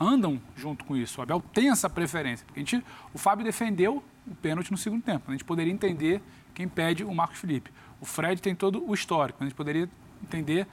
andam 0.00 0.40
junto 0.56 0.84
com 0.84 0.96
isso. 0.96 1.20
O 1.20 1.22
Abel 1.22 1.42
tem 1.52 1.70
essa 1.70 1.90
preferência. 1.90 2.46
Porque 2.46 2.60
a 2.60 2.62
gente, 2.62 2.84
o 3.12 3.18
Fábio 3.18 3.44
defendeu 3.44 4.02
o 4.26 4.34
pênalti 4.36 4.70
no 4.70 4.76
segundo 4.76 5.02
tempo. 5.02 5.24
A 5.28 5.32
gente 5.32 5.44
poderia 5.44 5.72
entender 5.72 6.22
quem 6.54 6.68
pede 6.68 7.04
o 7.04 7.14
Marcos 7.14 7.38
Felipe. 7.38 7.70
O 8.00 8.04
Fred 8.04 8.40
tem 8.40 8.54
todo 8.54 8.88
o 8.88 8.94
histórico. 8.94 9.42
A 9.42 9.46
gente 9.46 9.54
poderia 9.54 9.88
entender 10.22 10.66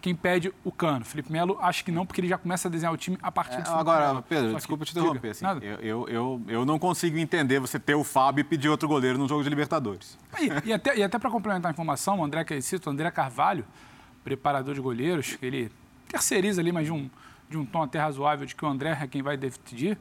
quem 0.00 0.14
pede 0.14 0.52
o 0.64 0.72
Cano. 0.72 1.04
Felipe 1.04 1.32
Melo, 1.32 1.58
acho 1.60 1.84
que 1.84 1.90
não, 1.90 2.04
porque 2.06 2.20
ele 2.20 2.28
já 2.28 2.38
começa 2.38 2.68
a 2.68 2.70
desenhar 2.70 2.92
o 2.92 2.96
time 2.96 3.18
a 3.22 3.30
partir 3.30 3.58
é, 3.58 3.62
do 3.62 3.70
Agora, 3.70 4.22
Pedro, 4.22 4.54
desculpa 4.54 4.84
te 4.84 4.90
interromper. 4.92 5.30
Assim, 5.30 5.44
eu, 5.62 5.78
eu, 5.80 6.08
eu, 6.08 6.42
eu, 6.48 6.64
não 6.64 6.78
consigo 6.78 7.18
entender 7.18 7.58
você 7.60 7.78
ter 7.78 7.94
o 7.94 8.04
Fábio 8.04 8.42
e 8.42 8.44
pedir 8.44 8.68
outro 8.68 8.88
goleiro 8.88 9.18
no 9.18 9.28
jogo 9.28 9.42
de 9.42 9.48
Libertadores. 9.48 10.18
E, 10.38 10.68
e 10.68 10.72
até, 10.72 10.96
e 10.96 11.02
até 11.02 11.18
para 11.18 11.30
complementar 11.30 11.70
a 11.70 11.72
informação, 11.72 12.20
o 12.20 12.24
André 12.24 12.44
que 12.44 12.60
cito, 12.60 12.88
o 12.88 12.92
André 12.92 13.10
Carvalho, 13.10 13.64
preparador 14.22 14.74
de 14.74 14.80
goleiros, 14.80 15.38
ele 15.40 15.70
terceiriza 16.08 16.60
ali, 16.60 16.72
mas 16.72 16.86
de 16.86 16.92
um, 16.92 17.08
de 17.48 17.56
um 17.56 17.64
tom 17.64 17.82
até 17.82 17.98
razoável 17.98 18.46
de 18.46 18.54
que 18.54 18.64
o 18.64 18.68
André 18.68 18.98
é 19.00 19.06
quem 19.06 19.22
vai 19.22 19.36
decidir, 19.36 19.98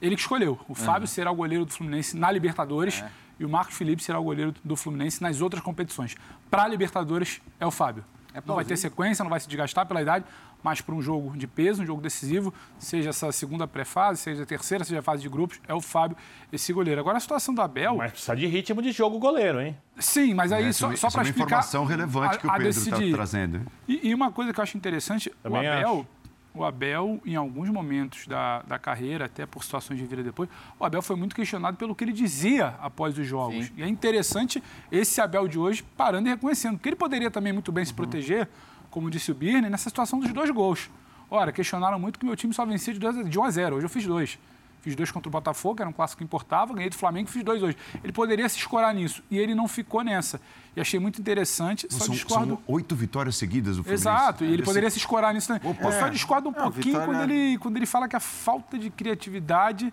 ele 0.00 0.14
que 0.14 0.22
escolheu. 0.22 0.58
O 0.68 0.74
Fábio 0.74 1.02
uhum. 1.02 1.06
será 1.06 1.30
o 1.30 1.34
goleiro 1.34 1.64
do 1.64 1.72
Fluminense 1.72 2.16
na 2.16 2.30
Libertadores 2.30 3.02
é. 3.02 3.10
e 3.38 3.44
o 3.44 3.48
Marcos 3.48 3.76
Felipe 3.76 4.02
será 4.02 4.18
o 4.18 4.24
goleiro 4.24 4.54
do 4.64 4.76
Fluminense 4.76 5.22
nas 5.22 5.40
outras 5.40 5.62
competições. 5.62 6.16
Para 6.50 6.64
a 6.64 6.68
Libertadores 6.68 7.40
é 7.58 7.66
o 7.66 7.70
Fábio. 7.70 8.04
É 8.34 8.42
não 8.44 8.54
vai 8.54 8.64
ter 8.64 8.76
sequência, 8.76 9.22
não 9.22 9.30
vai 9.30 9.40
se 9.40 9.48
desgastar 9.48 9.86
pela 9.86 10.00
idade, 10.00 10.24
mas 10.62 10.80
para 10.80 10.94
um 10.94 11.02
jogo 11.02 11.36
de 11.36 11.46
peso, 11.46 11.82
um 11.82 11.86
jogo 11.86 12.00
decisivo, 12.00 12.52
seja 12.78 13.10
essa 13.10 13.32
segunda 13.32 13.66
pré-fase, 13.66 14.20
seja 14.20 14.42
a 14.42 14.46
terceira, 14.46 14.84
seja 14.84 15.00
a 15.00 15.02
fase 15.02 15.22
de 15.22 15.28
grupos, 15.28 15.60
é 15.66 15.74
o 15.74 15.80
Fábio 15.80 16.16
esse 16.52 16.72
goleiro. 16.72 17.00
Agora 17.00 17.16
a 17.16 17.20
situação 17.20 17.54
do 17.54 17.62
Abel. 17.62 17.96
Mas 17.96 18.12
precisa 18.12 18.36
de 18.36 18.46
ritmo 18.46 18.82
de 18.82 18.92
jogo 18.92 19.18
goleiro, 19.18 19.60
hein? 19.60 19.76
Sim, 19.98 20.34
mas 20.34 20.52
aí 20.52 20.66
é, 20.66 20.72
só, 20.72 20.94
só 20.96 21.10
para 21.10 21.22
explicar. 21.22 21.30
É 21.30 21.34
uma 21.34 21.44
informação 21.46 21.84
relevante 21.84 22.36
a, 22.36 22.38
que 22.38 22.46
o 22.46 22.52
Pedro 22.52 22.68
está 22.68 22.96
trazendo. 23.12 23.66
E, 23.88 24.08
e, 24.08 24.14
uma 24.14 24.30
coisa 24.30 24.52
que 24.52 24.60
eu 24.60 24.62
acho 24.62 24.76
interessante, 24.76 25.32
Também 25.42 25.68
o 25.68 25.72
Abel. 25.72 25.90
Acho 25.90 26.19
o 26.54 26.64
Abel, 26.64 27.20
em 27.24 27.36
alguns 27.36 27.68
momentos 27.68 28.26
da, 28.26 28.62
da 28.62 28.78
carreira, 28.78 29.26
até 29.26 29.46
por 29.46 29.62
situações 29.62 29.98
de 29.98 30.04
vida 30.04 30.22
depois, 30.22 30.48
o 30.78 30.84
Abel 30.84 31.00
foi 31.00 31.14
muito 31.16 31.34
questionado 31.34 31.76
pelo 31.76 31.94
que 31.94 32.02
ele 32.02 32.12
dizia 32.12 32.74
após 32.80 33.16
os 33.16 33.26
jogos. 33.26 33.66
Sim. 33.66 33.72
E 33.76 33.82
é 33.82 33.88
interessante 33.88 34.62
esse 34.90 35.20
Abel 35.20 35.46
de 35.46 35.58
hoje 35.58 35.84
parando 35.96 36.28
e 36.28 36.30
reconhecendo, 36.30 36.76
porque 36.76 36.88
ele 36.88 36.96
poderia 36.96 37.30
também 37.30 37.52
muito 37.52 37.70
bem 37.70 37.82
uhum. 37.82 37.86
se 37.86 37.94
proteger, 37.94 38.48
como 38.90 39.08
disse 39.08 39.30
o 39.30 39.34
Birne, 39.34 39.70
nessa 39.70 39.88
situação 39.88 40.18
dos 40.18 40.32
dois 40.32 40.50
gols. 40.50 40.90
Ora, 41.30 41.52
questionaram 41.52 41.98
muito 41.98 42.18
que 42.18 42.26
meu 42.26 42.34
time 42.34 42.52
só 42.52 42.66
vencia 42.66 42.92
de, 42.92 42.98
2 42.98 43.30
de 43.30 43.38
1 43.38 43.44
a 43.44 43.50
0. 43.50 43.76
Hoje 43.76 43.86
eu 43.86 43.90
fiz 43.90 44.04
dois. 44.04 44.36
Fiz 44.80 44.96
dois 44.96 45.10
contra 45.10 45.28
o 45.28 45.30
Botafogo, 45.30 45.76
que 45.76 45.82
era 45.82 45.88
um 45.90 45.92
clássico 45.92 46.18
que 46.18 46.24
importava, 46.24 46.74
ganhei 46.74 46.88
do 46.88 46.96
Flamengo 46.96 47.28
e 47.28 47.32
fiz 47.32 47.44
dois 47.44 47.62
hoje. 47.62 47.76
Ele 48.02 48.12
poderia 48.12 48.48
se 48.48 48.56
escorar 48.56 48.94
nisso 48.94 49.22
e 49.30 49.38
ele 49.38 49.54
não 49.54 49.68
ficou 49.68 50.02
nessa. 50.02 50.40
E 50.74 50.80
achei 50.80 50.98
muito 50.98 51.20
interessante. 51.20 51.86
Só 51.90 52.04
são, 52.04 52.14
discordo. 52.14 52.54
São 52.54 52.62
oito 52.66 52.96
vitórias 52.96 53.36
seguidas 53.36 53.76
do 53.76 53.82
Fluminense. 53.82 54.02
Exato, 54.02 54.44
e 54.44 54.52
ele 54.52 54.62
poderia 54.62 54.90
se 54.90 54.98
escorar 54.98 55.34
nisso 55.34 55.48
também. 55.48 55.70
Opa, 55.70 55.84
Eu 55.84 55.92
só 55.92 56.08
discordo 56.08 56.48
um 56.48 56.52
pouquinho 56.52 56.98
vitória... 57.00 57.06
quando, 57.06 57.30
ele, 57.30 57.58
quando 57.58 57.76
ele 57.76 57.86
fala 57.86 58.08
que 58.08 58.16
a 58.16 58.20
falta 58.20 58.78
de 58.78 58.88
criatividade 58.88 59.92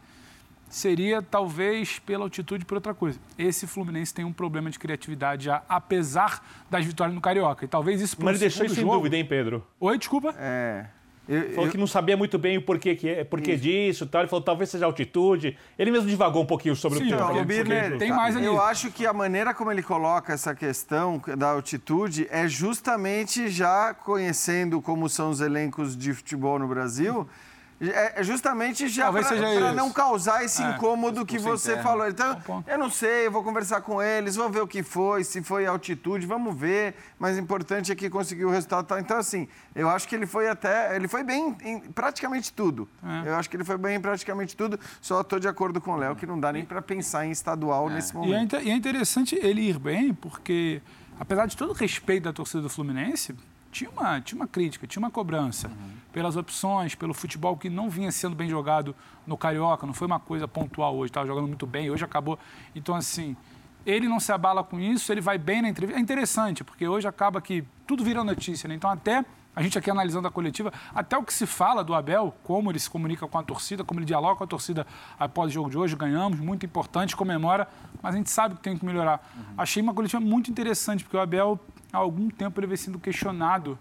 seria 0.69 1.21
talvez 1.21 1.99
pela 1.99 2.23
altitude 2.23 2.65
por 2.65 2.75
outra 2.75 2.93
coisa. 2.93 3.19
Esse 3.37 3.65
Fluminense 3.65 4.13
tem 4.13 4.25
um 4.25 4.33
problema 4.33 4.69
de 4.69 4.77
criatividade 4.77 5.45
já, 5.45 5.63
apesar 5.67 6.45
das 6.69 6.85
vitórias 6.85 7.15
no 7.15 7.21
Carioca. 7.21 7.65
E 7.65 7.67
talvez 7.67 8.01
isso 8.01 8.17
Mas 8.19 8.31
ele 8.31 8.39
deixou 8.39 8.65
isso 8.65 8.75
jogo... 8.75 8.93
em 8.93 8.97
dúvida, 8.97 9.17
hein, 9.17 9.25
Pedro? 9.25 9.65
Oi, 9.79 9.97
desculpa? 9.97 10.35
É. 10.37 10.87
Eu, 11.27 11.49
falou 11.51 11.65
eu... 11.65 11.71
que 11.71 11.77
não 11.77 11.87
sabia 11.87 12.15
muito 12.15 12.37
bem 12.37 12.57
o 12.57 12.61
porquê, 12.61 12.95
que 12.95 13.09
é, 13.09 13.23
porquê 13.23 13.55
disso 13.55 14.05
tal. 14.05 14.21
Ele 14.21 14.29
falou 14.29 14.43
talvez 14.43 14.69
seja 14.69 14.85
altitude. 14.85 15.57
Ele 15.77 15.91
mesmo 15.91 16.07
divagou 16.07 16.43
um 16.43 16.45
pouquinho 16.45 16.75
sobre 16.75 16.99
Sim, 16.99 17.07
o 17.07 17.17
tema. 17.17 17.33
Não, 17.33 17.45
Birner, 17.45 17.97
tem 17.97 18.11
mais 18.11 18.35
ali. 18.35 18.45
Eu 18.45 18.61
acho 18.61 18.91
que 18.91 19.05
a 19.05 19.13
maneira 19.13 19.53
como 19.53 19.71
ele 19.71 19.83
coloca 19.83 20.33
essa 20.33 20.55
questão 20.55 21.21
da 21.37 21.49
altitude 21.49 22.27
é 22.29 22.47
justamente 22.47 23.49
já 23.49 23.93
conhecendo 23.93 24.81
como 24.81 25.09
são 25.09 25.29
os 25.29 25.41
elencos 25.41 25.97
de 25.97 26.13
futebol 26.13 26.57
no 26.57 26.67
Brasil. 26.67 27.27
É 27.79 28.23
justamente 28.23 28.87
já 28.87 29.11
para 29.11 29.71
não 29.71 29.91
causar 29.91 30.43
esse 30.43 30.63
é, 30.63 30.71
incômodo 30.71 31.23
que 31.25 31.37
você 31.37 31.73
interno. 31.73 31.83
falou. 31.83 32.07
Então, 32.07 32.63
eu 32.65 32.77
não 32.77 32.89
sei, 32.89 33.27
eu 33.27 33.31
vou 33.31 33.43
conversar 33.43 33.81
com 33.81 34.01
eles, 34.01 34.35
vou 34.35 34.49
ver 34.49 34.61
o 34.61 34.67
que 34.67 34.81
foi, 34.81 35.23
se 35.23 35.43
foi 35.43 35.67
altitude, 35.67 36.25
vamos 36.25 36.57
ver. 36.57 36.95
Mas 37.19 37.37
o 37.37 37.39
importante 37.39 37.91
é 37.91 37.95
que 37.95 38.09
conseguiu 38.09 38.47
o 38.47 38.51
resultado. 38.51 38.97
Então, 38.97 39.17
assim, 39.17 39.47
eu 39.75 39.89
acho 39.89 40.07
que 40.07 40.15
ele 40.15 40.25
foi 40.25 40.49
até. 40.49 40.95
Ele 40.95 41.07
foi 41.07 41.23
bem 41.23 41.55
em 41.63 41.79
praticamente 41.79 42.51
tudo. 42.51 42.89
É. 43.03 43.29
Eu 43.29 43.35
acho 43.35 43.47
que 43.47 43.55
ele 43.55 43.63
foi 43.63 43.77
bem 43.77 43.97
em 43.97 44.01
praticamente 44.01 44.57
tudo. 44.57 44.79
Só 44.99 45.21
estou 45.21 45.39
de 45.39 45.47
acordo 45.47 45.79
com 45.79 45.91
o 45.91 45.97
Léo 45.97 46.15
que 46.15 46.25
não 46.25 46.39
dá 46.39 46.51
nem 46.51 46.65
para 46.65 46.81
pensar 46.81 47.27
em 47.27 47.31
estadual 47.31 47.91
é. 47.91 47.93
nesse 47.93 48.11
é 48.11 48.15
momento. 48.15 48.55
E 48.55 48.71
é, 48.71 48.73
interessante 48.73 49.35
ele 49.35 49.61
ir 49.61 49.77
bem, 49.77 50.15
porque, 50.15 50.81
apesar 51.19 51.45
de 51.45 51.55
todo 51.55 51.69
o 51.69 51.73
respeito 51.73 52.23
da 52.23 52.33
torcida 52.33 52.61
do 52.63 52.69
Fluminense, 52.69 53.35
tinha 53.77 53.91
uma, 53.91 54.19
tinha 54.19 54.41
uma 54.41 54.47
crítica, 54.47 54.87
tinha 54.87 54.99
uma 54.99 55.11
cobrança 55.11 55.67
uhum. 55.67 55.91
pelas 56.11 56.35
opções, 56.35 56.95
pelo 56.95 57.13
futebol 57.13 57.55
que 57.55 57.69
não 57.69 57.89
vinha 57.89 58.11
sendo 58.11 58.35
bem 58.35 58.49
jogado 58.49 58.95
no 59.25 59.37
Carioca, 59.37 59.85
não 59.85 59.93
foi 59.93 60.07
uma 60.07 60.19
coisa 60.19 60.47
pontual 60.47 60.95
hoje, 60.95 61.11
estava 61.11 61.27
jogando 61.27 61.47
muito 61.47 61.67
bem, 61.67 61.91
hoje 61.91 62.03
acabou. 62.03 62.39
Então, 62.75 62.95
assim, 62.95 63.35
ele 63.85 64.07
não 64.07 64.19
se 64.19 64.31
abala 64.31 64.63
com 64.63 64.79
isso, 64.79 65.11
ele 65.11 65.21
vai 65.21 65.37
bem 65.37 65.61
na 65.61 65.69
entrevista. 65.69 65.99
É 65.99 66.01
interessante, 66.01 66.63
porque 66.63 66.87
hoje 66.87 67.07
acaba 67.07 67.39
que 67.39 67.63
tudo 67.85 68.03
vira 68.03 68.23
notícia, 68.23 68.67
né? 68.67 68.73
Então, 68.73 68.89
até 68.89 69.23
a 69.55 69.61
gente 69.61 69.77
aqui 69.77 69.89
analisando 69.89 70.27
a 70.27 70.31
coletiva, 70.31 70.71
até 70.93 71.17
o 71.17 71.23
que 71.23 71.33
se 71.33 71.45
fala 71.45 71.83
do 71.83 71.93
Abel, 71.93 72.35
como 72.43 72.71
ele 72.71 72.79
se 72.79 72.89
comunica 72.89 73.27
com 73.27 73.37
a 73.37 73.43
torcida, 73.43 73.83
como 73.83 73.99
ele 73.99 74.05
dialoga 74.05 74.35
com 74.35 74.43
a 74.43 74.47
torcida 74.47 74.85
após 75.19 75.51
o 75.51 75.53
jogo 75.53 75.69
de 75.69 75.77
hoje, 75.77 75.95
ganhamos, 75.95 76.39
muito 76.39 76.65
importante, 76.65 77.15
comemora, 77.15 77.67
mas 78.01 78.13
a 78.13 78.17
gente 78.17 78.29
sabe 78.29 78.55
que 78.55 78.61
tem 78.61 78.77
que 78.77 78.85
melhorar. 78.85 79.19
Uhum. 79.35 79.43
Achei 79.57 79.81
uma 79.81 79.93
coletiva 79.93 80.19
muito 80.19 80.51
interessante, 80.51 81.03
porque 81.03 81.17
o 81.17 81.19
Abel 81.19 81.59
há 81.91 81.97
algum 81.97 82.29
tempo 82.29 82.59
ele 82.59 82.67
vem 82.67 82.77
sendo 82.77 82.99
questionado 82.99 83.77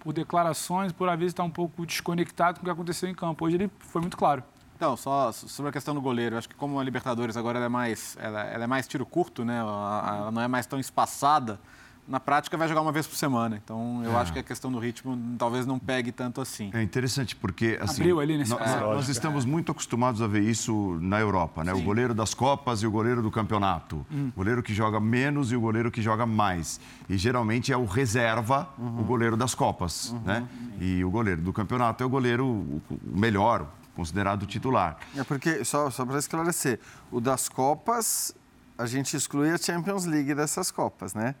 por 0.00 0.12
declarações, 0.12 0.92
por 0.92 1.08
às 1.08 1.18
vezes 1.18 1.32
estar 1.32 1.44
um 1.44 1.50
pouco 1.50 1.86
desconectado 1.86 2.58
com 2.58 2.62
o 2.62 2.64
que 2.64 2.70
aconteceu 2.70 3.08
em 3.08 3.14
campo. 3.14 3.44
Hoje 3.44 3.56
ele 3.56 3.70
foi 3.78 4.00
muito 4.00 4.16
claro. 4.16 4.42
Então, 4.76 4.96
só 4.96 5.30
sobre 5.30 5.68
a 5.68 5.72
questão 5.72 5.94
do 5.94 6.00
goleiro, 6.00 6.36
acho 6.36 6.48
que 6.48 6.56
como 6.56 6.80
a 6.80 6.82
Libertadores 6.82 7.36
agora 7.36 7.60
é 7.60 7.68
mais, 7.68 8.16
ela, 8.20 8.42
ela 8.42 8.64
é 8.64 8.66
mais 8.66 8.88
tiro 8.88 9.06
curto, 9.06 9.44
né? 9.44 9.58
Ela, 9.58 10.16
ela 10.18 10.30
não 10.32 10.42
é 10.42 10.48
mais 10.48 10.66
tão 10.66 10.80
espaçada 10.80 11.60
na 12.06 12.18
prática 12.18 12.56
vai 12.56 12.68
jogar 12.68 12.80
uma 12.80 12.92
vez 12.92 13.06
por 13.06 13.16
semana. 13.16 13.60
Então 13.62 14.02
eu 14.04 14.12
é. 14.12 14.16
acho 14.16 14.32
que 14.32 14.38
a 14.38 14.42
questão 14.42 14.70
do 14.70 14.78
ritmo 14.78 15.18
talvez 15.38 15.64
não 15.64 15.78
pegue 15.78 16.10
tanto 16.10 16.40
assim. 16.40 16.70
É 16.72 16.82
interessante 16.82 17.36
porque 17.36 17.78
assim, 17.80 18.02
Abriu 18.02 18.20
ali 18.20 18.36
nesse 18.36 18.50
nós, 18.50 18.70
é, 18.70 18.80
nós 18.80 19.08
estamos 19.08 19.44
muito 19.44 19.70
acostumados 19.72 20.20
a 20.20 20.26
ver 20.26 20.42
isso 20.42 20.98
na 21.00 21.20
Europa, 21.20 21.62
né? 21.62 21.74
Sim. 21.74 21.80
O 21.80 21.84
goleiro 21.84 22.14
das 22.14 22.34
Copas 22.34 22.82
e 22.82 22.86
o 22.86 22.90
goleiro 22.90 23.22
do 23.22 23.30
campeonato. 23.30 24.04
Hum. 24.10 24.30
O 24.34 24.38
goleiro 24.38 24.62
que 24.62 24.74
joga 24.74 24.98
menos 25.00 25.52
e 25.52 25.56
o 25.56 25.60
goleiro 25.60 25.90
que 25.90 26.02
joga 26.02 26.26
mais. 26.26 26.80
E 27.08 27.16
geralmente 27.16 27.72
é 27.72 27.76
o 27.76 27.84
reserva, 27.84 28.68
uhum. 28.78 29.00
o 29.00 29.04
goleiro 29.04 29.36
das 29.36 29.54
Copas, 29.54 30.10
uhum. 30.10 30.20
né? 30.20 30.48
E 30.80 31.04
o 31.04 31.10
goleiro 31.10 31.40
do 31.40 31.52
campeonato 31.52 32.02
é 32.02 32.06
o 32.06 32.08
goleiro 32.08 32.46
o 32.46 32.82
melhor, 33.04 33.66
considerado 33.94 34.46
titular. 34.46 34.98
É 35.16 35.22
porque, 35.22 35.64
só, 35.64 35.90
só 35.90 36.04
para 36.04 36.18
esclarecer, 36.18 36.80
o 37.10 37.20
das 37.20 37.48
Copas, 37.48 38.34
a 38.76 38.86
gente 38.86 39.16
exclui 39.16 39.50
a 39.50 39.58
Champions 39.58 40.04
League 40.06 40.34
dessas 40.34 40.70
Copas, 40.70 41.14
né? 41.14 41.34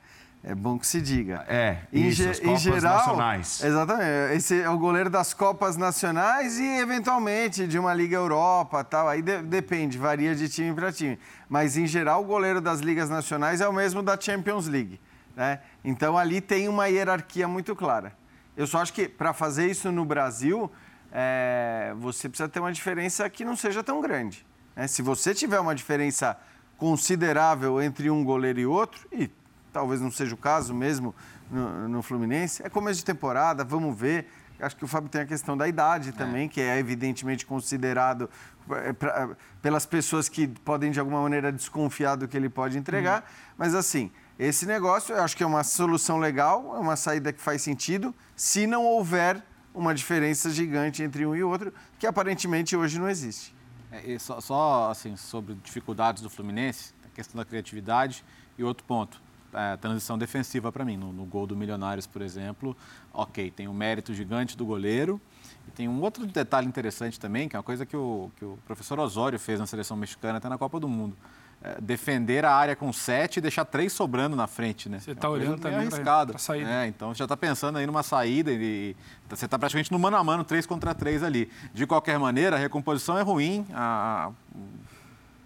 É 0.44 0.56
bom 0.56 0.76
que 0.76 0.86
se 0.86 1.00
diga. 1.00 1.44
É, 1.46 1.78
em, 1.92 2.08
isso, 2.08 2.24
Copas 2.24 2.46
em 2.48 2.56
geral, 2.58 2.96
nacionais. 2.96 3.62
Exatamente. 3.62 4.36
Esse 4.36 4.60
é 4.60 4.68
o 4.68 4.76
goleiro 4.76 5.08
das 5.08 5.32
Copas 5.32 5.76
Nacionais 5.76 6.58
e, 6.58 6.66
eventualmente, 6.80 7.64
de 7.64 7.78
uma 7.78 7.94
Liga 7.94 8.16
Europa 8.16 8.82
tal. 8.82 9.08
Aí 9.08 9.22
de, 9.22 9.40
depende, 9.42 9.96
varia 9.96 10.34
de 10.34 10.48
time 10.48 10.74
para 10.74 10.90
time. 10.90 11.16
Mas, 11.48 11.76
em 11.76 11.86
geral, 11.86 12.22
o 12.22 12.24
goleiro 12.24 12.60
das 12.60 12.80
Ligas 12.80 13.08
Nacionais 13.08 13.60
é 13.60 13.68
o 13.68 13.72
mesmo 13.72 14.02
da 14.02 14.20
Champions 14.20 14.66
League. 14.66 15.00
Né? 15.36 15.60
Então, 15.84 16.18
ali 16.18 16.40
tem 16.40 16.68
uma 16.68 16.88
hierarquia 16.88 17.46
muito 17.46 17.76
clara. 17.76 18.12
Eu 18.56 18.66
só 18.66 18.82
acho 18.82 18.92
que, 18.92 19.08
para 19.08 19.32
fazer 19.32 19.70
isso 19.70 19.92
no 19.92 20.04
Brasil, 20.04 20.68
é, 21.12 21.94
você 21.98 22.28
precisa 22.28 22.48
ter 22.48 22.58
uma 22.58 22.72
diferença 22.72 23.30
que 23.30 23.44
não 23.44 23.54
seja 23.54 23.80
tão 23.80 24.00
grande. 24.00 24.44
Né? 24.74 24.88
Se 24.88 25.02
você 25.02 25.32
tiver 25.32 25.60
uma 25.60 25.74
diferença 25.74 26.36
considerável 26.76 27.80
entre 27.80 28.10
um 28.10 28.24
goleiro 28.24 28.58
e 28.58 28.66
outro, 28.66 29.06
e 29.12 29.30
talvez 29.72 30.00
não 30.00 30.10
seja 30.10 30.34
o 30.34 30.38
caso 30.38 30.74
mesmo 30.74 31.14
no, 31.50 31.88
no 31.88 32.02
Fluminense. 32.02 32.62
É 32.64 32.68
começo 32.68 32.98
de 32.98 33.04
temporada, 33.04 33.64
vamos 33.64 33.98
ver. 33.98 34.26
Acho 34.60 34.76
que 34.76 34.84
o 34.84 34.88
Fábio 34.88 35.08
tem 35.08 35.22
a 35.22 35.26
questão 35.26 35.56
da 35.56 35.66
idade 35.66 36.10
é. 36.10 36.12
também, 36.12 36.46
é. 36.46 36.48
que 36.48 36.60
é 36.60 36.78
evidentemente 36.78 37.44
considerado 37.44 38.30
é, 38.70 38.92
pra, 38.92 39.30
pelas 39.60 39.84
pessoas 39.84 40.28
que 40.28 40.46
podem 40.46 40.90
de 40.90 41.00
alguma 41.00 41.20
maneira 41.20 41.50
desconfiar 41.50 42.16
do 42.16 42.28
que 42.28 42.36
ele 42.36 42.48
pode 42.48 42.78
entregar. 42.78 43.22
Uhum. 43.22 43.54
Mas 43.58 43.74
assim, 43.74 44.12
esse 44.38 44.64
negócio 44.64 45.14
eu 45.14 45.22
acho 45.22 45.36
que 45.36 45.42
é 45.42 45.46
uma 45.46 45.64
solução 45.64 46.18
legal, 46.18 46.76
é 46.76 46.78
uma 46.78 46.96
saída 46.96 47.32
que 47.32 47.40
faz 47.40 47.62
sentido, 47.62 48.14
se 48.36 48.66
não 48.66 48.84
houver 48.84 49.42
uma 49.74 49.94
diferença 49.94 50.50
gigante 50.50 51.02
entre 51.02 51.26
um 51.26 51.34
e 51.34 51.42
outro, 51.42 51.72
que 51.98 52.06
aparentemente 52.06 52.76
hoje 52.76 53.00
não 53.00 53.08
existe. 53.08 53.54
É, 53.90 54.18
só, 54.18 54.40
só 54.40 54.90
assim, 54.90 55.16
sobre 55.16 55.54
dificuldades 55.54 56.22
do 56.22 56.30
Fluminense, 56.30 56.94
a 57.04 57.14
questão 57.14 57.38
da 57.38 57.44
criatividade 57.44 58.24
e 58.56 58.62
outro 58.62 58.84
ponto 58.84 59.20
é, 59.52 59.76
transição 59.76 60.18
defensiva 60.18 60.72
para 60.72 60.84
mim. 60.84 60.96
No, 60.96 61.12
no, 61.12 61.24
gol 61.24 61.46
do 61.46 61.56
Milionários, 61.56 62.06
por 62.06 62.22
exemplo, 62.22 62.76
ok, 63.12 63.50
tem 63.50 63.68
o 63.68 63.70
um 63.70 63.74
mérito 63.74 64.14
gigante 64.14 64.56
do 64.56 64.64
goleiro. 64.64 65.20
E 65.68 65.70
tem 65.70 65.88
um 65.88 66.00
outro 66.00 66.26
detalhe 66.26 66.66
interessante 66.66 67.20
também, 67.20 67.48
que 67.48 67.56
é 67.56 67.58
uma 67.58 67.62
coisa 67.62 67.86
que 67.86 67.96
o, 67.96 68.30
que 68.36 68.44
o 68.44 68.58
professor 68.66 68.98
Osório 68.98 69.38
fez 69.38 69.60
na 69.60 69.66
seleção 69.66 69.96
mexicana 69.96 70.38
até 70.38 70.48
na 70.48 70.58
Copa 70.58 70.80
do 70.80 70.88
Mundo. 70.88 71.16
É, 71.64 71.80
defender 71.80 72.44
a 72.44 72.52
área 72.52 72.74
com 72.74 72.92
sete 72.92 73.36
e 73.36 73.40
deixar 73.40 73.64
três 73.64 73.92
sobrando 73.92 74.34
na 74.34 74.48
frente, 74.48 74.88
né? 74.88 74.98
Você 74.98 75.12
está 75.12 75.28
é 75.28 75.30
olhando 75.30 75.60
também 75.60 75.78
arriscado. 75.78 76.32
para 76.32 76.38
sair. 76.40 76.66
É, 76.66 76.88
então 76.88 77.14
já 77.14 77.24
está 77.24 77.36
pensando 77.36 77.78
aí 77.78 77.86
numa 77.86 78.02
saída 78.02 78.50
e 78.50 78.96
você 79.28 79.44
está 79.44 79.56
praticamente 79.56 79.92
no 79.92 79.98
mano 79.98 80.16
a 80.16 80.24
mano, 80.24 80.42
três 80.42 80.66
contra 80.66 80.92
três 80.92 81.22
ali. 81.22 81.48
De 81.72 81.86
qualquer 81.86 82.18
maneira, 82.18 82.56
a 82.56 82.58
recomposição 82.58 83.16
é 83.16 83.22
ruim. 83.22 83.64
A, 83.72 84.32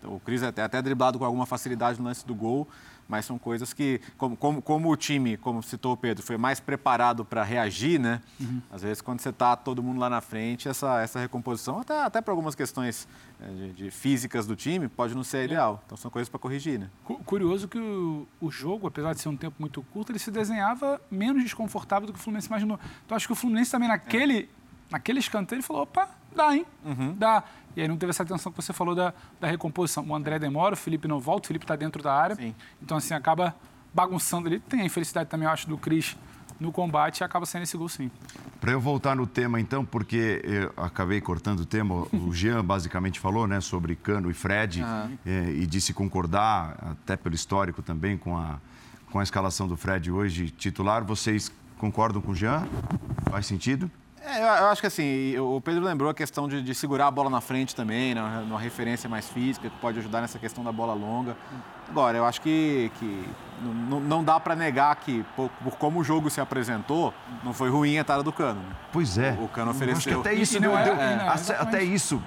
a, 0.02 0.08
o 0.08 0.18
Cris 0.20 0.42
é 0.42 0.46
até, 0.46 0.62
até 0.62 0.80
driblado 0.80 1.18
com 1.18 1.24
alguma 1.24 1.44
facilidade 1.44 1.98
no 1.98 2.06
lance 2.06 2.26
do 2.26 2.34
gol 2.34 2.66
mas 3.08 3.24
são 3.24 3.38
coisas 3.38 3.72
que, 3.72 4.00
como, 4.16 4.36
como, 4.36 4.60
como 4.60 4.90
o 4.90 4.96
time, 4.96 5.36
como 5.36 5.62
citou 5.62 5.92
o 5.92 5.96
Pedro, 5.96 6.24
foi 6.24 6.36
mais 6.36 6.58
preparado 6.60 7.24
para 7.24 7.42
reagir, 7.44 8.00
né? 8.00 8.20
Uhum. 8.40 8.60
Às 8.70 8.82
vezes, 8.82 9.00
quando 9.00 9.20
você 9.20 9.28
está 9.28 9.56
todo 9.56 9.82
mundo 9.82 10.00
lá 10.00 10.10
na 10.10 10.20
frente, 10.20 10.68
essa, 10.68 11.00
essa 11.00 11.20
recomposição, 11.20 11.80
até, 11.80 12.02
até 12.02 12.20
para 12.20 12.32
algumas 12.32 12.54
questões 12.54 13.06
eh, 13.40 13.46
de, 13.46 13.72
de, 13.72 13.90
físicas 13.90 14.46
do 14.46 14.56
time, 14.56 14.88
pode 14.88 15.14
não 15.14 15.22
ser 15.22 15.38
é. 15.38 15.44
ideal. 15.44 15.82
Então, 15.86 15.96
são 15.96 16.10
coisas 16.10 16.28
para 16.28 16.38
corrigir, 16.38 16.78
né? 16.78 16.90
Curioso 17.24 17.68
que 17.68 17.78
o, 17.78 18.26
o, 18.40 18.50
jogo, 18.50 18.86
apesar 18.86 19.14
de 19.14 19.20
ser 19.20 19.28
um 19.28 19.36
tempo 19.36 19.56
muito 19.58 19.82
curto, 19.82 20.10
ele 20.10 20.18
se 20.18 20.30
desenhava 20.30 21.00
menos 21.10 21.42
desconfortável 21.42 22.06
do 22.06 22.12
que 22.12 22.18
o 22.18 22.22
Fluminense 22.22 22.48
imaginou. 22.48 22.78
Então, 23.04 23.16
acho 23.16 23.26
que 23.26 23.32
o 23.32 23.36
Fluminense 23.36 23.70
também, 23.70 23.88
naquele, 23.88 24.40
é. 24.40 24.48
naquele 24.90 25.20
escanteio, 25.20 25.58
ele 25.58 25.62
falou, 25.62 25.82
opa, 25.82 26.08
dá, 26.34 26.56
hein? 26.56 26.66
Uhum. 26.84 27.14
Dá. 27.16 27.44
E 27.76 27.82
aí 27.82 27.88
não 27.88 27.96
teve 27.96 28.10
essa 28.10 28.22
atenção 28.22 28.50
que 28.50 28.60
você 28.60 28.72
falou 28.72 28.94
da, 28.94 29.12
da 29.38 29.46
recomposição. 29.46 30.04
O 30.08 30.14
André 30.14 30.38
demora, 30.38 30.74
o 30.74 30.76
Felipe 30.76 31.06
não 31.06 31.20
volta, 31.20 31.44
o 31.44 31.46
Felipe 31.48 31.64
está 31.64 31.76
dentro 31.76 32.02
da 32.02 32.12
área. 32.12 32.34
Sim. 32.34 32.54
Então, 32.82 32.96
assim, 32.96 33.12
acaba 33.12 33.54
bagunçando 33.92 34.48
ali. 34.48 34.58
Tem 34.60 34.80
a 34.80 34.84
infelicidade 34.84 35.28
também, 35.28 35.46
eu 35.46 35.52
acho, 35.52 35.68
do 35.68 35.76
Cris 35.76 36.16
no 36.58 36.72
combate 36.72 37.20
e 37.20 37.24
acaba 37.24 37.44
sendo 37.44 37.62
esse 37.62 37.76
gol 37.76 37.88
sim. 37.88 38.10
Para 38.60 38.72
eu 38.72 38.80
voltar 38.80 39.14
no 39.14 39.26
tema, 39.26 39.60
então, 39.60 39.84
porque 39.84 40.40
eu 40.42 40.72
acabei 40.82 41.20
cortando 41.20 41.60
o 41.60 41.66
tema, 41.66 42.06
o 42.12 42.32
Jean 42.32 42.64
basicamente 42.64 43.20
falou 43.20 43.46
né, 43.46 43.60
sobre 43.60 43.94
Cano 43.94 44.30
e 44.30 44.34
Fred 44.34 44.82
ah. 44.82 45.08
é, 45.24 45.50
e 45.50 45.66
disse 45.66 45.92
concordar, 45.92 46.76
até 46.80 47.16
pelo 47.16 47.34
histórico 47.34 47.82
também, 47.82 48.16
com 48.16 48.36
a, 48.36 48.58
com 49.10 49.20
a 49.20 49.22
escalação 49.22 49.68
do 49.68 49.76
Fred 49.76 50.10
hoje 50.10 50.50
titular. 50.50 51.04
Vocês 51.04 51.52
concordam 51.78 52.22
com 52.22 52.32
o 52.32 52.34
Jean? 52.34 52.66
Faz 53.30 53.46
sentido? 53.46 53.90
É, 54.26 54.40
eu 54.40 54.66
acho 54.66 54.80
que 54.80 54.88
assim, 54.88 55.38
o 55.38 55.60
Pedro 55.60 55.84
lembrou 55.84 56.10
a 56.10 56.14
questão 56.14 56.48
de, 56.48 56.60
de 56.60 56.74
segurar 56.74 57.06
a 57.06 57.10
bola 57.12 57.30
na 57.30 57.40
frente 57.40 57.76
também, 57.76 58.12
né, 58.12 58.44
uma 58.44 58.58
referência 58.58 59.08
mais 59.08 59.28
física, 59.28 59.70
que 59.70 59.76
pode 59.76 60.00
ajudar 60.00 60.20
nessa 60.20 60.36
questão 60.36 60.64
da 60.64 60.72
bola 60.72 60.94
longa. 60.94 61.36
Agora, 61.88 62.18
eu 62.18 62.24
acho 62.24 62.40
que, 62.40 62.90
que 62.98 63.28
não, 63.62 64.00
não 64.00 64.24
dá 64.24 64.40
para 64.40 64.56
negar 64.56 64.96
que, 64.96 65.24
por, 65.36 65.48
por, 65.62 65.76
como 65.76 66.00
o 66.00 66.04
jogo 66.04 66.28
se 66.28 66.40
apresentou, 66.40 67.14
não 67.44 67.52
foi 67.52 67.70
ruim 67.70 67.96
a 67.98 68.00
entrada 68.00 68.24
do 68.24 68.32
Cano. 68.32 68.60
Né? 68.60 68.76
Pois 68.92 69.16
é. 69.16 69.36
O, 69.38 69.44
o 69.44 69.48
Cano 69.48 69.70
ofereceu. 69.70 69.96
Acho 69.96 70.22
que 70.22 70.28
até 70.28 70.34
isso, 70.34 70.58
deu, 70.58 70.76
é, 70.76 70.82
deu, 70.84 70.94
é, 70.94 71.56
até 71.56 71.84
isso 71.84 72.20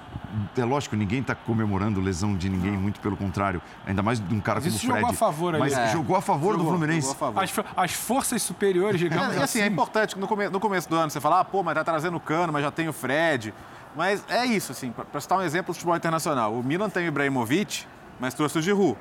é 0.56 0.64
lógico, 0.64 0.96
ninguém 0.96 1.20
está 1.20 1.34
comemorando 1.34 2.00
lesão 2.00 2.36
de 2.36 2.48
ninguém, 2.48 2.72
muito 2.72 3.00
pelo 3.00 3.16
contrário. 3.16 3.60
Ainda 3.86 4.02
mais 4.02 4.20
de 4.20 4.34
um 4.34 4.40
cara 4.40 4.60
como 4.60 4.74
o 4.74 4.78
Fred. 4.78 4.94
jogou 4.94 5.10
a 5.10 5.12
favor 5.12 5.54
ali. 5.54 5.60
Mas 5.60 5.72
é. 5.72 5.92
jogou 5.92 6.16
a 6.16 6.22
favor 6.22 6.52
jogou, 6.52 6.72
do 6.72 6.78
Fluminense. 6.78 7.14
Favor. 7.14 7.42
As, 7.42 7.52
as, 7.76 7.92
forças 7.92 8.42
superiores, 8.42 9.00
digamos 9.00 9.36
é, 9.36 9.40
e 9.40 9.42
assim. 9.42 9.60
É 9.60 9.66
importante 9.66 10.14
que 10.14 10.20
no, 10.20 10.28
come, 10.28 10.48
no 10.48 10.60
começo 10.60 10.88
do 10.88 10.96
ano 10.96 11.10
você 11.10 11.20
fala, 11.20 11.40
ah, 11.40 11.44
pô, 11.44 11.62
mas 11.62 11.74
tá 11.74 11.84
trazendo 11.84 12.16
o 12.16 12.20
Cano, 12.20 12.52
mas 12.52 12.62
já 12.62 12.70
tem 12.70 12.88
o 12.88 12.92
Fred. 12.92 13.54
Mas 13.96 14.24
é 14.28 14.46
isso, 14.46 14.72
assim, 14.72 14.92
para 14.92 15.20
citar 15.20 15.38
um 15.38 15.42
exemplo 15.42 15.72
do 15.72 15.74
futebol 15.74 15.96
internacional. 15.96 16.54
O 16.54 16.62
Milan 16.62 16.88
tem 16.88 17.04
o 17.04 17.08
Ibrahimovic, 17.08 17.86
mas 18.20 18.34
trouxe 18.34 18.58
o 18.58 18.62
Giroud. 18.62 18.96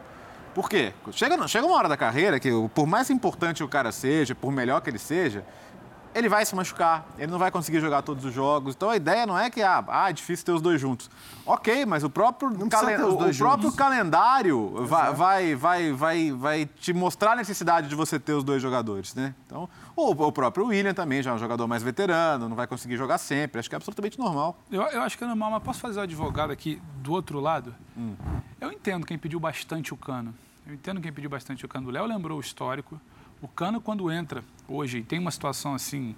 Por 0.53 0.67
quê? 0.67 0.93
Chega, 1.11 1.47
chega 1.47 1.65
uma 1.65 1.75
hora 1.75 1.88
da 1.88 1.95
carreira 1.95 2.39
que, 2.39 2.49
por 2.73 2.88
mais 2.88 3.09
importante 3.09 3.63
o 3.63 3.67
cara 3.67 3.91
seja, 3.91 4.34
por 4.34 4.51
melhor 4.51 4.82
que 4.82 4.89
ele 4.89 4.97
seja, 4.97 5.45
ele 6.14 6.30
vai 6.30 6.45
se 6.45 6.55
machucar, 6.55 7.05
ele 7.18 7.32
não 7.32 7.39
vai 7.39 7.51
conseguir 7.51 7.80
jogar 7.80 8.01
todos 8.01 8.26
os 8.26 8.34
jogos. 8.34 8.76
Então 8.76 8.89
a 8.89 8.95
ideia 8.95 9.26
não 9.26 9.38
é 9.38 9.49
que 9.49 9.62
ah, 9.62 9.84
ah 9.88 10.10
é 10.10 10.14
difícil 10.14 10.45
ter 10.45 10.51
os 10.51 10.62
dois 10.62 10.80
juntos. 10.80 11.10
Ok, 11.45 11.86
mas 11.86 12.03
o 12.03 12.10
próprio, 12.10 12.49
calen 12.70 12.97
o, 12.97 13.30
o 13.30 13.36
próprio 13.36 13.72
calendário 13.74 14.86
vai, 14.86 15.14
vai, 15.14 15.55
vai, 15.55 15.91
vai, 15.91 16.32
vai 16.32 16.66
te 16.66 16.93
mostrar 16.93 17.34
a 17.34 17.36
necessidade 17.36 17.88
de 17.88 17.95
você 17.95 18.20
ter 18.20 18.34
os 18.34 18.43
dois 18.43 18.62
jogadores, 18.62 19.14
né? 19.16 19.34
Então, 19.45 19.70
o, 19.95 20.12
o 20.12 20.32
próprio 20.32 20.68
William 20.68 20.93
também 20.93 21.22
já 21.22 21.32
é 21.32 21.34
um 21.34 21.39
jogador 21.39 21.68
mais 21.68 21.84
veterano, 21.84 22.47
não 22.47 22.55
vai 22.55 22.68
conseguir 22.68 22.97
jogar 22.97 23.18
sempre. 23.18 23.60
Acho 23.60 23.70
que 23.70 23.76
é 23.76 23.78
absolutamente 23.78 24.18
normal. 24.20 24.57
Eu, 24.72 24.82
eu 24.84 25.01
acho 25.01 25.18
que 25.18 25.24
é 25.24 25.28
normal, 25.28 25.51
mas 25.51 25.64
posso 25.64 25.80
fazer 25.80 25.99
o 25.99 26.03
advogado 26.03 26.51
aqui 26.51 26.82
do 26.97 27.12
outro 27.12 27.39
lado? 27.39 27.74
Hum. 27.97 28.16
Eu 28.60 28.72
entendo 28.72 29.05
quem 29.05 29.18
pediu 29.18 29.39
bastante 29.39 29.93
o 29.93 29.97
cano. 29.97 30.34
Eu 30.66 30.74
entendo 30.74 31.01
quem 31.01 31.12
pediu 31.12 31.30
bastante 31.30 31.66
o 31.66 31.68
cano. 31.68 31.88
O 31.88 31.91
Léo 31.91 32.05
lembrou 32.05 32.38
o 32.38 32.41
histórico. 32.41 32.99
O 33.41 33.47
Cano, 33.47 33.79
quando 33.79 34.11
entra 34.11 34.43
hoje, 34.67 35.01
tem 35.01 35.19
uma 35.19 35.31
situação 35.31 35.73
assim 35.73 36.15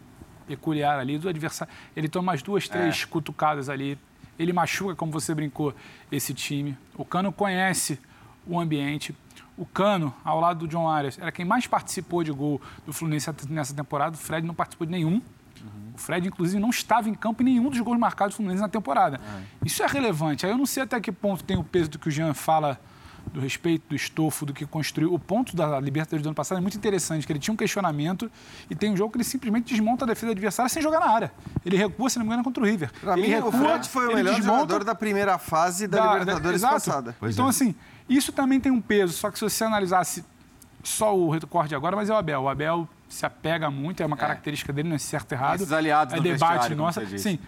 peculiar 0.47 0.99
ali 0.99 1.17
do 1.17 1.29
adversário, 1.29 1.73
ele 1.95 2.09
toma 2.09 2.31
umas 2.31 2.41
duas, 2.41 2.67
três 2.67 3.03
é. 3.03 3.05
cutucadas 3.05 3.69
ali, 3.69 3.97
ele 4.37 4.51
machuca, 4.51 4.95
como 4.95 5.11
você 5.11 5.33
brincou, 5.33 5.73
esse 6.11 6.33
time. 6.33 6.77
O 6.95 7.05
Cano 7.05 7.31
conhece 7.31 7.99
o 8.45 8.59
ambiente. 8.59 9.15
O 9.55 9.65
Cano, 9.65 10.13
ao 10.25 10.39
lado 10.39 10.59
do 10.59 10.67
John 10.67 10.89
Arias, 10.89 11.19
era 11.19 11.31
quem 11.31 11.45
mais 11.45 11.67
participou 11.67 12.23
de 12.23 12.31
gol 12.31 12.59
do 12.85 12.91
Fluminense 12.91 13.29
nessa 13.49 13.73
temporada. 13.73 14.15
O 14.15 14.19
Fred 14.19 14.45
não 14.45 14.55
participou 14.55 14.87
de 14.87 14.91
nenhum. 14.91 15.21
Uhum. 15.61 15.91
O 15.93 15.97
Fred, 15.97 16.27
inclusive, 16.27 16.59
não 16.59 16.71
estava 16.71 17.07
em 17.07 17.13
campo 17.13 17.43
em 17.43 17.45
nenhum 17.45 17.69
dos 17.69 17.79
gols 17.79 17.99
marcados 17.99 18.33
do 18.33 18.37
Fluminense 18.37 18.61
na 18.61 18.69
temporada. 18.69 19.17
É. 19.17 19.43
Isso 19.65 19.83
é 19.83 19.87
relevante. 19.87 20.45
Aí 20.45 20.51
eu 20.51 20.57
não 20.57 20.65
sei 20.65 20.83
até 20.83 20.99
que 20.99 21.11
ponto 21.11 21.43
tem 21.43 21.57
o 21.57 21.63
peso 21.63 21.91
do 21.91 21.99
que 21.99 22.07
o 22.07 22.11
Jean 22.11 22.33
fala 22.33 22.79
do 23.31 23.39
respeito, 23.39 23.89
do 23.89 23.95
estofo, 23.95 24.45
do 24.45 24.53
que 24.53 24.65
construiu. 24.65 25.13
O 25.13 25.19
ponto 25.19 25.55
da 25.55 25.79
Libertadores 25.79 26.23
do 26.23 26.27
ano 26.27 26.35
passado 26.35 26.57
é 26.57 26.61
muito 26.61 26.77
interessante, 26.77 27.25
que 27.25 27.31
ele 27.31 27.39
tinha 27.39 27.53
um 27.53 27.57
questionamento 27.57 28.29
e 28.69 28.75
tem 28.75 28.91
um 28.91 28.97
jogo 28.97 29.11
que 29.11 29.17
ele 29.17 29.23
simplesmente 29.23 29.73
desmonta 29.73 30.05
a 30.05 30.07
defesa 30.07 30.31
adversária 30.31 30.69
sem 30.69 30.81
jogar 30.81 30.99
na 30.99 31.09
área. 31.09 31.31
Ele 31.65 31.77
recua, 31.77 32.09
se 32.09 32.17
não 32.17 32.25
me 32.25 32.29
engano, 32.29 32.43
contra 32.43 32.61
o 32.61 32.65
River. 32.65 32.91
Pra 32.99 33.13
ele 33.13 33.23
mim, 33.23 33.27
recua, 33.29 33.49
o 33.49 33.51
Fred 33.51 33.89
foi 33.89 34.07
o 34.07 34.15
melhor 34.15 34.41
jogador 34.41 34.83
da 34.83 34.95
primeira 34.95 35.37
fase 35.37 35.87
da, 35.87 36.05
da 36.05 36.19
Libertadores 36.19 36.61
da, 36.61 36.69
passada. 36.69 37.15
Pois 37.19 37.35
então, 37.35 37.47
é. 37.47 37.49
assim, 37.49 37.75
isso 38.09 38.31
também 38.31 38.59
tem 38.59 38.71
um 38.71 38.81
peso, 38.81 39.13
só 39.13 39.31
que 39.31 39.37
se 39.39 39.43
você 39.43 39.63
analisasse 39.63 40.25
só 40.83 41.15
o 41.15 41.29
recorte 41.29 41.75
agora, 41.75 41.95
mas 41.95 42.09
é 42.09 42.13
o 42.13 42.17
Abel. 42.17 42.41
O 42.41 42.49
Abel 42.49 42.87
se 43.07 43.25
apega 43.25 43.69
muito, 43.69 44.01
é 44.01 44.05
uma 44.05 44.15
é. 44.15 44.19
característica 44.19 44.73
dele, 44.73 44.89
não 44.89 44.95
é 44.95 44.99
certo 44.99 45.31
errado. 45.31 45.61
Esses 45.61 45.71
aliados 45.71 46.13
é 46.13 46.19
debate, 46.19 46.73
nossa. 46.75 47.05
Sim, 47.17 47.39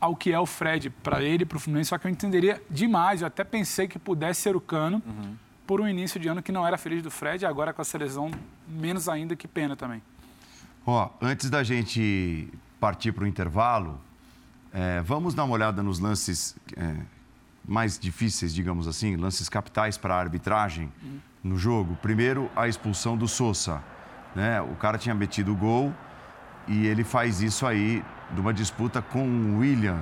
ao 0.00 0.14
que 0.14 0.32
é 0.32 0.38
o 0.38 0.46
Fred 0.46 0.90
para 0.90 1.22
ele, 1.22 1.44
para 1.44 1.56
o 1.56 1.60
Fluminense, 1.60 1.90
só 1.90 1.98
que 1.98 2.06
eu 2.06 2.10
entenderia 2.10 2.62
demais. 2.70 3.20
Eu 3.20 3.28
até 3.28 3.44
pensei 3.44 3.88
que 3.88 3.98
pudesse 3.98 4.42
ser 4.42 4.56
o 4.56 4.60
Cano. 4.60 5.02
Uhum 5.06 5.46
por 5.66 5.80
um 5.80 5.88
início 5.88 6.20
de 6.20 6.28
ano 6.28 6.42
que 6.42 6.52
não 6.52 6.66
era 6.66 6.78
feliz 6.78 7.02
do 7.02 7.10
Fred, 7.10 7.44
e 7.44 7.46
agora 7.46 7.72
com 7.72 7.82
a 7.82 7.84
seleção, 7.84 8.30
menos 8.68 9.08
ainda 9.08 9.34
que 9.34 9.48
pena 9.48 9.74
também. 9.74 10.00
Ó, 10.86 11.10
antes 11.20 11.50
da 11.50 11.64
gente 11.64 12.48
partir 12.78 13.10
para 13.10 13.24
o 13.24 13.26
intervalo, 13.26 14.00
é, 14.72 15.02
vamos 15.02 15.34
dar 15.34 15.44
uma 15.44 15.54
olhada 15.54 15.82
nos 15.82 15.98
lances 15.98 16.56
é, 16.76 16.94
mais 17.66 17.98
difíceis, 17.98 18.54
digamos 18.54 18.86
assim, 18.86 19.16
lances 19.16 19.48
capitais 19.48 19.98
para 19.98 20.14
a 20.14 20.20
arbitragem 20.20 20.92
uhum. 21.02 21.18
no 21.42 21.58
jogo. 21.58 21.96
Primeiro, 22.00 22.48
a 22.54 22.68
expulsão 22.68 23.16
do 23.16 23.26
Sousa. 23.26 23.82
Né? 24.34 24.60
O 24.60 24.76
cara 24.76 24.98
tinha 24.98 25.14
metido 25.14 25.52
o 25.52 25.56
gol 25.56 25.92
e 26.68 26.86
ele 26.86 27.02
faz 27.02 27.40
isso 27.40 27.66
aí 27.66 28.04
de 28.30 28.40
uma 28.40 28.52
disputa 28.52 29.00
com 29.00 29.26
o 29.26 29.58
William. 29.58 29.98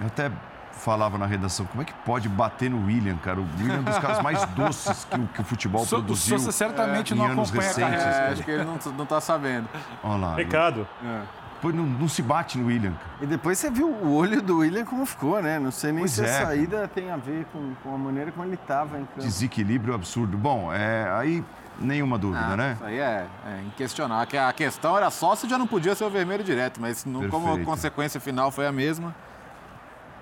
Eu 0.00 0.06
até 0.06 0.30
falava 0.72 1.18
na 1.18 1.26
redação, 1.26 1.66
como 1.66 1.82
é 1.82 1.84
que 1.84 1.92
pode 1.92 2.28
bater 2.28 2.70
no 2.70 2.86
William, 2.86 3.16
cara? 3.16 3.40
O 3.40 3.46
William 3.58 3.76
é 3.76 3.78
um 3.80 3.84
dos 3.84 3.98
caras 3.98 4.22
mais 4.22 4.44
doces 4.54 5.04
que 5.04 5.20
o, 5.20 5.26
que 5.26 5.40
o 5.40 5.44
futebol 5.44 5.84
so, 5.84 5.96
produziu. 5.96 6.36
O 6.36 6.38
Sousa 6.38 6.52
certamente 6.52 7.12
é, 7.12 7.16
não 7.16 7.26
anos 7.26 7.50
recentes. 7.50 8.04
É, 8.04 8.28
acho 8.32 8.42
que 8.42 8.50
ele 8.50 8.64
não, 8.64 8.78
não 8.96 9.06
tá 9.06 9.20
sabendo. 9.20 9.68
Olha 10.02 10.26
lá. 10.26 10.34
Pecado. 10.34 10.86
É. 11.04 11.22
Depois 11.58 11.74
não, 11.74 11.84
não, 11.84 12.08
se 12.08 12.22
bate 12.22 12.56
no 12.56 12.68
William. 12.68 12.92
E 13.20 13.26
depois 13.26 13.58
você 13.58 13.68
viu 13.68 13.88
o 13.88 14.14
olho 14.14 14.40
do 14.40 14.58
William 14.58 14.84
como 14.84 15.04
ficou, 15.04 15.42
né? 15.42 15.58
Não 15.58 15.72
sei 15.72 15.90
nem 15.90 16.02
pois 16.02 16.12
se 16.12 16.24
é, 16.24 16.38
a 16.38 16.46
saída 16.46 16.76
cara. 16.76 16.88
tem 16.88 17.10
a 17.10 17.16
ver 17.16 17.46
com, 17.52 17.74
com, 17.82 17.92
a 17.92 17.98
maneira 17.98 18.30
como 18.30 18.44
ele 18.44 18.54
estava 18.54 18.96
em 18.96 19.04
campo. 19.04 19.22
Desequilíbrio 19.22 19.92
absurdo. 19.92 20.38
Bom, 20.38 20.72
é, 20.72 21.10
aí 21.10 21.44
nenhuma 21.80 22.16
dúvida, 22.16 22.44
ah, 22.44 22.56
né? 22.56 22.72
Isso 22.76 22.84
aí 22.84 22.98
é, 22.98 23.26
é 23.44 23.62
inquestionável. 23.66 24.46
A 24.46 24.52
questão 24.52 24.96
era 24.96 25.10
só 25.10 25.34
se 25.34 25.48
já 25.48 25.58
não 25.58 25.66
podia 25.66 25.96
ser 25.96 26.04
o 26.04 26.10
vermelho 26.10 26.44
direto, 26.44 26.80
mas 26.80 27.04
não, 27.04 27.28
como 27.28 27.52
a 27.52 27.58
consequência 27.64 28.20
final 28.20 28.52
foi 28.52 28.64
a 28.64 28.72
mesma. 28.72 29.12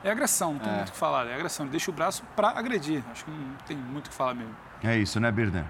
É 0.03 0.11
agressão, 0.11 0.55
não 0.55 0.61
tem 0.61 0.72
é. 0.72 0.76
muito 0.76 0.89
o 0.89 0.93
que 0.93 0.99
falar. 0.99 1.26
É 1.26 1.34
agressão. 1.34 1.66
Deixa 1.66 1.91
o 1.91 1.95
braço 1.95 2.22
para 2.34 2.49
agredir. 2.49 3.05
Acho 3.12 3.26
que 3.26 3.30
não 3.30 3.57
tem 3.66 3.76
muito 3.76 4.07
o 4.07 4.11
que 4.11 4.16
falar 4.16 4.32
mesmo. 4.32 4.55
É 4.82 4.97
isso, 4.97 5.20
né, 5.20 5.30
Birner? 5.30 5.64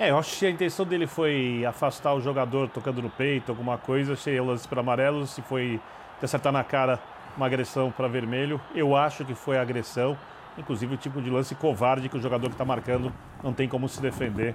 É, 0.00 0.08
eu 0.10 0.16
acho 0.16 0.38
que 0.38 0.46
a 0.46 0.50
intenção 0.50 0.86
dele 0.86 1.06
foi 1.06 1.62
afastar 1.66 2.14
o 2.14 2.22
jogador 2.22 2.70
tocando 2.70 3.02
no 3.02 3.10
peito, 3.10 3.52
alguma 3.52 3.76
coisa. 3.76 4.14
Achei 4.14 4.40
o 4.40 4.46
lance 4.46 4.66
para 4.66 4.80
amarelo. 4.80 5.26
Se 5.26 5.42
foi 5.42 5.78
de 6.18 6.24
acertar 6.24 6.50
na 6.50 6.64
cara 6.64 6.98
uma 7.36 7.44
agressão 7.44 7.90
para 7.90 8.08
vermelho, 8.08 8.58
eu 8.74 8.96
acho 8.96 9.26
que 9.26 9.34
foi 9.34 9.58
agressão. 9.58 10.16
Inclusive 10.56 10.94
o 10.94 10.96
tipo 10.96 11.20
de 11.20 11.28
lance 11.28 11.54
covarde 11.54 12.08
que 12.08 12.16
o 12.16 12.20
jogador 12.20 12.46
que 12.46 12.54
está 12.54 12.64
marcando 12.64 13.12
não 13.44 13.52
tem 13.52 13.68
como 13.68 13.90
se 13.90 14.00
defender. 14.00 14.54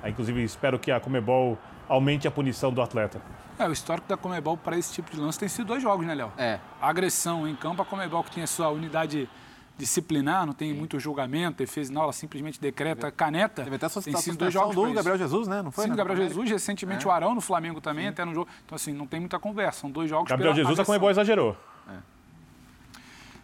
Aí, 0.00 0.12
inclusive, 0.12 0.40
espero 0.44 0.78
que 0.78 0.92
a 0.92 1.00
Comebol 1.00 1.58
aumente 1.88 2.28
a 2.28 2.30
punição 2.30 2.72
do 2.72 2.80
atleta. 2.80 3.20
É, 3.58 3.66
o 3.66 3.72
histórico 3.72 4.06
da 4.06 4.16
Comebol 4.16 4.56
para 4.56 4.78
esse 4.78 4.92
tipo 4.92 5.10
de 5.10 5.20
lance 5.20 5.40
tem 5.40 5.48
sido 5.48 5.66
dois 5.66 5.82
jogos, 5.82 6.06
né, 6.06 6.14
Léo? 6.14 6.32
É. 6.38 6.60
A 6.80 6.88
agressão 6.88 7.48
em 7.48 7.56
campo, 7.56 7.82
a 7.82 7.84
Comebol 7.84 8.22
que 8.22 8.30
tinha 8.30 8.46
sua 8.46 8.68
unidade 8.70 9.28
disciplinar, 9.76 10.46
não 10.46 10.52
tem 10.52 10.72
Sim. 10.72 10.78
muito 10.78 10.98
julgamento, 11.00 11.58
defesa 11.58 11.92
não, 11.92 12.02
ela 12.02 12.12
simplesmente 12.12 12.60
decreta 12.60 13.10
caneta. 13.10 13.64
Teve 13.64 13.76
até 13.76 13.88
tem 13.88 14.16
sido 14.16 14.38
dois 14.38 14.52
jogos 14.52 14.74
do 14.74 14.92
Gabriel 14.92 15.18
Jesus, 15.18 15.48
né? 15.48 15.62
Não 15.62 15.70
foi? 15.70 15.84
Sim, 15.84 15.90
do 15.90 15.96
Gabriel 15.96 16.28
Jesus, 16.28 16.50
recentemente 16.50 17.04
é. 17.04 17.08
o 17.08 17.10
Arão 17.10 17.34
no 17.34 17.40
Flamengo 17.40 17.80
também, 17.80 18.04
Sim. 18.04 18.10
até 18.10 18.24
no 18.24 18.34
jogo. 18.34 18.48
Então, 18.64 18.76
assim, 18.76 18.92
não 18.92 19.06
tem 19.06 19.20
muita 19.20 19.38
conversa, 19.38 19.80
são 19.80 19.90
dois 19.90 20.08
jogos 20.08 20.28
Gabriel 20.28 20.54
Jesus, 20.54 20.72
agressão. 20.72 20.82
a 20.82 20.86
Comebol 20.86 21.10
exagerou. 21.10 21.56
É. 21.88 22.14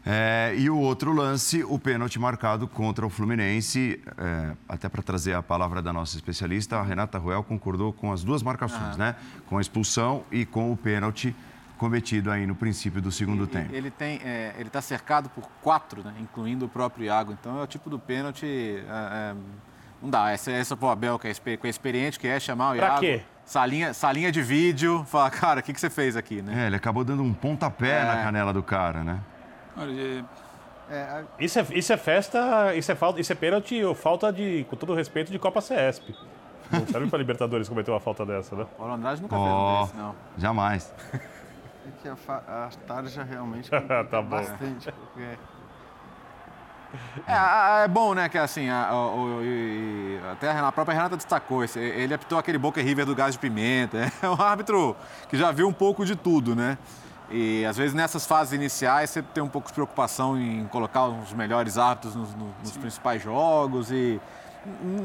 É, 0.06 0.54
e 0.56 0.70
o 0.70 0.78
outro 0.78 1.12
lance, 1.12 1.62
o 1.62 1.78
pênalti 1.78 2.18
marcado 2.18 2.66
contra 2.66 3.04
o 3.04 3.10
Fluminense, 3.10 4.00
é, 4.16 4.56
até 4.66 4.88
para 4.88 5.02
trazer 5.02 5.34
a 5.34 5.42
palavra 5.42 5.82
da 5.82 5.92
nossa 5.92 6.16
especialista, 6.16 6.76
a 6.76 6.82
Renata 6.82 7.18
Ruel 7.18 7.44
concordou 7.44 7.92
com 7.92 8.10
as 8.10 8.24
duas 8.24 8.42
marcações, 8.42 8.96
né? 8.96 9.14
Com 9.46 9.58
a 9.58 9.60
expulsão 9.60 10.24
e 10.32 10.46
com 10.46 10.72
o 10.72 10.76
pênalti 10.76 11.34
cometido 11.80 12.30
aí 12.30 12.46
no 12.46 12.54
princípio 12.54 13.00
do 13.00 13.10
segundo 13.10 13.44
e, 13.44 13.46
tempo. 13.46 13.74
Ele 13.74 13.90
tem, 13.90 14.20
é, 14.22 14.52
ele 14.58 14.68
está 14.68 14.82
cercado 14.82 15.30
por 15.30 15.48
quatro, 15.62 16.04
né? 16.04 16.12
incluindo 16.20 16.66
o 16.66 16.68
próprio 16.68 17.06
Iago. 17.06 17.32
Então 17.32 17.58
é 17.58 17.62
o 17.62 17.66
tipo 17.66 17.88
do 17.88 17.98
pênalti, 17.98 18.44
é, 18.44 19.32
é, 19.32 19.34
não 20.02 20.10
dá. 20.10 20.30
Essa, 20.30 20.52
essa 20.52 20.76
pro 20.76 20.90
Abel 20.90 21.18
que 21.18 21.28
é, 21.28 21.32
que 21.32 21.66
é 21.66 21.70
experiente, 21.70 22.20
que 22.20 22.28
é 22.28 22.38
chamar 22.38 22.72
o 22.72 22.76
Iago. 22.76 22.90
Pra 22.90 23.00
quê? 23.00 23.22
Salinha, 23.46 23.94
salinha 23.94 24.30
de 24.30 24.42
vídeo, 24.42 25.06
fala, 25.06 25.30
cara, 25.30 25.60
o 25.60 25.62
que, 25.62 25.72
que 25.72 25.80
você 25.80 25.88
fez 25.88 26.16
aqui, 26.16 26.42
né? 26.42 26.64
É, 26.64 26.66
ele 26.66 26.76
acabou 26.76 27.02
dando 27.02 27.22
um 27.22 27.32
pontapé 27.32 28.04
na 28.04 28.22
canela 28.22 28.52
do 28.52 28.62
cara, 28.62 29.02
né? 29.02 29.18
Olha, 29.74 30.24
é, 30.90 31.24
isso, 31.38 31.58
é, 31.58 31.66
isso 31.72 31.92
é 31.94 31.96
festa, 31.96 32.74
isso 32.74 32.92
é, 32.92 32.94
falta, 32.94 33.18
isso 33.22 33.32
é 33.32 33.34
pênalti 33.34 33.82
ou 33.82 33.94
falta 33.94 34.30
de, 34.30 34.66
com 34.68 34.76
todo 34.76 34.94
respeito, 34.94 35.32
de 35.32 35.38
Copa 35.38 35.62
CESP. 35.62 36.14
Não 36.70 36.86
serve 36.86 37.08
para 37.08 37.18
Libertadores 37.18 37.68
cometer 37.68 37.90
uma 37.90 38.00
falta 38.00 38.24
dessa, 38.26 38.54
né? 38.54 38.66
O 38.78 38.84
Andrade 38.84 39.22
nunca 39.22 39.34
oh, 39.34 39.42
fez 39.42 39.54
um 39.54 39.82
desse, 39.82 39.96
não. 39.96 40.14
Jamais. 40.36 40.94
É 41.90 42.02
que 42.02 42.08
a, 42.08 42.14
a 42.36 42.68
tarja 42.86 43.24
realmente 43.24 43.70
tá 44.10 44.22
bastante. 44.22 44.92
Porque... 44.92 45.38
É, 47.24 47.84
é, 47.84 47.88
bom, 47.88 48.14
né, 48.14 48.28
que 48.28 48.36
assim, 48.36 48.68
a, 48.68 48.92
o, 48.92 49.38
até 50.32 50.50
a 50.50 50.72
própria 50.72 50.92
Renata 50.92 51.16
destacou, 51.16 51.62
esse, 51.62 51.78
ele 51.78 52.12
apitou 52.12 52.36
aquele 52.36 52.58
Boca 52.58 52.82
River 52.82 53.06
do 53.06 53.14
gás 53.14 53.34
de 53.34 53.38
pimenta, 53.38 54.10
é 54.20 54.28
um 54.28 54.42
árbitro 54.42 54.96
que 55.28 55.36
já 55.36 55.52
viu 55.52 55.68
um 55.68 55.72
pouco 55.72 56.04
de 56.04 56.16
tudo, 56.16 56.56
né? 56.56 56.76
E 57.30 57.64
às 57.64 57.76
vezes 57.76 57.94
nessas 57.94 58.26
fases 58.26 58.52
iniciais 58.54 59.10
você 59.10 59.22
tem 59.22 59.40
um 59.40 59.48
pouco 59.48 59.68
de 59.68 59.74
preocupação 59.74 60.36
em 60.36 60.66
colocar 60.66 61.06
os 61.06 61.32
melhores 61.32 61.78
árbitros 61.78 62.16
nos, 62.16 62.34
nos 62.34 62.76
principais 62.76 63.22
jogos 63.22 63.92
e 63.92 64.20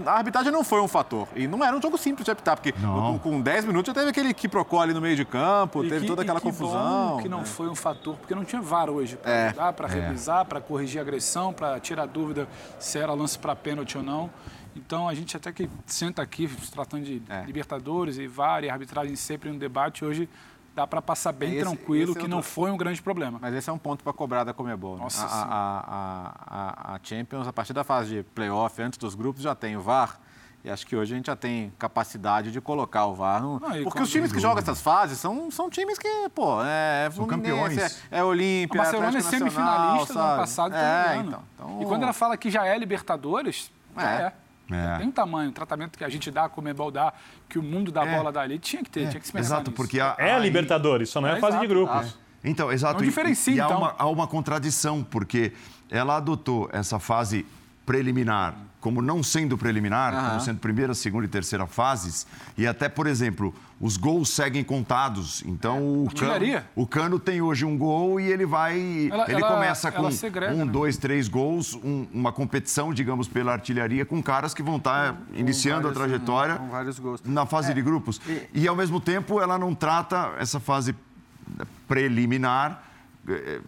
a 0.06 0.12
arbitragem 0.12 0.52
não 0.52 0.64
foi 0.64 0.82
um 0.82 0.88
fator. 0.88 1.28
E 1.36 1.48
não 1.48 1.64
era 1.64 1.76
um 1.76 1.82
jogo 1.82 1.98
simples 1.98 2.26
de 2.26 2.32
apitar, 2.32 2.56
porque 2.56 2.74
não. 2.80 3.18
com 3.20 3.42
10 3.42 3.66
minutos 3.66 3.88
já 3.88 3.94
teve 3.94 4.10
aquele 4.10 4.34
que 4.34 4.48
procou 4.48 4.80
ali 4.80 4.94
no 4.94 5.02
meio 5.02 5.16
de 5.16 5.26
campo, 5.26 5.84
e 5.84 5.90
teve 5.90 6.02
que, 6.02 6.08
toda 6.08 6.22
aquela 6.22 6.40
que 6.40 6.46
confusão. 6.46 7.16
Bom 7.16 7.22
que 7.22 7.30
não 7.30 7.42
é. 7.42 7.46
foi 7.46 7.68
um 7.68 7.76
fator, 7.76 8.16
porque 8.18 8.36
não 8.36 8.44
tinha 8.44 8.62
VAR 8.62 8.90
hoje 8.90 9.18
para 9.18 9.32
é. 9.32 9.72
para 9.72 9.88
é. 9.88 9.92
revisar, 9.92 10.46
para 10.46 10.60
corrigir 10.60 11.00
a 11.00 11.02
agressão, 11.02 11.54
para 11.54 11.80
tirar 11.80 12.06
dúvida 12.06 12.48
se 12.80 12.98
era 12.98 13.14
lance 13.14 13.38
para 13.38 13.56
pênalti 13.56 13.98
ou 13.98 14.04
não. 14.04 14.30
Então 14.76 15.08
a 15.08 15.14
gente 15.14 15.38
até 15.38 15.52
que 15.52 15.70
senta 15.86 16.22
aqui 16.22 16.50
tratando 16.72 17.06
de 17.06 17.22
é. 17.30 17.44
Libertadores 17.46 18.18
e 18.18 18.28
VAR 18.28 18.64
e 18.64 18.70
arbitragem 18.70 19.16
sempre 19.16 19.50
no 19.50 19.58
debate 19.58 20.04
hoje 20.04 20.28
dá 20.76 20.86
para 20.86 21.02
passar 21.02 21.32
bem 21.32 21.54
esse, 21.54 21.62
tranquilo, 21.62 22.12
esse 22.12 22.20
é 22.20 22.22
que 22.22 22.28
não 22.28 22.44
foi 22.44 22.70
um 22.70 22.76
grande 22.76 23.02
problema. 23.02 23.40
Mas 23.42 23.56
esse 23.56 23.70
é 23.70 23.74
um 23.74 23.78
ponto 23.78 24.04
para 24.04 24.12
cobrar 24.12 24.44
da 24.44 24.54
Comebol. 24.54 24.98
Né? 24.98 25.04
Nossa, 25.04 25.26
a, 25.26 25.44
a, 25.44 26.92
a, 26.92 26.96
a, 26.96 27.00
Champions, 27.02 27.48
a 27.48 27.54
partir 27.54 27.72
da 27.72 27.84
fase 27.84 28.18
de 28.18 28.24
playoff, 28.24 28.80
antes 28.82 29.00
dos 29.00 29.16
grupos, 29.16 29.42
já 29.42 29.56
tem 29.56 29.78
o 29.78 29.82
VAR. 29.82 30.20
E 30.66 30.70
acho 30.70 30.86
que 30.86 30.96
hoje 30.96 31.14
a 31.14 31.18
gente 31.18 31.28
já 31.28 31.36
tem 31.36 31.72
capacidade 31.78 32.52
de 32.52 32.60
colocar 32.60 33.06
o 33.06 33.14
VAR. 33.14 33.42
No... 33.42 33.60
Não, 33.60 33.84
porque 33.84 34.02
os 34.02 34.10
times 34.10 34.32
que 34.32 34.40
jogam 34.40 34.60
essas 34.60 34.82
fases 34.82 35.20
são, 35.20 35.50
são 35.50 35.70
times 35.70 35.98
que, 35.98 36.10
pô, 36.34 36.62
é 36.64 37.10
são 37.12 37.28
campeões. 37.28 38.02
É, 38.12 38.20
é 38.20 38.24
Olímpia, 38.24 38.82
O 38.82 38.84
Barcelona 38.84 39.18
é 39.18 39.22
semifinalista 39.22 40.14
no 40.14 40.20
ano 40.20 40.38
passado. 40.38 40.76
É, 40.76 41.18
então, 41.18 41.44
então, 41.54 41.82
E 41.82 41.86
quando 41.86 42.04
ela 42.04 42.14
fala 42.14 42.36
que 42.36 42.50
já 42.50 42.66
é 42.66 42.78
Libertadores, 42.78 43.72
é. 43.96 44.04
é. 44.04 44.34
É. 44.72 44.98
Tem 44.98 45.08
um 45.08 45.12
tamanho, 45.12 45.50
o 45.50 45.54
tratamento 45.54 45.98
que 45.98 46.04
a 46.04 46.10
gente 46.10 46.32
dá, 46.32 46.44
como 46.44 46.56
Comebol 46.56 46.90
dá, 46.90 47.14
que 47.48 47.60
o 47.60 47.64
mundo 47.64 47.92
da 47.92 48.04
é. 48.04 48.16
bola 48.16 48.32
dá 48.32 48.42
ali, 48.42 48.58
tinha 48.58 48.84
que 48.84 48.90
ter, 48.90 49.04
é. 49.04 49.08
tinha 49.10 49.20
que 49.20 49.28
se 49.28 49.34
pensar 49.34 49.56
Exato, 49.56 49.70
nisso. 49.70 49.76
porque 49.76 50.00
a, 50.00 50.16
É 50.18 50.34
a 50.34 50.40
Libertadores, 50.40 51.10
só 51.10 51.22
não 51.22 51.30
é, 51.30 51.34
a 51.34 51.40
fase 51.40 51.60
de 51.60 51.68
grupos. 51.68 52.18
Então, 52.44 52.72
exato. 52.72 53.00
Não 53.00 53.06
diferencia, 53.06 53.54
e, 53.54 53.58
e 53.58 53.60
então. 53.60 53.76
há, 53.76 53.78
uma, 53.78 53.96
há 53.98 54.08
uma 54.08 54.28
contradição, 54.28 55.04
porque 55.04 55.52
ela 55.90 56.18
adotou 56.18 56.70
essa 56.72 57.00
fase 57.00 57.46
preliminar 57.86 58.56
como 58.86 59.02
não 59.02 59.24
sendo 59.24 59.58
preliminar, 59.58 60.14
uhum. 60.14 60.30
como 60.30 60.42
sendo 60.42 60.60
primeira, 60.60 60.94
segunda 60.94 61.26
e 61.26 61.28
terceira 61.28 61.66
fases, 61.66 62.28
e 62.56 62.68
até, 62.68 62.88
por 62.88 63.08
exemplo, 63.08 63.52
os 63.82 63.98
gols 63.98 64.30
seguem 64.30 64.64
contados. 64.64 65.42
Então, 65.44 66.04
o, 66.04 66.14
cano, 66.14 66.46
o 66.76 66.86
Cano 66.86 67.20
tem 67.20 67.42
hoje 67.42 67.66
um 67.66 67.76
gol 67.76 68.20
e 68.20 68.32
ele 68.32 68.46
vai. 68.46 69.10
Ela, 69.12 69.24
ele 69.24 69.42
ela, 69.42 69.48
começa 69.48 69.92
com 69.92 70.12
segrega, 70.12 70.54
um, 70.54 70.66
né? 70.66 70.72
dois, 70.72 70.98
três 70.98 71.28
gols, 71.28 71.74
um, 71.74 72.06
uma 72.14 72.32
competição, 72.32 72.94
digamos, 72.94 73.28
pela 73.28 73.54
artilharia, 73.54 74.06
com 74.06 74.22
caras 74.22 74.54
que 74.54 74.62
vão 74.62 74.76
estar 74.76 75.14
tá 75.14 75.20
iniciando 75.34 75.92
vários, 75.92 75.98
a 75.98 76.06
trajetória 76.06 76.62
na 77.24 77.48
fase 77.48 77.72
é. 77.72 77.74
de 77.74 77.82
grupos. 77.82 78.22
E, 78.54 78.62
e, 78.62 78.68
ao 78.68 78.76
mesmo 78.76 79.02
tempo, 79.02 79.42
ela 79.42 79.58
não 79.58 79.74
trata 79.74 80.32
essa 80.38 80.60
fase 80.60 80.94
preliminar 81.88 82.84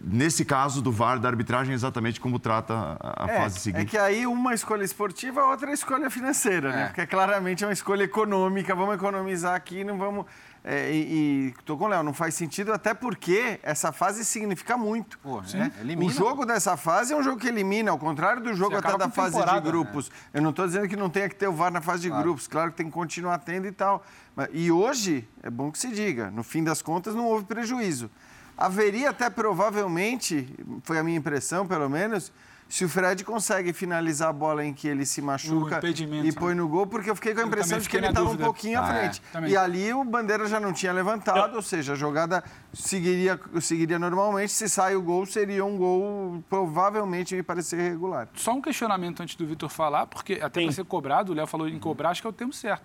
nesse 0.02 0.44
caso 0.44 0.80
do 0.80 0.92
VAR, 0.92 1.18
da 1.18 1.28
arbitragem, 1.28 1.74
exatamente 1.74 2.20
como 2.20 2.38
trata 2.38 2.96
a, 3.00 3.26
é, 3.28 3.40
fase 3.40 3.58
seguinte. 3.58 3.82
É 3.82 3.84
que 3.86 3.98
aí 3.98 4.26
uma 4.26 4.54
escolha 4.54 4.84
esportiva, 4.84 5.40
a 5.40 5.50
outra 5.50 5.70
é 5.70 5.74
escolha 5.74 6.08
financeira, 6.10 6.70
né? 6.70 6.74
é. 6.74 6.78
né? 6.78 6.86
Porque 6.86 7.06
claramente 7.06 7.64
é 7.64 7.66
uma 7.66 7.72
escolha 7.72 8.04
econômica, 8.04 8.74
vamos 8.74 8.94
economizar 8.94 9.54
aqui, 9.54 9.82
não 9.82 9.98
vamos... 9.98 10.26
É, 10.64 10.92
e, 10.92 11.54
estou 11.58 11.78
com 11.78 11.84
o 11.84 11.88
Léo, 11.88 12.02
não 12.02 12.12
faz 12.12 12.34
sentido, 12.34 12.72
até 12.72 12.92
porque 12.92 13.58
essa 13.62 13.90
fase 13.90 14.24
significa 14.24 14.76
muito. 14.76 15.18
Pô, 15.20 15.40
né? 15.54 15.72
O 15.96 16.10
jogo 16.10 16.44
dessa 16.44 16.76
fase 16.76 17.14
é 17.14 17.16
um 17.16 17.22
jogo 17.22 17.38
que 17.38 17.48
elimina, 17.48 17.90
ao 17.90 17.98
contrário 17.98 18.42
do 18.42 18.52
jogo 18.54 18.72
Você 18.72 18.86
até 18.86 18.98
da 18.98 19.08
fase 19.08 19.42
de 19.42 19.60
grupos. 19.60 20.10
Né? 20.10 20.16
Eu 20.34 20.42
não 20.42 20.50
estou 20.50 20.66
dizendo 20.66 20.86
que 20.86 20.96
não 20.96 21.08
tenha 21.08 21.28
que 21.28 21.36
ter 21.36 21.48
o 21.48 21.52
VAR 21.52 21.70
na 21.70 21.80
fase 21.80 22.02
de 22.02 22.08
claro. 22.08 22.24
grupos, 22.24 22.46
claro 22.46 22.70
que 22.70 22.76
tem 22.76 22.86
que 22.86 22.92
continuar 22.92 23.38
tendo 23.38 23.66
e 23.66 23.72
tal. 23.72 24.04
E 24.52 24.70
hoje, 24.70 25.26
é 25.42 25.48
bom 25.48 25.70
que 25.70 25.78
se 25.78 25.88
diga, 25.88 26.30
no 26.30 26.42
fim 26.42 26.62
das 26.62 26.82
contas 26.82 27.14
não 27.14 27.24
houve 27.24 27.46
prejuízo 27.46 28.10
haveria 28.58 29.10
até 29.10 29.30
provavelmente, 29.30 30.52
foi 30.82 30.98
a 30.98 31.02
minha 31.04 31.16
impressão 31.16 31.66
pelo 31.66 31.88
menos, 31.88 32.32
se 32.68 32.84
o 32.84 32.88
Fred 32.88 33.24
consegue 33.24 33.72
finalizar 33.72 34.28
a 34.28 34.32
bola 34.32 34.62
em 34.62 34.74
que 34.74 34.86
ele 34.86 35.06
se 35.06 35.22
machuca 35.22 35.80
e 36.22 36.30
põe 36.32 36.54
no 36.54 36.68
gol, 36.68 36.86
porque 36.86 37.08
eu 37.08 37.14
fiquei 37.14 37.34
com 37.34 37.40
a 37.40 37.44
impressão 37.44 37.78
de 37.78 37.88
que 37.88 37.96
ele 37.96 38.06
estava 38.06 38.28
um 38.28 38.36
pouquinho 38.36 38.78
ah, 38.78 38.82
à 38.82 38.86
frente. 38.86 39.22
É, 39.34 39.48
e 39.48 39.56
ali 39.56 39.90
o 39.94 40.04
Bandeira 40.04 40.46
já 40.46 40.60
não 40.60 40.70
tinha 40.70 40.92
levantado, 40.92 41.56
ou 41.56 41.62
seja, 41.62 41.94
a 41.94 41.96
jogada 41.96 42.44
seguiria, 42.74 43.40
seguiria 43.62 43.98
normalmente. 43.98 44.52
Se 44.52 44.68
sai 44.68 44.94
o 44.94 45.00
gol, 45.00 45.24
seria 45.24 45.64
um 45.64 45.78
gol 45.78 46.44
provavelmente 46.50 47.34
me 47.34 47.42
parecer 47.42 47.80
regular. 47.80 48.28
Só 48.34 48.52
um 48.52 48.60
questionamento 48.60 49.22
antes 49.22 49.34
do 49.34 49.46
Vitor 49.46 49.70
falar, 49.70 50.06
porque 50.06 50.34
até 50.34 50.62
para 50.62 50.72
ser 50.72 50.84
cobrado, 50.84 51.32
o 51.32 51.34
Léo 51.34 51.46
falou 51.46 51.66
em 51.66 51.78
cobrar, 51.78 52.10
acho 52.10 52.20
que 52.20 52.26
é 52.26 52.30
o 52.30 52.34
termo 52.34 52.52
certo. 52.52 52.84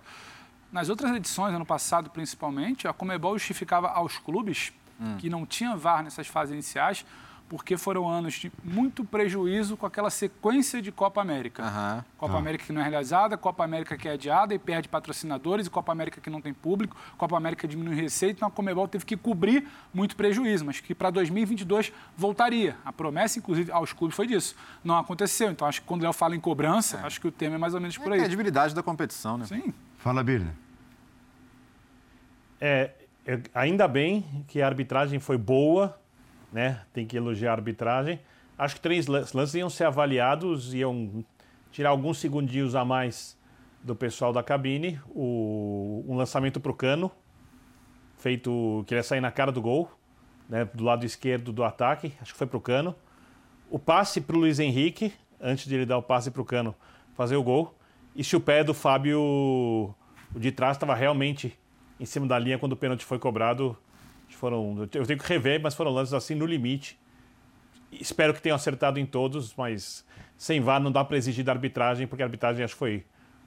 Nas 0.71 0.87
outras 0.87 1.13
edições, 1.13 1.53
ano 1.53 1.65
passado 1.65 2.09
principalmente, 2.09 2.87
a 2.87 2.93
Comebol 2.93 3.37
justificava 3.37 3.89
aos 3.89 4.17
clubes 4.17 4.71
hum. 5.03 5.17
que 5.17 5.29
não 5.29 5.45
tinha 5.45 5.75
VAR 5.75 6.03
nessas 6.03 6.27
fases 6.27 6.53
iniciais, 6.53 7.05
porque 7.53 7.77
foram 7.77 8.09
anos 8.09 8.33
de 8.33 8.51
muito 8.63 9.05
prejuízo 9.05 9.77
com 9.77 9.85
aquela 9.85 10.09
sequência 10.09 10.81
de 10.81 10.91
Copa 10.91 11.21
América. 11.21 11.63
Uhum. 11.63 12.03
Copa 12.17 12.33
uhum. 12.33 12.39
América 12.39 12.65
que 12.65 12.73
não 12.73 12.81
é 12.81 12.89
realizada, 12.89 13.37
Copa 13.37 13.63
América 13.63 13.95
que 13.95 14.07
é 14.07 14.13
adiada 14.13 14.55
e 14.55 14.59
perde 14.59 14.89
patrocinadores, 14.89 15.67
e 15.67 15.69
Copa 15.69 15.91
América 15.91 16.19
que 16.19 16.31
não 16.31 16.41
tem 16.41 16.51
público, 16.51 16.97
Copa 17.15 17.37
América 17.37 17.67
diminui 17.67 17.93
receita, 17.93 18.37
então 18.37 18.47
a 18.47 18.51
Comebol 18.51 18.87
teve 18.87 19.05
que 19.05 19.15
cobrir 19.15 19.67
muito 19.93 20.15
prejuízo, 20.15 20.65
mas 20.65 20.79
que 20.79 20.95
para 20.95 21.11
2022 21.11 21.93
voltaria. 22.17 22.75
A 22.83 22.91
promessa, 22.91 23.37
inclusive, 23.37 23.71
aos 23.71 23.93
clubes 23.93 24.15
foi 24.15 24.25
disso. 24.25 24.55
Não 24.83 24.97
aconteceu, 24.97 25.51
então 25.51 25.67
acho 25.67 25.81
que 25.81 25.87
quando 25.87 26.01
o 26.01 26.03
Léo 26.05 26.13
fala 26.13 26.35
em 26.35 26.39
cobrança, 26.39 26.97
é. 26.97 27.05
acho 27.05 27.21
que 27.21 27.27
o 27.27 27.31
tema 27.31 27.55
é 27.55 27.59
mais 27.59 27.75
ou 27.75 27.79
menos 27.79 27.97
por 27.99 28.11
aí. 28.11 28.17
É 28.17 28.21
a 28.21 28.23
credibilidade 28.23 28.73
da 28.73 28.81
competição, 28.81 29.37
né? 29.37 29.45
Sim. 29.45 29.71
Fala, 29.97 30.23
Birne. 30.23 30.51
É, 32.59 32.91
ainda 33.53 33.87
bem 33.87 34.45
que 34.47 34.61
a 34.61 34.65
arbitragem 34.65 35.19
foi 35.19 35.37
boa, 35.37 35.99
né? 36.51 36.81
Tem 36.93 37.05
que 37.05 37.17
elogiar 37.17 37.51
a 37.51 37.55
arbitragem. 37.55 38.19
Acho 38.57 38.75
que 38.75 38.81
três 38.81 39.07
lances 39.07 39.55
iam 39.55 39.69
ser 39.69 39.85
avaliados, 39.85 40.73
iam 40.73 41.25
tirar 41.71 41.89
alguns 41.89 42.19
segundinhos 42.19 42.75
a 42.75 42.85
mais 42.85 43.37
do 43.81 43.95
pessoal 43.95 44.31
da 44.31 44.43
cabine. 44.43 44.99
O, 45.09 46.05
um 46.07 46.15
lançamento 46.15 46.59
para 46.59 46.71
o 46.71 46.75
cano, 46.75 47.11
feito 48.17 48.83
que 48.87 48.93
ia 48.93 49.03
sair 49.03 49.21
na 49.21 49.31
cara 49.31 49.51
do 49.51 49.61
gol, 49.61 49.91
né? 50.47 50.65
Do 50.73 50.83
lado 50.83 51.05
esquerdo 51.05 51.51
do 51.51 51.63
ataque, 51.63 52.13
acho 52.21 52.33
que 52.33 52.37
foi 52.37 52.47
para 52.47 52.57
o 52.57 52.61
cano. 52.61 52.95
O 53.69 53.79
passe 53.79 54.21
para 54.21 54.35
o 54.35 54.39
Luiz 54.39 54.59
Henrique, 54.59 55.13
antes 55.41 55.65
de 55.65 55.75
ele 55.75 55.85
dar 55.85 55.97
o 55.97 56.03
passe 56.03 56.29
para 56.29 56.41
o 56.41 56.45
cano, 56.45 56.75
fazer 57.15 57.35
o 57.35 57.43
gol. 57.43 57.75
E 58.15 58.23
se 58.23 58.35
o 58.35 58.39
pé 58.39 58.63
do 58.63 58.73
Fábio 58.73 59.95
de 60.35 60.51
trás 60.51 60.77
estava 60.77 60.93
realmente 60.93 61.57
em 62.03 62.05
cima 62.05 62.27
da 62.27 62.37
linha 62.37 62.59
quando 62.59 62.73
o 62.73 62.75
pênalti 62.75 63.05
foi 63.05 63.17
cobrado. 63.17 63.77
Foram, 64.27 64.77
eu 64.93 65.05
tenho 65.05 65.17
que 65.17 65.25
rever, 65.25 65.61
mas 65.61 65.73
foram 65.73 65.91
lances 65.91 66.13
assim 66.13 66.35
no 66.35 66.45
limite. 66.45 66.99
Espero 67.91 68.33
que 68.33 68.41
tenham 68.41 68.55
acertado 68.55 68.99
em 68.99 69.05
todos, 69.05 69.53
mas 69.55 70.03
sem 70.37 70.59
VAR 70.59 70.81
não 70.81 70.91
dá 70.91 71.05
para 71.05 71.15
exigir 71.15 71.45
da 71.45 71.53
arbitragem, 71.53 72.05
porque 72.05 72.21
a 72.21 72.25
arbitragem 72.25 72.65
acho 72.65 72.73
que 72.73 72.79
foi 72.79 73.05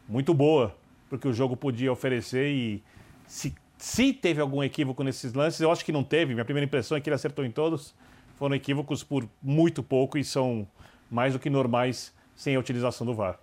muito 0.08 0.32
boa, 0.32 0.74
porque 1.10 1.28
o 1.28 1.32
jogo 1.34 1.54
podia 1.54 1.92
oferecer 1.92 2.50
e 2.50 2.82
se, 3.26 3.54
se 3.76 4.12
teve 4.12 4.40
algum 4.40 4.62
equívoco 4.62 5.02
nesses 5.02 5.34
lances, 5.34 5.60
eu 5.60 5.70
acho 5.70 5.84
que 5.84 5.92
não 5.92 6.02
teve. 6.02 6.32
Minha 6.32 6.44
primeira 6.44 6.64
impressão 6.64 6.96
é 6.96 7.00
que 7.00 7.10
ele 7.10 7.16
acertou 7.16 7.44
em 7.44 7.50
todos. 7.50 7.94
Foram 8.38 8.54
equívocos 8.54 9.02
por 9.04 9.28
muito 9.42 9.82
pouco 9.82 10.16
e 10.16 10.24
são 10.24 10.66
mais 11.10 11.34
do 11.34 11.38
que 11.38 11.50
normais 11.50 12.14
sem 12.34 12.56
a 12.56 12.60
utilização 12.60 13.06
do 13.06 13.12
VAR. 13.12 13.38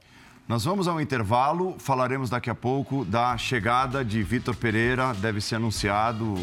Nós 0.48 0.66
vamos 0.66 0.90
ao 0.90 1.00
intervalo, 1.00 1.76
falaremos 1.80 2.30
daqui 2.30 2.50
a 2.50 2.56
pouco 2.56 3.06
da 3.06 3.38
chegada 3.38 4.04
de 4.04 4.22
Vitor 4.22 4.54
Pereira, 4.54 5.14
deve 5.14 5.40
ser 5.40 5.56
anunciado 5.56 6.36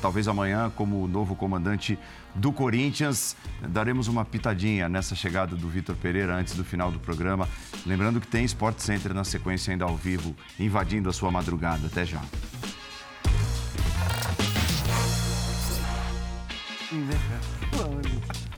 talvez 0.00 0.28
amanhã 0.28 0.70
como 0.76 1.08
novo 1.08 1.34
comandante 1.34 1.98
do 2.34 2.52
Corinthians. 2.52 3.36
Daremos 3.60 4.06
uma 4.06 4.24
pitadinha 4.24 4.88
nessa 4.88 5.16
chegada 5.16 5.56
do 5.56 5.68
Vitor 5.68 5.96
Pereira 5.96 6.34
antes 6.34 6.54
do 6.54 6.64
final 6.64 6.90
do 6.92 7.00
programa. 7.00 7.48
Lembrando 7.84 8.20
que 8.20 8.28
tem 8.28 8.44
Sport 8.44 8.78
Center 8.78 9.12
na 9.12 9.24
sequência 9.24 9.72
ainda 9.72 9.84
ao 9.84 9.96
vivo, 9.96 10.36
invadindo 10.58 11.10
a 11.10 11.12
sua 11.12 11.30
madrugada. 11.30 11.88
Até 11.88 12.04
já. 12.04 12.22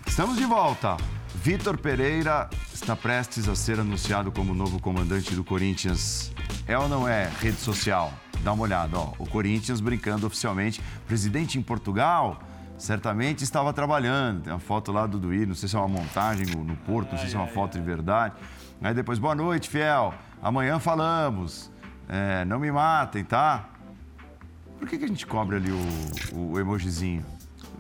Estamos 0.07 0.37
de 0.37 0.45
volta. 0.45 0.97
Vitor 1.45 1.77
Pereira 1.77 2.49
está 2.73 2.97
prestes 2.97 3.51
a 3.51 3.55
ser 3.55 3.79
anunciado 3.79 4.33
como 4.33 4.55
novo 4.55 4.81
comandante 4.81 5.35
do 5.35 5.45
Corinthians. 5.45 6.33
É 6.67 6.79
ou 6.79 6.89
não 6.89 7.07
é 7.07 7.31
rede 7.39 7.59
social? 7.59 8.11
Dá 8.43 8.55
uma 8.55 8.63
olhada, 8.63 8.97
ó. 8.97 9.13
O 9.19 9.29
Corinthians 9.29 9.79
brincando 9.79 10.27
oficialmente. 10.27 10.81
Presidente 11.07 11.59
em 11.59 11.63
Portugal 11.63 12.41
certamente 12.79 13.45
estava 13.45 13.75
trabalhando. 13.75 14.45
Tem 14.45 14.53
uma 14.55 14.59
foto 14.59 14.91
lá 14.91 15.07
do 15.07 15.19
Duí, 15.19 15.45
não 15.45 15.55
sei 15.55 15.69
se 15.69 15.77
é 15.77 15.79
uma 15.79 15.87
montagem 15.87 16.47
no, 16.47 16.75
Porto, 16.77 17.13
não 17.13 17.19
sei 17.19 17.29
se 17.29 17.37
é 17.37 17.39
uma 17.39 17.47
foto 17.47 17.79
de 17.79 17.85
verdade. 17.85 18.35
Aí 18.81 18.95
depois, 18.95 19.19
boa 19.19 19.35
noite, 19.35 19.69
fiel. 19.69 20.15
Amanhã 20.43 20.79
falamos. 20.79 21.71
É, 22.09 22.47
não 22.47 22.59
me 22.59 22.73
matem, 22.73 23.23
tá? 23.23 23.69
Por 24.79 24.89
que, 24.89 24.97
que 24.97 25.05
a 25.05 25.09
gente 25.09 25.27
cobre 25.27 25.57
ali 25.57 25.71
o, 25.71 26.53
o 26.53 26.59
emojizinho? 26.59 27.34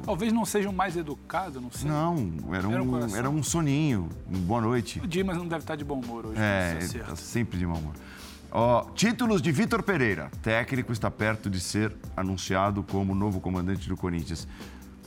Talvez 0.04 0.32
não 0.32 0.44
seja 0.44 0.68
um 0.68 0.72
mais 0.72 0.96
educado, 0.96 1.60
não 1.60 1.70
sei. 1.70 1.88
Não, 1.88 2.32
era 2.52 2.68
um, 2.68 2.72
era 2.72 2.82
um, 2.82 3.16
era 3.16 3.30
um 3.30 3.42
soninho. 3.42 4.08
Boa 4.26 4.60
noite. 4.60 5.00
O 5.00 5.06
Dimas 5.06 5.36
não 5.36 5.48
deve 5.48 5.62
estar 5.62 5.76
de 5.76 5.84
bom 5.84 6.00
humor 6.00 6.26
hoje. 6.26 6.40
É, 6.40 6.78
está 6.78 7.16
sempre 7.16 7.58
de 7.58 7.66
bom 7.66 7.78
humor. 7.78 7.94
Ó, 8.50 8.84
títulos 8.94 9.42
de 9.42 9.50
Vitor 9.50 9.82
Pereira. 9.82 10.30
Técnico 10.42 10.92
está 10.92 11.10
perto 11.10 11.50
de 11.50 11.58
ser 11.58 11.92
anunciado 12.16 12.82
como 12.82 13.14
novo 13.14 13.40
comandante 13.40 13.88
do 13.88 13.96
Corinthians. 13.96 14.46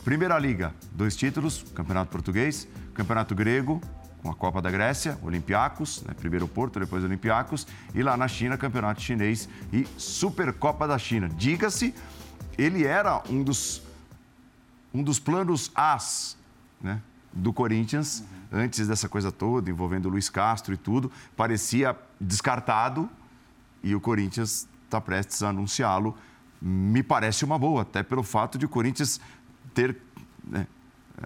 Primeira 0.04 0.38
Liga, 0.40 0.74
dois 0.92 1.16
títulos, 1.16 1.64
Campeonato 1.74 2.12
Português, 2.12 2.68
Campeonato 2.94 3.36
Grego, 3.36 3.80
com 4.22 4.30
a 4.30 4.36
Copa 4.36 4.62
da 4.62 4.70
Grécia, 4.70 5.18
Olympiacos, 5.22 6.04
né? 6.04 6.14
primeiro 6.14 6.48
Porto, 6.48 6.80
depois 6.80 7.04
Olympiacos, 7.04 7.68
e 7.94 8.04
lá 8.04 8.18
na 8.18 8.28
China, 8.28 8.58
Campeonato 8.58 9.02
Chinês 9.02 9.48
e 9.72 9.88
Supercopa 9.98 10.88
da 10.88 10.98
China. 10.98 11.30
Diga-se, 11.30 11.94
ele 12.58 12.86
era 12.86 13.22
um 13.30 13.44
dos 13.44 13.82
um 14.94 15.04
dos 15.04 15.20
planos 15.20 15.72
As 15.76 16.38
né, 16.82 17.02
do 17.32 17.54
Corinthians, 17.54 18.24
uhum. 18.52 18.60
antes 18.60 18.88
dessa 18.88 19.08
coisa 19.08 19.32
toda, 19.32 19.70
envolvendo 19.70 20.08
o 20.08 20.10
Luiz 20.10 20.30
Castro 20.30 20.74
e 20.74 20.78
tudo, 20.78 21.12
parecia 21.36 21.96
descartado 22.20 23.10
e 23.84 23.94
o 23.96 24.02
Corinthians 24.02 24.68
está 24.86 25.00
prestes 25.00 25.44
a 25.44 25.50
anunciá-lo. 25.50 26.18
Me 26.62 27.04
parece 27.04 27.46
uma 27.46 27.60
boa, 27.60 27.84
até 27.84 28.02
pelo 28.02 28.24
fato 28.24 28.58
de 28.58 28.66
o 28.66 28.70
Corinthians 28.70 29.22
ter 29.74 29.98
né, 30.44 30.66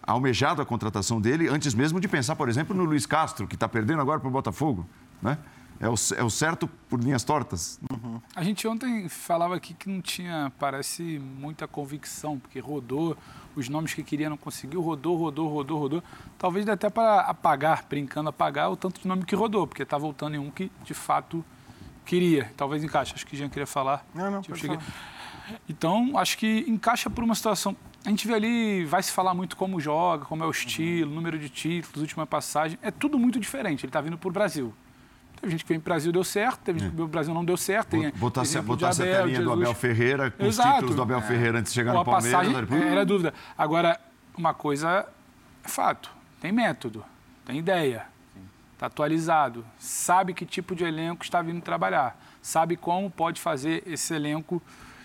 almejado 0.03 0.61
a 0.61 0.65
contratação 0.65 1.21
dele 1.21 1.47
antes 1.47 1.73
mesmo 1.73 1.99
de 1.99 2.07
pensar, 2.07 2.35
por 2.35 2.49
exemplo, 2.49 2.75
no 2.75 2.83
Luiz 2.83 3.05
Castro, 3.05 3.47
que 3.47 3.55
está 3.55 3.67
perdendo 3.67 4.01
agora 4.01 4.19
para 4.19 4.27
o 4.27 4.31
Botafogo. 4.31 4.85
Né? 5.21 5.37
É 5.81 5.89
o, 5.89 5.95
é 6.15 6.23
o 6.23 6.29
certo 6.29 6.67
por 6.87 6.99
linhas 7.01 7.23
tortas? 7.23 7.79
Uhum. 7.91 8.21
A 8.35 8.43
gente 8.43 8.67
ontem 8.67 9.09
falava 9.09 9.55
aqui 9.55 9.73
que 9.73 9.89
não 9.89 9.99
tinha, 9.99 10.53
parece, 10.59 11.17
muita 11.17 11.67
convicção, 11.67 12.37
porque 12.37 12.59
rodou, 12.59 13.17
os 13.55 13.67
nomes 13.67 13.91
que 13.91 14.03
queria 14.03 14.29
não 14.29 14.37
conseguiu, 14.37 14.79
rodou, 14.79 15.17
rodou, 15.17 15.49
rodou, 15.49 15.79
rodou. 15.79 16.03
Talvez 16.37 16.65
dê 16.65 16.71
até 16.71 16.87
para 16.87 17.21
apagar, 17.21 17.83
brincando, 17.89 18.29
apagar 18.29 18.71
o 18.71 18.75
tanto 18.75 19.01
de 19.01 19.07
nome 19.07 19.25
que 19.25 19.33
rodou, 19.33 19.65
porque 19.65 19.81
está 19.81 19.97
voltando 19.97 20.35
em 20.35 20.37
um 20.37 20.51
que 20.51 20.71
de 20.83 20.93
fato 20.93 21.43
queria. 22.05 22.53
Talvez 22.55 22.83
encaixe. 22.83 23.15
Acho 23.15 23.25
que 23.25 23.35
Jean 23.35 23.49
queria 23.49 23.65
falar. 23.65 24.05
Não, 24.13 24.29
não, 24.29 24.41
tipo, 24.43 24.55
cheguei... 24.55 24.77
Então, 25.67 26.15
acho 26.15 26.37
que 26.37 26.63
encaixa 26.67 27.09
por 27.09 27.23
uma 27.23 27.33
situação. 27.33 27.75
A 28.05 28.09
gente 28.09 28.27
vê 28.27 28.35
ali, 28.35 28.85
vai 28.85 29.01
se 29.01 29.11
falar 29.11 29.33
muito 29.33 29.57
como 29.57 29.79
joga, 29.79 30.25
como 30.25 30.43
é 30.43 30.47
o 30.47 30.51
estilo, 30.51 31.11
número 31.11 31.39
de 31.39 31.49
títulos, 31.49 32.01
última 32.01 32.27
passagem. 32.27 32.77
É 32.83 32.91
tudo 32.91 33.17
muito 33.17 33.39
diferente. 33.39 33.83
Ele 33.83 33.89
está 33.89 33.99
vindo 33.99 34.17
para 34.17 34.29
o 34.29 34.31
Brasil. 34.31 34.71
Teve 35.41 35.51
gente 35.51 35.65
que 35.65 35.69
veio 35.69 35.81
para 35.81 35.89
o 35.89 35.93
Brasil 35.93 36.11
deu 36.11 36.23
certo, 36.23 36.59
teve 36.59 36.79
gente 36.79 36.91
que 36.91 36.95
veio 36.95 37.07
para 37.07 37.09
o 37.09 37.13
Brasil 37.13 37.33
não 37.33 37.43
deu 37.43 37.57
certo. 37.57 37.89
Tem, 37.89 38.11
botasse 38.11 38.61
botasse 38.61 39.01
Abel, 39.01 39.15
a 39.15 39.17
telinha 39.21 39.41
do 39.41 39.51
Abel 39.51 39.73
Ferreira, 39.73 40.29
com 40.29 40.45
Exato. 40.45 40.69
os 40.69 40.75
títulos 40.75 40.95
do 40.95 41.01
Abel 41.01 41.17
é. 41.17 41.21
Ferreira 41.23 41.59
antes 41.59 41.73
de 41.73 41.75
chegar 41.75 41.93
no 41.93 42.05
Palmeiras. 42.05 42.47
Passagem, 42.47 42.91
era 42.91 43.03
dúvida. 43.03 43.33
Agora, 43.57 43.99
uma 44.37 44.53
coisa 44.53 45.07
é 45.65 45.67
fato, 45.67 46.11
tem 46.39 46.51
método, 46.51 47.03
tem 47.43 47.57
ideia, 47.57 48.05
está 48.73 48.85
atualizado, 48.85 49.65
sabe 49.79 50.35
que 50.35 50.45
tipo 50.45 50.75
de 50.75 50.83
elenco 50.83 51.23
está 51.23 51.41
vindo 51.41 51.59
trabalhar, 51.59 52.19
sabe 52.39 52.75
como 52.75 53.09
pode 53.09 53.41
fazer 53.41 53.81
esse 53.87 54.13
elenco 54.13 54.61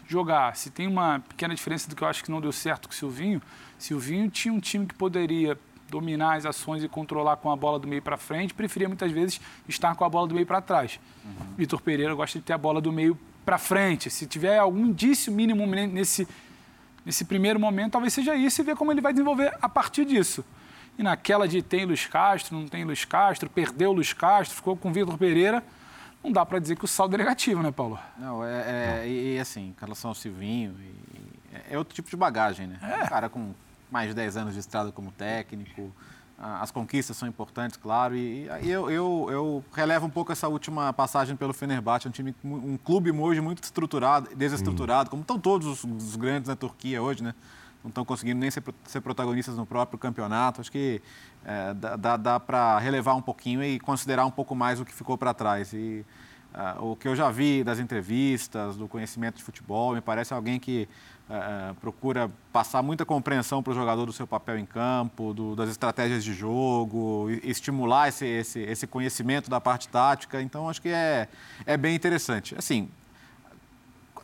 jogar. 0.06 0.54
Se 0.54 0.68
tem 0.68 0.86
uma 0.86 1.20
pequena 1.20 1.54
diferença 1.54 1.88
do 1.88 1.96
que 1.96 2.04
eu 2.04 2.08
acho 2.08 2.22
que 2.22 2.30
não 2.30 2.42
deu 2.42 2.52
certo 2.52 2.88
com 2.88 2.92
o 2.92 2.96
Silvinho, 2.96 3.40
Silvinho 3.78 4.30
tinha 4.30 4.52
um 4.52 4.60
time 4.60 4.84
que 4.84 4.94
poderia 4.94 5.58
dominar 5.88 6.36
as 6.36 6.46
ações 6.46 6.82
e 6.82 6.88
controlar 6.88 7.36
com 7.36 7.50
a 7.50 7.56
bola 7.56 7.78
do 7.78 7.86
meio 7.86 8.02
para 8.02 8.16
frente, 8.16 8.54
preferia 8.54 8.88
muitas 8.88 9.10
vezes 9.12 9.40
estar 9.68 9.94
com 9.94 10.04
a 10.04 10.08
bola 10.08 10.26
do 10.26 10.34
meio 10.34 10.46
para 10.46 10.60
trás. 10.60 10.98
Uhum. 11.24 11.54
Vitor 11.56 11.80
Pereira 11.80 12.14
gosta 12.14 12.38
de 12.38 12.44
ter 12.44 12.52
a 12.52 12.58
bola 12.58 12.80
do 12.80 12.92
meio 12.92 13.18
para 13.44 13.58
frente. 13.58 14.10
Se 14.10 14.26
tiver 14.26 14.58
algum 14.58 14.86
indício 14.86 15.32
mínimo 15.32 15.64
nesse, 15.66 16.26
nesse 17.04 17.24
primeiro 17.24 17.60
momento, 17.60 17.92
talvez 17.92 18.12
seja 18.12 18.34
isso 18.34 18.60
e 18.60 18.64
ver 18.64 18.76
como 18.76 18.90
ele 18.90 19.00
vai 19.00 19.12
desenvolver 19.12 19.56
a 19.62 19.68
partir 19.68 20.04
disso. 20.04 20.44
E 20.98 21.02
naquela 21.02 21.46
de 21.46 21.62
tem 21.62 21.84
Luiz 21.84 22.06
Castro, 22.06 22.58
não 22.58 22.66
tem 22.66 22.84
Luiz 22.84 23.04
Castro, 23.04 23.48
perdeu 23.48 23.92
Luiz 23.92 24.12
Castro, 24.12 24.56
ficou 24.56 24.76
com 24.76 24.88
o 24.88 24.92
Vitor 24.92 25.16
Pereira, 25.16 25.62
não 26.24 26.32
dá 26.32 26.44
para 26.44 26.58
dizer 26.58 26.76
que 26.76 26.84
o 26.84 26.88
saldo 26.88 27.14
é 27.14 27.18
negativo, 27.18 27.62
né, 27.62 27.70
Paulo? 27.70 27.98
Não, 28.18 28.44
é, 28.44 29.02
é 29.04 29.08
e, 29.08 29.38
assim, 29.38 29.68
em 29.68 29.76
relação 29.78 30.10
ao 30.10 30.14
Silvinho, 30.14 30.74
é, 31.52 31.74
é 31.74 31.78
outro 31.78 31.94
tipo 31.94 32.10
de 32.10 32.16
bagagem, 32.16 32.66
né? 32.66 32.78
É. 32.82 33.04
Um 33.04 33.08
cara 33.08 33.28
com 33.28 33.54
mais 33.90 34.08
de 34.08 34.14
10 34.14 34.36
anos 34.36 34.54
de 34.54 34.60
estrada 34.60 34.92
como 34.92 35.10
técnico. 35.10 35.92
As 36.38 36.70
conquistas 36.70 37.16
são 37.16 37.26
importantes, 37.26 37.78
claro, 37.78 38.14
e, 38.14 38.46
e 38.62 38.70
eu, 38.70 38.90
eu, 38.90 39.28
eu, 39.30 39.64
relevo 39.72 40.04
um 40.04 40.10
pouco 40.10 40.30
essa 40.30 40.46
última 40.46 40.92
passagem 40.92 41.34
pelo 41.34 41.54
Fenerbahçe, 41.54 42.08
um 42.08 42.10
time, 42.10 42.34
um 42.44 42.76
clube 42.76 43.10
hoje 43.10 43.40
muito 43.40 43.62
estruturado, 43.62 44.28
desestruturado, 44.36 45.08
como 45.08 45.22
estão 45.22 45.38
todos 45.38 45.66
os, 45.66 45.84
os, 45.84 46.14
grandes 46.14 46.48
na 46.48 46.54
Turquia 46.54 47.02
hoje, 47.02 47.22
né? 47.22 47.34
Não 47.82 47.88
estão 47.88 48.04
conseguindo 48.04 48.38
nem 48.38 48.50
ser, 48.50 48.62
ser 48.84 49.00
protagonistas 49.00 49.56
no 49.56 49.64
próprio 49.64 49.98
campeonato. 49.98 50.60
Acho 50.60 50.70
que 50.70 51.00
é, 51.42 51.72
dá, 51.72 52.16
dá 52.18 52.38
para 52.38 52.78
relevar 52.80 53.14
um 53.14 53.22
pouquinho 53.22 53.64
e 53.64 53.80
considerar 53.80 54.26
um 54.26 54.30
pouco 54.30 54.54
mais 54.54 54.78
o 54.78 54.84
que 54.84 54.92
ficou 54.92 55.16
para 55.16 55.32
trás. 55.32 55.72
E 55.72 56.04
uh, 56.52 56.84
o 56.84 56.96
que 56.96 57.06
eu 57.06 57.14
já 57.14 57.30
vi 57.30 57.62
das 57.62 57.78
entrevistas, 57.78 58.76
do 58.76 58.88
conhecimento 58.88 59.36
de 59.36 59.44
futebol, 59.44 59.94
me 59.94 60.00
parece 60.00 60.34
alguém 60.34 60.58
que 60.58 60.88
uh, 61.28 61.74
procura 61.76 62.30
passar 62.52 62.82
muita 62.82 63.04
compreensão 63.04 63.62
para 63.62 63.72
o 63.72 63.74
jogador 63.74 64.06
do 64.06 64.12
seu 64.12 64.26
papel 64.26 64.58
em 64.58 64.66
campo, 64.66 65.34
do, 65.34 65.54
das 65.56 65.68
estratégias 65.70 66.24
de 66.24 66.32
jogo, 66.32 67.28
estimular 67.42 68.08
esse, 68.08 68.26
esse, 68.26 68.60
esse 68.60 68.86
conhecimento 68.86 69.50
da 69.50 69.60
parte 69.60 69.88
tática. 69.88 70.40
Então, 70.40 70.68
acho 70.68 70.80
que 70.80 70.88
é, 70.88 71.28
é 71.64 71.76
bem 71.76 71.94
interessante. 71.94 72.54
Assim, 72.56 72.88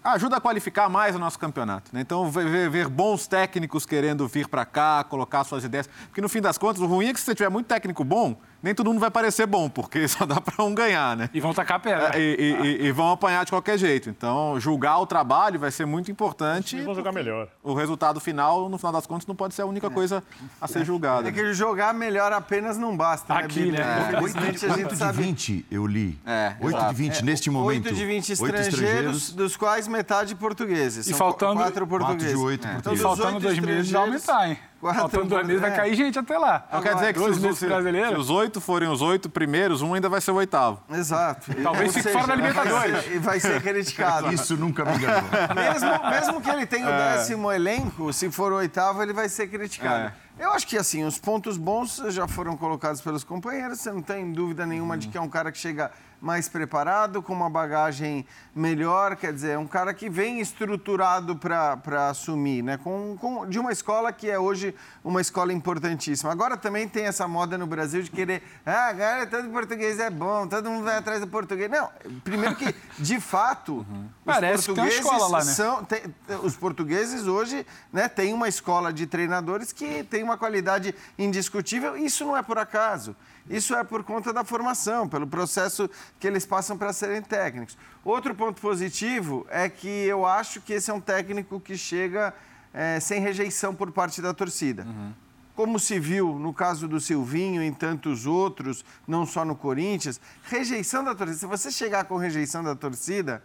ajuda 0.03 0.37
a 0.37 0.41
qualificar 0.41 0.89
mais 0.89 1.15
o 1.15 1.19
nosso 1.19 1.39
campeonato. 1.39 1.91
Né? 1.93 2.01
Então, 2.01 2.31
ver, 2.31 2.69
ver, 2.71 2.89
bons 2.89 3.27
técnicos 3.27 3.87
querendo 3.87 4.27
vir 4.27 4.49
para 4.49 4.65
cá, 4.65 5.05
colocar 5.05 5.45
suas 5.45 5.65
ideias. 5.65 5.89
Porque, 6.07 6.21
no 6.21 6.29
fim 6.29 6.41
das 6.41 6.59
contas, 6.59 6.83
o 6.83 6.87
ruim 6.87 7.07
é 7.07 7.13
que 7.13 7.21
se 7.21 7.27
você 7.27 7.35
tiver 7.35 7.49
muito 7.49 7.67
técnico 7.67 8.05
bom, 8.05 8.37
nem 8.63 8.75
todo 8.75 8.87
mundo 8.87 9.01
vai 9.01 9.11
parecer 9.11 9.47
bom, 9.47 9.69
porque 9.69 10.07
só 10.09 10.25
dá 10.25 10.41
para 10.41 10.65
um 10.65 10.75
ganhar, 10.75 11.17
né? 11.17 11.29
E 11.35 11.41
vão 11.41 11.53
tacar 11.53 11.79
a 11.79 11.81
pedra. 11.81 12.11
É, 12.15 12.21
e, 12.21 12.53
e, 12.53 12.87
e, 12.87 12.93
vão 12.93 13.11
apanhar 13.11 13.45
de 13.45 13.51
qualquer 13.51 13.79
jeito. 13.79 14.09
Então, 14.09 14.59
julgar 14.61 14.99
o 14.99 15.07
trabalho 15.07 15.59
vai 15.59 15.71
ser 15.71 15.85
muito 15.85 16.11
importante. 16.11 16.77
E 16.77 16.83
vão 16.83 16.95
jogar 16.95 17.13
melhor. 17.13 17.49
O 17.63 17.75
resultado 17.75 18.21
final, 18.21 18.69
no 18.69 18.79
final 18.79 18.93
das 18.93 19.07
contas, 19.07 19.27
não 19.27 19.35
pode 19.35 19.55
ser 19.55 19.63
a 19.63 19.67
única 19.67 19.89
é. 19.89 19.91
coisa 19.91 20.23
a 20.61 20.69
ser 20.69 20.85
julgada. 20.85 21.29
É 21.29 21.33
que 21.33 21.53
jogar 21.53 21.93
melhor 21.93 22.33
apenas 22.33 22.79
não 22.79 22.97
basta, 22.97 23.35
né, 23.35 23.41
Aqui, 23.41 23.73
né? 23.73 23.79
né? 23.79 24.11
É. 24.15 24.23
8, 24.23 24.39
a 24.39 24.43
gente 24.43 24.97
de 24.97 25.13
20, 25.13 25.67
eu 25.71 25.87
li. 25.87 26.19
É, 26.25 26.55
8 26.61 26.89
de 26.89 26.95
20, 26.95 27.19
é, 27.19 27.23
neste 27.23 27.51
momento. 27.51 27.87
8 27.87 27.95
de 27.95 28.07
20 28.07 28.33
estrangeiros, 28.33 28.67
estrangeiros, 28.69 29.33
dos 29.33 29.57
quais 29.57 29.89
metade 29.89 30.35
portugueses. 30.35 31.07
E 31.09 31.15
faltando... 31.15 31.61
4 31.61 31.87
portugueses. 31.87 32.35
4 32.35 32.39
de 32.39 32.45
8 32.45 32.69
é. 32.69 32.75
Então, 32.77 32.93
e 32.93 32.97
faltando 32.97 33.41
dois 33.41 33.59
meses 33.59 33.91
vai 33.91 34.03
aumentar, 34.03 34.49
hein? 34.49 34.59
Quatro, 34.83 35.01
Faltando 35.03 35.27
dois 35.27 35.47
meses, 35.47 35.63
é. 35.63 35.69
vai 35.69 35.77
cair 35.77 35.95
gente 35.95 36.19
até 36.19 36.37
lá. 36.37 36.67
Não 36.73 36.83
quer 36.83 36.97
dizer 36.97 37.13
que 37.13 37.21
se 37.21 37.25
os, 37.25 37.57
se, 37.57 37.67
se 37.67 38.15
os 38.17 38.31
oito 38.31 38.61
forem 38.61 38.89
os 38.89 39.01
oito 39.01 39.31
primeiros, 39.31 39.81
um 39.81 39.95
ainda 39.95 40.09
vai 40.09 40.21
ser 40.21 40.33
o 40.33 40.35
oitavo. 40.35 40.83
Exato. 40.91 41.55
Talvez 41.63 41.95
fique 41.95 42.09
fora 42.09 42.27
da 42.27 42.35
Libertadores. 42.35 43.07
E 43.13 43.19
vai, 43.19 43.39
ser 43.39 43.63
criticado. 43.63 44.33
Isso 44.35 44.57
nunca 44.57 44.85
me 44.85 44.97
enganou. 44.97 45.31
mesmo, 45.55 46.11
mesmo 46.11 46.41
que 46.41 46.51
ele 46.51 46.67
tenha 46.67 46.87
o 46.87 46.91
é. 46.91 47.13
décimo 47.13 47.53
elenco, 47.53 48.13
se 48.13 48.29
for 48.29 48.51
o 48.51 48.57
oitavo, 48.57 49.01
ele 49.05 49.13
vai 49.13 49.29
ser 49.29 49.47
criticado. 49.47 50.13
É. 50.39 50.45
Eu 50.45 50.51
acho 50.51 50.67
que, 50.67 50.77
assim, 50.77 51.05
os 51.05 51.17
pontos 51.17 51.57
bons 51.57 52.03
já 52.09 52.27
foram 52.27 52.57
colocados 52.57 53.01
pelos 53.01 53.23
companheiros. 53.23 53.79
Você 53.79 53.93
não 53.93 54.03
tem 54.03 54.33
dúvida 54.33 54.67
nenhuma 54.67 54.99
de 54.99 55.07
que 55.07 55.17
é 55.17 55.21
um 55.21 55.29
cara 55.29 55.53
que 55.53 55.59
chega 55.59 55.93
mais 56.23 56.49
preparado, 56.49 57.21
com 57.21 57.33
uma 57.33 57.51
bagagem 57.51 58.25
melhor, 58.55 59.17
quer 59.17 59.33
dizer, 59.33 59.59
um 59.59 59.67
cara 59.67 59.93
que 59.93 60.09
vem 60.09 60.41
estruturado 60.41 61.35
para 61.35 62.09
assumir, 62.09 62.63
né? 62.63 62.77
Com, 62.77 63.17
com, 63.21 63.45
de 63.45 63.59
uma 63.59 63.73
escola 63.73 64.13
que 64.13 64.31
é 64.31 64.39
hoje 64.39 64.73
uma 65.03 65.21
escola 65.21 65.53
importantíssima. 65.53 66.31
Agora 66.31 66.57
também 66.57 66.89
tem 66.89 67.07
essa 67.07 67.27
moda 67.27 67.59
no 67.59 67.67
Brasil 67.67 68.03
de 68.03 68.11
querer, 68.11 68.41
ah, 68.65 68.95
cara, 68.97 69.27
todo 69.27 69.49
português 69.49 69.99
é 69.99 70.11
bom, 70.11 70.47
todo 70.47 70.71
mundo 70.71 70.85
vai 70.85 70.97
atrás 70.97 71.21
do 71.21 71.27
português. 71.27 71.69
Não, 71.69 71.91
primeiro 72.23 72.55
que, 72.55 72.73
de 73.01 73.19
fato, 73.19 73.85
uhum. 73.91 74.05
os 74.05 74.25
Parece 74.25 74.67
portugueses 74.67 75.01
que 75.01 75.03
tem 75.03 75.11
uma 75.11 75.17
escola 75.17 75.39
lá, 75.39 75.45
né? 75.45 75.53
são. 75.53 75.85
Tem, 75.85 76.03
os 76.45 76.55
portugueses 76.55 77.27
hoje 77.27 77.67
né, 77.93 78.09
têm 78.09 78.33
uma 78.33 78.47
escola 78.47 78.93
de 78.93 79.09
treinadores 79.09 79.73
que 79.73 80.05
tem 80.05 80.23
uma 80.23 80.39
qualidade 80.39 80.95
indiscutível, 81.19 81.97
isso 81.97 82.25
não 82.25 82.37
é 82.37 82.43
por 82.43 82.59
acaso. 82.59 83.17
Isso 83.49 83.75
é 83.75 83.83
por 83.83 84.05
conta 84.05 84.33
da 84.33 84.45
formação, 84.45 85.09
pelo 85.09 85.27
processo 85.27 85.89
que 86.19 86.27
eles 86.27 86.47
passam 86.47 86.79
para 86.79 86.93
serem 86.93 87.23
técnicos. 87.23 87.77
Outro 88.05 88.35
ponto 88.35 88.61
positivo 88.61 89.47
é 89.51 89.69
que 89.69 89.89
eu 89.89 90.25
acho 90.25 90.61
que 90.61 90.73
esse 90.73 90.91
é 90.91 90.95
um 90.95 91.01
técnico 91.01 91.61
que 91.61 91.77
chega 91.77 92.35
é, 92.73 93.01
sem 93.01 93.21
rejeição 93.21 93.75
por 93.75 93.91
parte 93.91 94.23
da 94.23 94.33
torcida. 94.33 94.85
Uhum. 94.85 95.13
Como 95.55 95.79
se 95.79 95.99
viu 95.99 96.39
no 96.39 96.55
caso 96.55 96.89
do 96.89 96.99
Silvinho 96.99 97.63
e 97.63 97.67
em 97.67 97.73
tantos 97.73 98.27
outros, 98.27 98.85
não 99.07 99.27
só 99.27 99.45
no 99.45 99.55
Corinthians, 99.55 100.21
rejeição 100.45 101.05
da 101.05 101.15
torcida. 101.15 101.39
Se 101.39 101.47
você 101.47 101.71
chegar 101.71 102.05
com 102.05 102.17
rejeição 102.17 102.65
da 102.65 102.75
torcida, 102.75 103.43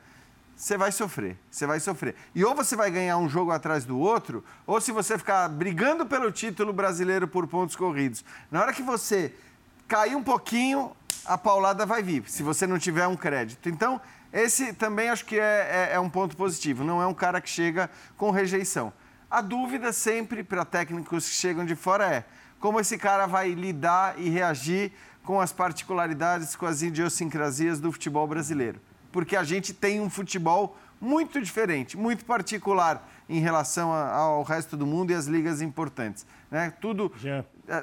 você 0.55 0.77
vai 0.77 0.91
sofrer, 0.91 1.37
você 1.51 1.67
vai 1.67 1.79
sofrer. 1.79 2.15
E 2.33 2.43
ou 2.43 2.55
você 2.55 2.75
vai 2.75 2.89
ganhar 2.89 3.17
um 3.17 3.29
jogo 3.29 3.51
atrás 3.51 3.85
do 3.85 3.99
outro, 3.99 4.43
ou 4.65 4.79
se 4.79 4.91
você 4.91 5.17
ficar 5.17 5.47
brigando 5.49 6.05
pelo 6.05 6.31
título 6.31 6.71
brasileiro 6.73 7.27
por 7.27 7.45
pontos 7.45 7.75
corridos. 7.75 8.23
Na 8.49 8.61
hora 8.61 8.73
que 8.73 8.81
você 8.81 9.35
cair 9.87 10.15
um 10.15 10.23
pouquinho, 10.23 10.91
a 11.25 11.37
paulada 11.37 11.85
vai 11.85 12.03
vir, 12.03 12.23
se 12.27 12.43
você 12.43 12.67
não 12.67 12.77
tiver 12.77 13.07
um 13.07 13.15
crédito. 13.15 13.69
Então, 13.69 13.99
esse 14.31 14.73
também 14.73 15.09
acho 15.09 15.25
que 15.25 15.39
é, 15.39 15.89
é, 15.91 15.95
é 15.95 15.99
um 15.99 16.09
ponto 16.09 16.35
positivo. 16.35 16.83
Não 16.83 17.01
é 17.01 17.07
um 17.07 17.13
cara 17.13 17.39
que 17.39 17.49
chega 17.49 17.89
com 18.17 18.29
rejeição. 18.29 18.91
A 19.29 19.41
dúvida 19.41 19.91
sempre 19.91 20.43
para 20.43 20.63
técnicos 20.63 21.27
que 21.27 21.35
chegam 21.35 21.65
de 21.65 21.75
fora 21.75 22.05
é 22.05 22.25
como 22.59 22.79
esse 22.79 22.97
cara 22.97 23.25
vai 23.25 23.51
lidar 23.51 24.19
e 24.19 24.29
reagir 24.29 24.91
com 25.23 25.39
as 25.39 25.51
particularidades, 25.51 26.55
com 26.55 26.65
as 26.65 26.81
idiosincrasias 26.81 27.79
do 27.79 27.91
futebol 27.91 28.25
brasileiro. 28.25 28.79
Porque 29.11 29.35
a 29.35 29.43
gente 29.43 29.73
tem 29.73 29.99
um 29.99 30.09
futebol 30.09 30.77
muito 30.99 31.41
diferente, 31.41 31.97
muito 31.97 32.25
particular 32.25 33.07
em 33.29 33.39
relação 33.39 33.91
ao 33.91 34.41
resto 34.43 34.75
do 34.77 34.85
mundo 34.85 35.11
e 35.11 35.13
às 35.13 35.25
ligas 35.25 35.61
importantes. 35.61 36.25
Né? 36.49 36.73
Tudo 36.79 37.11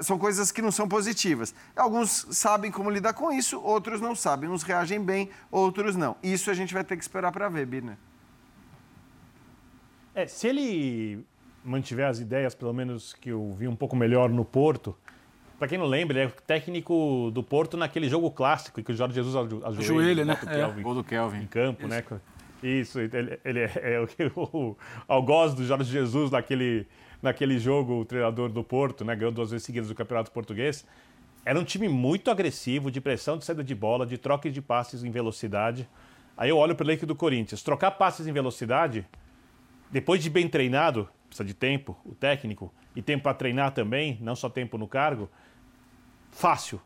são 0.03 0.19
coisas 0.19 0.51
que 0.51 0.63
não 0.63 0.73
são 0.73 0.89
positivas. 0.89 1.55
Alguns 1.77 2.27
sabem 2.31 2.71
como 2.71 2.91
lidar 2.91 3.13
com 3.13 3.31
isso, 3.31 3.61
outros 3.61 4.01
não 4.01 4.15
sabem. 4.15 4.49
Uns 4.49 4.63
reagem 4.63 5.03
bem, 5.03 5.29
outros 5.51 5.97
não. 5.97 6.17
Isso 6.23 6.51
a 6.51 6.55
gente 6.55 6.73
vai 6.73 6.85
ter 6.85 6.97
que 6.97 7.03
esperar 7.03 7.33
para 7.33 7.49
ver, 7.49 7.67
Bina. 7.67 7.99
É, 10.15 10.27
se 10.27 10.47
ele 10.47 11.25
mantiver 11.65 12.07
as 12.07 12.21
ideias, 12.21 12.55
pelo 12.55 12.73
menos 12.73 13.15
que 13.15 13.31
eu 13.31 13.53
vi 13.59 13.67
um 13.67 13.75
pouco 13.77 13.97
melhor 13.97 14.29
no 14.31 14.45
Porto, 14.45 14.97
para 15.59 15.69
quem 15.69 15.79
não 15.79 15.87
lembra, 15.87 16.19
ele 16.19 16.29
é 16.29 16.33
técnico 16.47 17.31
do 17.33 17.43
Porto 17.43 17.77
naquele 17.77 18.09
jogo 18.09 18.31
clássico 18.31 18.83
que 18.83 18.93
o 18.93 18.97
Jorge 18.97 19.15
Jesus 19.15 19.35
ajoelha, 19.35 19.67
ajoelha 19.67 20.25
né? 20.25 20.35
O 20.35 20.47
Kelvin, 20.47 20.81
é. 20.81 20.83
Gol 20.83 20.95
do 20.95 21.05
Kelvin. 21.05 21.43
Em 21.43 21.47
campo, 21.47 21.87
né? 21.87 22.01
Isso. 22.01 22.15
né? 22.15 22.21
Isso, 22.63 23.01
ele, 23.01 23.39
ele 23.45 23.61
é, 23.61 23.73
é 23.77 24.01
o, 24.35 24.41
o 24.57 24.77
algoz 25.07 25.55
do 25.55 25.65
Jorge 25.65 25.91
Jesus 25.91 26.31
naquele, 26.31 26.87
naquele 27.25 27.59
jogo, 27.59 28.01
o 28.01 28.05
treinador 28.05 28.49
do 28.49 28.63
Porto, 28.63 29.05
né? 29.05 29.17
Ganhou 29.17 29.33
duas 29.33 29.51
vezes 29.51 29.67
seguidas 29.67 29.91
o 29.91 29.95
Campeonato 29.95 30.31
Português. 30.31 30.87
Era 31.45 31.59
um 31.59 31.65
time 31.65 31.89
muito 31.89 32.31
agressivo, 32.31 32.91
de 32.91 33.01
pressão, 33.01 33.37
de 33.37 33.45
saída 33.45 33.65
de 33.65 33.75
bola, 33.75 34.07
de 34.07 34.17
troca 34.17 34.51
de 34.51 34.63
passes 34.63 35.03
em 35.03 35.11
velocidade. 35.11 35.89
Aí 36.37 36.51
eu 36.51 36.57
olho 36.57 36.75
para 36.75 36.85
o 36.85 36.87
elenco 36.87 37.07
do 37.07 37.15
Corinthians. 37.15 37.63
Trocar 37.63 37.93
passes 37.93 38.27
em 38.27 38.33
velocidade, 38.33 39.07
depois 39.91 40.23
de 40.23 40.31
bem 40.31 40.49
treinado, 40.49 41.09
precisa 41.27 41.45
de 41.45 41.55
tempo, 41.55 41.97
o 42.05 42.15
técnico, 42.15 42.73
e 42.95 43.03
tempo 43.03 43.25
para 43.25 43.35
treinar 43.35 43.73
também, 43.73 44.19
não 44.21 44.37
só 44.37 44.49
tempo 44.49 44.79
no 44.79 44.87
cargo, 44.87 45.29
fácil. 46.31 46.81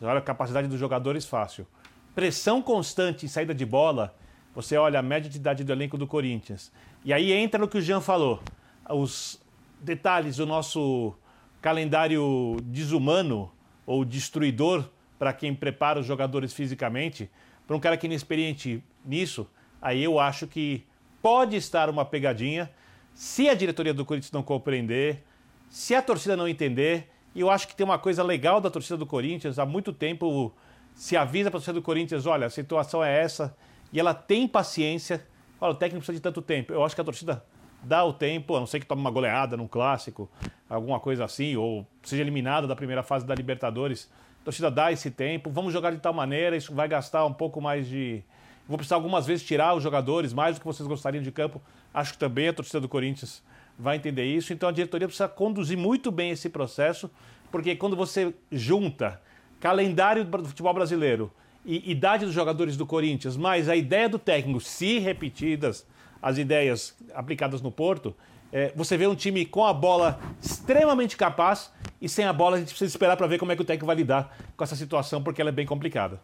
Olha 0.00 0.18
a 0.18 0.22
capacidade 0.22 0.68
dos 0.68 0.78
jogadores, 0.78 1.24
fácil. 1.24 1.66
Pressão 2.14 2.60
constante 2.62 3.24
em 3.26 3.28
saída 3.28 3.54
de 3.54 3.64
bola, 3.64 4.14
você 4.54 4.76
olha 4.76 4.98
a 4.98 5.02
média 5.02 5.30
de 5.30 5.36
idade 5.36 5.64
do 5.64 5.72
elenco 5.72 5.98
do 5.98 6.06
Corinthians. 6.06 6.72
E 7.04 7.12
aí 7.12 7.32
entra 7.32 7.60
no 7.60 7.68
que 7.68 7.78
o 7.78 7.80
Jean 7.80 8.00
falou. 8.00 8.42
Os 8.88 9.40
detalhes 9.80 10.36
do 10.36 10.46
nosso 10.46 11.14
calendário 11.60 12.56
desumano 12.62 13.50
ou 13.86 14.04
destruidor 14.04 14.88
para 15.18 15.32
quem 15.32 15.54
prepara 15.54 16.00
os 16.00 16.06
jogadores 16.06 16.52
fisicamente, 16.52 17.30
para 17.66 17.76
um 17.76 17.80
cara 17.80 17.96
que 17.96 18.06
é 18.06 18.08
inexperiente 18.08 18.82
nisso, 19.04 19.48
aí 19.80 20.02
eu 20.02 20.18
acho 20.18 20.46
que 20.46 20.84
pode 21.22 21.56
estar 21.56 21.88
uma 21.88 22.04
pegadinha 22.04 22.70
se 23.14 23.48
a 23.48 23.54
diretoria 23.54 23.94
do 23.94 24.04
Corinthians 24.04 24.30
não 24.30 24.42
compreender, 24.42 25.24
se 25.70 25.94
a 25.94 26.02
torcida 26.02 26.36
não 26.36 26.46
entender. 26.46 27.10
E 27.34 27.40
eu 27.40 27.50
acho 27.50 27.66
que 27.66 27.74
tem 27.74 27.84
uma 27.84 27.98
coisa 27.98 28.22
legal 28.22 28.60
da 28.60 28.70
torcida 28.70 28.96
do 28.96 29.06
Corinthians, 29.06 29.58
há 29.58 29.64
muito 29.64 29.92
tempo 29.92 30.52
se 30.94 31.16
avisa 31.16 31.50
para 31.50 31.58
a 31.58 31.60
torcida 31.60 31.74
do 31.74 31.82
Corinthians, 31.82 32.26
olha, 32.26 32.46
a 32.46 32.50
situação 32.50 33.02
é 33.02 33.22
essa, 33.22 33.56
e 33.92 34.00
ela 34.00 34.14
tem 34.14 34.46
paciência. 34.46 35.26
Olha, 35.60 35.72
o 35.72 35.74
técnico 35.74 36.00
precisa 36.00 36.18
de 36.18 36.22
tanto 36.22 36.42
tempo. 36.42 36.72
Eu 36.72 36.84
acho 36.84 36.94
que 36.94 37.00
a 37.00 37.04
torcida 37.04 37.44
dá 37.82 38.04
o 38.04 38.12
tempo, 38.12 38.56
a 38.56 38.60
não 38.60 38.66
ser 38.66 38.80
que 38.80 38.86
tome 38.86 39.00
uma 39.00 39.10
goleada 39.10 39.56
num 39.56 39.68
clássico, 39.68 40.28
alguma 40.68 40.98
coisa 40.98 41.24
assim, 41.24 41.56
ou 41.56 41.86
seja 42.02 42.22
eliminada 42.22 42.66
da 42.66 42.76
primeira 42.76 43.02
fase 43.02 43.24
da 43.24 43.34
Libertadores. 43.34 44.10
A 44.42 44.44
torcida 44.44 44.70
dá 44.70 44.92
esse 44.92 45.10
tempo, 45.10 45.50
vamos 45.50 45.72
jogar 45.72 45.90
de 45.90 45.98
tal 45.98 46.12
maneira, 46.12 46.56
isso 46.56 46.74
vai 46.74 46.88
gastar 46.88 47.24
um 47.24 47.32
pouco 47.32 47.60
mais 47.60 47.86
de. 47.88 48.22
Vou 48.68 48.76
precisar 48.76 48.96
algumas 48.96 49.26
vezes 49.26 49.46
tirar 49.46 49.74
os 49.74 49.82
jogadores, 49.82 50.32
mais 50.32 50.56
do 50.56 50.60
que 50.60 50.66
vocês 50.66 50.86
gostariam 50.88 51.22
de 51.22 51.30
campo. 51.30 51.62
Acho 51.94 52.12
que 52.12 52.18
também 52.18 52.48
a 52.48 52.52
torcida 52.52 52.80
do 52.80 52.88
Corinthians 52.88 53.42
vai 53.78 53.96
entender 53.96 54.24
isso. 54.24 54.52
Então 54.52 54.68
a 54.68 54.72
diretoria 54.72 55.06
precisa 55.06 55.28
conduzir 55.28 55.78
muito 55.78 56.10
bem 56.10 56.30
esse 56.30 56.48
processo, 56.48 57.10
porque 57.50 57.76
quando 57.76 57.94
você 57.94 58.34
junta 58.50 59.20
calendário 59.60 60.24
do 60.24 60.44
futebol 60.44 60.74
brasileiro 60.74 61.32
e 61.64 61.90
idade 61.90 62.24
dos 62.24 62.34
jogadores 62.34 62.76
do 62.76 62.86
Corinthians, 62.86 63.36
mais 63.36 63.68
a 63.68 63.76
ideia 63.76 64.08
do 64.08 64.18
técnico, 64.18 64.60
se 64.60 64.98
repetidas, 64.98 65.86
as 66.26 66.38
ideias 66.38 66.92
aplicadas 67.14 67.62
no 67.62 67.70
Porto, 67.70 68.12
é, 68.52 68.72
você 68.74 68.96
vê 68.96 69.06
um 69.06 69.14
time 69.14 69.46
com 69.46 69.64
a 69.64 69.72
bola 69.72 70.18
extremamente 70.42 71.16
capaz 71.16 71.70
e 72.02 72.08
sem 72.08 72.24
a 72.24 72.32
bola 72.32 72.56
a 72.56 72.58
gente 72.58 72.70
precisa 72.70 72.90
esperar 72.90 73.16
para 73.16 73.28
ver 73.28 73.38
como 73.38 73.52
é 73.52 73.56
que 73.56 73.62
o 73.62 73.64
técnico 73.64 73.86
vai 73.86 73.94
lidar 73.94 74.36
com 74.56 74.64
essa 74.64 74.74
situação, 74.74 75.22
porque 75.22 75.40
ela 75.40 75.50
é 75.50 75.52
bem 75.52 75.64
complicada. 75.64 76.20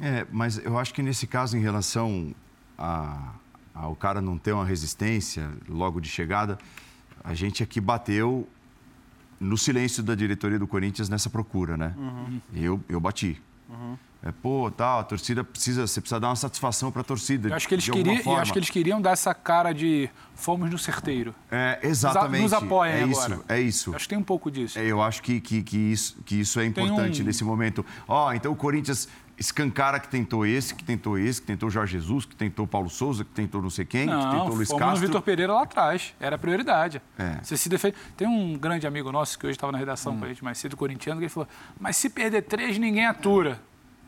É, 0.00 0.24
mas 0.30 0.56
eu 0.58 0.78
acho 0.78 0.94
que 0.94 1.02
nesse 1.02 1.26
caso, 1.26 1.56
em 1.56 1.60
relação 1.60 2.32
a, 2.78 3.34
ao 3.74 3.96
cara 3.96 4.20
não 4.20 4.38
ter 4.38 4.52
uma 4.52 4.64
resistência 4.64 5.50
logo 5.68 6.00
de 6.00 6.08
chegada, 6.08 6.56
a 7.24 7.34
gente 7.34 7.64
aqui 7.64 7.80
bateu 7.80 8.48
no 9.40 9.58
silêncio 9.58 10.00
da 10.00 10.14
diretoria 10.14 10.60
do 10.60 10.66
Corinthians 10.68 11.08
nessa 11.08 11.28
procura, 11.28 11.76
né? 11.76 11.92
Uhum. 11.98 12.40
Eu, 12.54 12.80
eu 12.88 13.00
bati. 13.00 13.42
Uhum. 13.70 13.96
É, 14.22 14.30
pô, 14.30 14.70
tal, 14.70 15.00
a 15.00 15.04
torcida 15.04 15.42
precisa, 15.42 15.86
você 15.86 15.98
precisa 15.98 16.20
dar 16.20 16.28
uma 16.28 16.36
satisfação 16.36 16.92
para 16.92 17.00
a 17.00 17.04
torcida. 17.04 17.48
Eu 17.48 17.54
acho 17.54 17.66
que 17.66 17.74
eles 17.74 17.88
queriam, 17.88 18.36
acho 18.36 18.52
que 18.52 18.58
eles 18.58 18.68
queriam 18.68 19.00
dar 19.00 19.12
essa 19.12 19.32
cara 19.32 19.72
de 19.72 20.10
fomos 20.34 20.70
no 20.70 20.76
certeiro. 20.76 21.34
É, 21.50 21.78
exatamente. 21.82 22.42
Nos 22.42 22.52
apoiem 22.52 22.92
é 22.92 23.02
agora. 23.04 23.34
Isso, 23.34 23.44
é 23.48 23.60
isso. 23.60 23.90
Eu 23.90 23.96
acho 23.96 24.04
que 24.04 24.08
tem 24.10 24.18
um 24.18 24.22
pouco 24.22 24.50
disso. 24.50 24.78
É, 24.78 24.84
eu 24.84 25.00
acho 25.00 25.22
que, 25.22 25.40
que, 25.40 25.62
que, 25.62 25.78
isso, 25.78 26.18
que 26.22 26.40
isso 26.40 26.60
é 26.60 26.66
importante 26.66 27.22
um... 27.22 27.24
nesse 27.24 27.42
momento. 27.44 27.84
Ó, 28.06 28.28
oh, 28.28 28.32
então 28.34 28.52
o 28.52 28.56
Corinthians 28.56 29.08
escancara 29.40 29.98
que 29.98 30.08
tentou 30.08 30.44
esse, 30.44 30.74
que 30.74 30.84
tentou 30.84 31.18
esse, 31.18 31.40
que 31.40 31.46
tentou 31.46 31.70
Jorge 31.70 31.98
Jesus, 31.98 32.26
que 32.26 32.36
tentou 32.36 32.66
Paulo 32.66 32.90
Souza, 32.90 33.24
que 33.24 33.30
tentou 33.30 33.62
não 33.62 33.70
sei 33.70 33.86
quem, 33.86 34.04
não, 34.04 34.20
que 34.20 34.36
tentou 34.36 34.54
Luiz 34.54 34.68
Castro. 34.68 34.90
no 34.90 34.96
Vitor 34.96 35.22
Pereira 35.22 35.54
lá 35.54 35.62
atrás. 35.62 36.14
Era 36.20 36.36
prioridade. 36.36 37.00
É. 37.18 37.38
Você 37.42 37.56
se 37.56 37.70
defende. 37.70 37.96
Tem 38.18 38.28
um 38.28 38.58
grande 38.58 38.86
amigo 38.86 39.10
nosso 39.10 39.38
que 39.38 39.46
hoje 39.46 39.56
estava 39.56 39.72
na 39.72 39.78
redação 39.78 40.12
hum. 40.12 40.18
com 40.18 40.24
a 40.26 40.28
gente 40.28 40.44
mais 40.44 40.58
cedo, 40.58 40.76
corintiano, 40.76 41.18
que 41.18 41.24
ele 41.24 41.32
falou: 41.32 41.48
mas 41.80 41.96
se 41.96 42.10
perder 42.10 42.42
três, 42.42 42.78
ninguém 42.78 43.06
atura. 43.06 43.62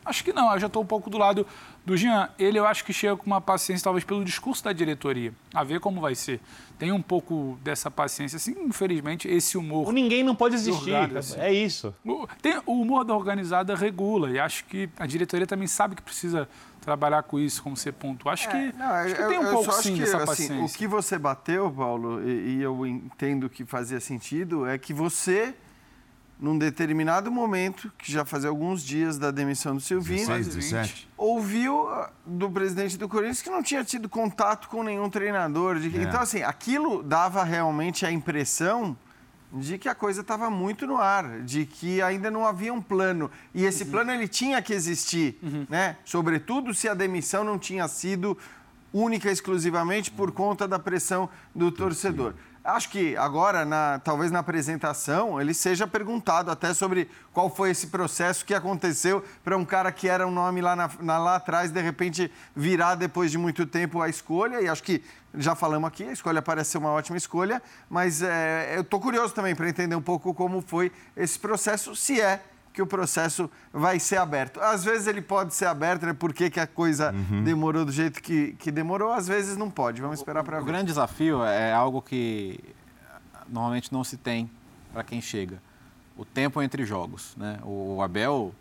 Acho 0.05 0.23
que 0.23 0.33
não, 0.33 0.51
eu 0.53 0.59
já 0.59 0.67
estou 0.67 0.83
um 0.83 0.85
pouco 0.85 1.09
do 1.09 1.17
lado 1.17 1.45
do 1.85 1.95
Jean. 1.95 2.29
Ele 2.37 2.59
eu 2.59 2.65
acho 2.65 2.83
que 2.83 2.93
chega 2.93 3.15
com 3.15 3.25
uma 3.25 3.41
paciência, 3.41 3.83
talvez 3.83 4.03
pelo 4.03 4.23
discurso 4.23 4.63
da 4.63 4.73
diretoria, 4.73 5.33
a 5.53 5.63
ver 5.63 5.79
como 5.79 6.01
vai 6.01 6.15
ser. 6.15 6.39
Tem 6.77 6.91
um 6.91 7.01
pouco 7.01 7.57
dessa 7.63 7.89
paciência, 7.89 8.37
assim, 8.37 8.55
infelizmente, 8.65 9.27
esse 9.27 9.57
humor. 9.57 9.87
O 9.87 9.91
ninguém 9.91 10.23
não 10.23 10.35
pode 10.35 10.55
existir, 10.55 10.95
assim. 11.17 11.39
é 11.39 11.53
isso. 11.53 11.93
O, 12.05 12.27
tem, 12.41 12.59
o 12.65 12.81
humor 12.81 13.05
da 13.05 13.15
organizada 13.15 13.75
regula, 13.75 14.29
e 14.31 14.39
acho 14.39 14.65
que 14.65 14.89
a 14.97 15.05
diretoria 15.05 15.47
também 15.47 15.67
sabe 15.67 15.95
que 15.95 16.01
precisa 16.01 16.47
trabalhar 16.81 17.23
com 17.23 17.39
isso, 17.39 17.63
como 17.63 17.77
você 17.77 17.91
pontuou. 17.91 18.31
Acho, 18.31 18.49
é, 18.49 18.51
que, 18.51 18.77
não, 18.77 18.85
acho 18.85 19.15
que 19.15 19.21
eu, 19.21 19.27
tem 19.29 19.39
um 19.39 19.51
pouco 19.51 19.71
sim 19.73 19.93
que, 19.93 20.01
dessa 20.01 20.17
assim, 20.17 20.25
paciência. 20.25 20.65
o 20.65 20.69
que 20.69 20.87
você 20.87 21.17
bateu, 21.17 21.71
Paulo, 21.71 22.21
e, 22.27 22.57
e 22.57 22.61
eu 22.61 22.85
entendo 22.85 23.49
que 23.49 23.63
fazia 23.63 23.99
sentido, 23.99 24.67
é 24.67 24.77
que 24.77 24.93
você 24.93 25.55
num 26.39 26.57
determinado 26.57 27.31
momento, 27.31 27.91
que 27.97 28.11
já 28.11 28.25
fazia 28.25 28.49
alguns 28.49 28.83
dias 28.83 29.17
da 29.17 29.31
demissão 29.31 29.75
do 29.75 29.81
Silvino, 29.81 30.27
16, 30.27 30.47
17. 30.47 31.09
ouviu 31.15 31.87
ah, 31.87 32.11
do 32.25 32.49
presidente 32.49 32.97
do 32.97 33.07
Corinthians 33.07 33.41
que 33.41 33.49
não 33.49 33.63
tinha 33.63 33.83
tido 33.83 34.09
contato 34.09 34.67
com 34.67 34.83
nenhum 34.83 35.09
treinador. 35.09 35.79
De... 35.79 35.95
É. 35.97 36.03
Então, 36.03 36.19
assim, 36.19 36.43
aquilo 36.43 37.01
dava 37.01 37.43
realmente 37.43 38.05
a 38.05 38.11
impressão 38.11 38.97
de 39.53 39.77
que 39.77 39.87
a 39.87 39.93
coisa 39.93 40.21
estava 40.21 40.49
muito 40.49 40.87
no 40.87 40.97
ar, 40.97 41.41
de 41.41 41.65
que 41.65 42.01
ainda 42.01 42.31
não 42.31 42.45
havia 42.45 42.73
um 42.73 42.81
plano. 42.81 43.29
E 43.53 43.63
esse 43.63 43.83
uhum. 43.83 43.91
plano 43.91 44.11
ele 44.11 44.27
tinha 44.27 44.61
que 44.61 44.73
existir, 44.73 45.37
uhum. 45.43 45.67
né? 45.69 45.97
Sobretudo 46.03 46.73
se 46.73 46.89
a 46.89 46.93
demissão 46.95 47.43
não 47.43 47.59
tinha 47.59 47.87
sido 47.87 48.37
única 48.91 49.31
exclusivamente 49.31 50.11
por 50.11 50.31
conta 50.31 50.67
da 50.67 50.79
pressão 50.79 51.29
do 51.53 51.71
torcedor. 51.71 52.33
Acho 52.63 52.89
que 52.89 53.17
agora, 53.17 53.65
na, 53.65 53.99
talvez 53.99 54.31
na 54.31 54.39
apresentação, 54.39 55.41
ele 55.41 55.53
seja 55.53 55.85
perguntado 55.85 56.49
até 56.49 56.73
sobre 56.73 57.09
qual 57.33 57.53
foi 57.53 57.71
esse 57.71 57.87
processo 57.87 58.45
que 58.45 58.53
aconteceu 58.53 59.21
para 59.43 59.57
um 59.57 59.65
cara 59.65 59.91
que 59.91 60.07
era 60.07 60.25
um 60.25 60.31
nome 60.31 60.61
lá, 60.61 60.73
na, 60.73 60.89
na, 61.01 61.17
lá 61.17 61.35
atrás, 61.35 61.71
de 61.71 61.81
repente 61.81 62.31
virar 62.55 62.95
depois 62.95 63.31
de 63.31 63.37
muito 63.37 63.65
tempo 63.65 64.01
a 64.01 64.07
escolha. 64.07 64.61
E 64.61 64.69
acho 64.69 64.81
que 64.81 65.03
já 65.35 65.55
falamos 65.55 65.89
aqui, 65.89 66.05
a 66.05 66.13
escolha 66.13 66.41
parece 66.41 66.71
ser 66.71 66.77
uma 66.77 66.91
ótima 66.91 67.17
escolha, 67.17 67.61
mas 67.89 68.21
é, 68.21 68.77
eu 68.77 68.81
estou 68.81 68.99
curioso 69.01 69.33
também 69.33 69.53
para 69.53 69.67
entender 69.67 69.97
um 69.97 70.01
pouco 70.01 70.33
como 70.33 70.61
foi 70.61 70.89
esse 71.17 71.37
processo, 71.37 71.93
se 71.97 72.21
é 72.21 72.41
que 72.73 72.81
o 72.81 72.87
processo 72.87 73.49
vai 73.71 73.99
ser 73.99 74.17
aberto. 74.17 74.59
Às 74.59 74.83
vezes 74.83 75.05
ele 75.05 75.21
pode 75.21 75.53
ser 75.53 75.65
aberto, 75.65 76.05
né? 76.05 76.13
Por 76.13 76.33
que, 76.33 76.49
que 76.49 76.59
a 76.59 76.65
coisa 76.65 77.13
uhum. 77.13 77.43
demorou 77.43 77.85
do 77.85 77.91
jeito 77.91 78.21
que, 78.21 78.53
que 78.53 78.71
demorou, 78.71 79.13
às 79.13 79.27
vezes 79.27 79.55
não 79.55 79.69
pode. 79.69 80.01
Vamos 80.01 80.19
esperar 80.19 80.43
para 80.43 80.57
ver. 80.57 80.63
O 80.63 80.65
grande 80.65 80.87
desafio 80.87 81.43
é 81.43 81.71
algo 81.71 82.01
que 82.01 82.59
normalmente 83.47 83.93
não 83.93 84.03
se 84.03 84.17
tem 84.17 84.49
para 84.91 85.03
quem 85.03 85.21
chega. 85.21 85.61
O 86.17 86.25
tempo 86.25 86.61
entre 86.61 86.83
jogos. 86.83 87.35
Né? 87.37 87.59
O 87.63 88.01
Abel 88.01 88.53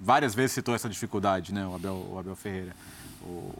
várias 0.00 0.34
vezes 0.34 0.52
citou 0.52 0.74
essa 0.74 0.88
dificuldade, 0.88 1.52
né? 1.52 1.66
o, 1.66 1.74
Abel, 1.74 2.08
o 2.10 2.18
Abel 2.18 2.34
Ferreira. 2.34 2.74
O, 3.20 3.52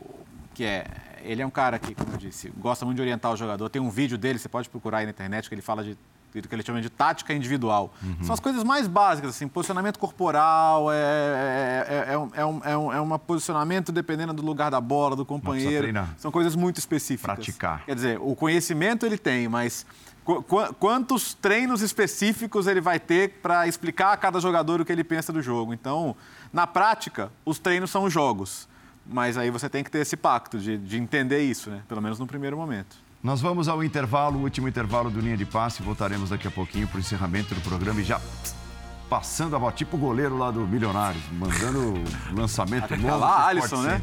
que 0.55 0.65
é, 0.65 0.87
ele 1.23 1.41
é 1.43 1.47
um 1.47 1.51
cara 1.51 1.79
que, 1.79 1.95
como 1.95 2.13
eu 2.13 2.19
disse, 2.19 2.51
gosta 2.59 2.85
muito 2.85 2.97
de 2.97 3.03
orientar 3.03 3.33
o 3.33 3.37
jogador. 3.37 3.69
Tem 3.69 3.81
um 3.81 3.91
vídeo 3.91 4.19
dele, 4.19 4.39
você 4.39 4.49
pode 4.49 4.69
procurar 4.69 4.99
aí 4.99 5.05
na 5.05 5.11
internet, 5.11 5.49
que 5.49 5.55
ele 5.55 5.63
fala 5.63 5.85
de 5.85 5.97
que 6.41 6.55
ele 6.55 6.63
chama 6.63 6.81
de 6.81 6.89
tática 6.89 7.35
individual. 7.35 7.93
Uhum. 8.03 8.25
São 8.25 8.33
as 8.33 8.41
coisas 8.41 8.65
mais 8.65 8.87
básicas, 8.87 9.31
assim, 9.31 9.47
posicionamento 9.47 9.99
corporal, 9.99 10.91
é, 10.91 10.97
é, 10.97 12.07
é, 12.09 12.13
é, 12.13 12.19
um, 12.19 12.61
é, 12.65 12.77
um, 12.77 12.93
é 12.93 13.01
um 13.01 13.19
posicionamento 13.19 13.93
dependendo 13.93 14.33
do 14.33 14.43
lugar 14.43 14.71
da 14.71 14.81
bola, 14.81 15.15
do 15.15 15.27
companheiro. 15.27 15.87
São 16.17 16.31
coisas 16.31 16.57
muito 16.57 16.79
específicas. 16.79 17.35
Praticar. 17.35 17.85
Quer 17.85 17.95
dizer, 17.95 18.19
o 18.21 18.35
conhecimento 18.35 19.05
ele 19.05 19.19
tem, 19.19 19.49
mas 19.49 19.85
qu 20.25 20.43
quantos 20.79 21.35
treinos 21.35 21.83
específicos 21.83 22.67
ele 22.67 22.81
vai 22.81 22.99
ter 22.99 23.41
para 23.43 23.67
explicar 23.67 24.13
a 24.13 24.17
cada 24.17 24.41
jogador 24.41 24.81
o 24.81 24.85
que 24.85 24.93
ele 24.93 25.05
pensa 25.05 25.33
do 25.33 25.43
jogo? 25.43 25.75
Então, 25.75 26.17
na 26.53 26.67
prática, 26.67 27.31
os 27.45 27.59
treinos 27.59 27.91
são 27.91 28.05
os 28.05 28.13
jogos. 28.13 28.69
Mas 29.05 29.37
aí 29.37 29.51
você 29.51 29.69
tem 29.69 29.83
que 29.83 29.91
ter 29.91 29.99
esse 29.99 30.17
pacto 30.17 30.59
de, 30.59 30.79
de 30.79 30.97
entender 30.97 31.43
isso, 31.43 31.71
né? 31.71 31.83
Pelo 31.89 32.01
menos 32.01 32.19
no 32.19 32.27
primeiro 32.27 32.57
momento. 32.57 32.97
Nós 33.23 33.41
vamos 33.41 33.69
ao 33.69 33.85
intervalo, 33.85 34.41
o 34.41 34.43
último 34.43 34.67
intervalo 34.67 35.09
do 35.09 35.21
Linha 35.21 35.37
de 35.37 35.45
Passe. 35.45 35.81
Voltaremos 35.81 36.31
daqui 36.31 36.49
a 36.49 36.51
pouquinho 36.51 36.89
para 36.89 36.97
o 36.97 37.01
encerramento 37.01 37.55
do 37.55 37.61
programa 37.61 38.01
e 38.01 38.05
já 38.05 38.21
passando 39.09 39.55
a 39.55 39.59
bola, 39.61 39.71
tipo 39.71 39.97
o 39.97 40.01
goleiro 40.01 40.37
lá 40.37 40.51
do 40.51 40.67
Milionários, 40.67 41.23
mandando 41.31 42.03
lançamento 42.35 42.91
novo. 42.97 43.07
Olha 43.07 43.17
lá, 43.17 43.47
Alisson, 43.47 43.83
né? 43.83 44.03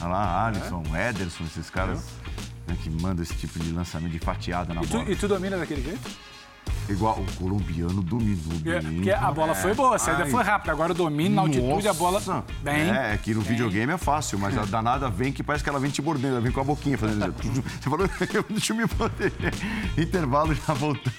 Olha 0.00 0.08
lá, 0.08 0.46
Alisson, 0.46 0.82
é. 0.94 1.10
Ederson, 1.10 1.44
esses 1.44 1.68
caras 1.68 2.04
né, 2.66 2.74
que 2.82 2.88
mandam 2.88 3.22
esse 3.22 3.34
tipo 3.34 3.58
de 3.58 3.70
lançamento 3.70 4.12
de 4.12 4.18
fatiada 4.18 4.72
na 4.72 4.82
e 4.82 4.86
bola. 4.86 5.04
Tu, 5.04 5.12
e 5.12 5.16
tu 5.16 5.28
domina 5.28 5.58
daquele 5.58 5.82
jeito? 5.82 6.10
Igual 6.88 7.18
o 7.18 7.32
colombiano 7.36 8.02
dominou. 8.02 8.52
É, 8.66 8.80
porque 8.80 9.10
a 9.10 9.32
bola 9.32 9.52
é. 9.52 9.54
foi 9.54 9.74
boa, 9.74 9.96
a 9.96 9.98
saída 9.98 10.26
foi 10.26 10.42
rápida. 10.42 10.72
Agora 10.72 10.92
o 10.92 10.94
domínio, 10.94 11.32
na 11.32 11.42
altitude, 11.42 11.88
a 11.88 11.94
bola. 11.94 12.20
Bem. 12.62 12.90
É, 12.90 13.18
que 13.22 13.32
no 13.32 13.40
bem. 13.40 13.50
videogame 13.50 13.92
é 13.92 13.96
fácil, 13.96 14.38
mas 14.38 14.56
a 14.56 14.64
danada 14.64 15.08
vem 15.08 15.32
que 15.32 15.42
parece 15.42 15.64
que 15.64 15.70
ela 15.70 15.80
vem 15.80 15.90
te 15.90 16.02
mordendo, 16.02 16.32
ela 16.32 16.40
vem 16.40 16.52
com 16.52 16.60
a 16.60 16.64
boquinha 16.64 16.98
fazendo. 16.98 17.34
Você 17.34 17.88
falou, 17.88 18.08
deixa 18.50 18.72
eu 18.72 18.76
me 18.76 18.86
proteger. 18.86 19.54
Intervalo, 19.96 20.54
já 20.54 20.74
voltamos. 20.74 21.14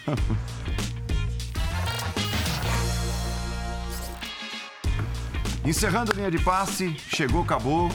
Encerrando 5.65 6.11
a 6.11 6.15
linha 6.15 6.29
de 6.29 6.37
passe, 6.37 6.95
chegou, 7.09 7.41
acabou. 7.41 7.91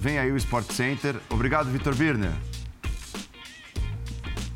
Vem 0.00 0.18
aí 0.18 0.32
o 0.32 0.36
Sport 0.36 0.72
Center. 0.72 1.14
Obrigado, 1.30 1.70
Vitor 1.70 1.94
Birner. 1.94 2.32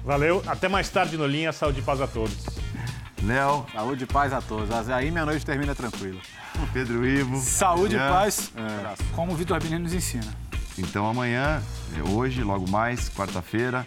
Valeu. 0.06 0.40
Até 0.46 0.68
mais 0.68 0.88
tarde 0.88 1.16
no 1.16 1.26
Linha. 1.26 1.52
Saúde 1.52 1.80
e 1.80 1.82
paz 1.82 2.00
a 2.00 2.06
todos. 2.06 2.46
Léo. 3.24 3.66
Saúde 3.72 4.04
e 4.04 4.06
paz 4.06 4.32
a 4.32 4.40
todos. 4.40 4.70
Aí 4.88 5.10
minha 5.10 5.26
noite 5.26 5.44
termina 5.44 5.74
tranquila. 5.74 6.20
Pedro 6.72 7.04
Ivo. 7.04 7.40
Saúde 7.40 7.96
amanhã. 7.96 8.08
e 8.08 8.12
paz, 8.12 8.52
é. 8.56 8.94
como 9.16 9.32
o 9.32 9.34
Vitor 9.34 9.60
Birner 9.60 9.80
nos 9.80 9.92
ensina. 9.92 10.32
Então 10.78 11.08
amanhã, 11.08 11.60
hoje, 12.12 12.42
logo 12.44 12.70
mais, 12.70 13.08
quarta-feira, 13.10 13.84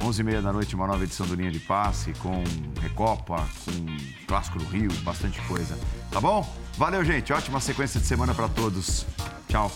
11h30 0.00 0.42
da 0.42 0.52
noite, 0.52 0.74
uma 0.74 0.86
nova 0.86 1.02
edição 1.02 1.26
do 1.26 1.34
Linha 1.34 1.50
de 1.50 1.60
Passe, 1.60 2.12
com 2.14 2.44
Recopa, 2.82 3.48
com 3.64 4.26
Clássico 4.26 4.58
do 4.58 4.64
Rio, 4.66 4.92
bastante 5.02 5.40
coisa. 5.42 5.78
Tá 6.10 6.20
bom? 6.20 6.46
Valeu, 6.76 7.02
gente. 7.02 7.32
Ótima 7.32 7.60
sequência 7.60 7.98
de 7.98 8.06
semana 8.06 8.34
para 8.34 8.48
todos. 8.48 9.06
Tchau. 9.48 9.72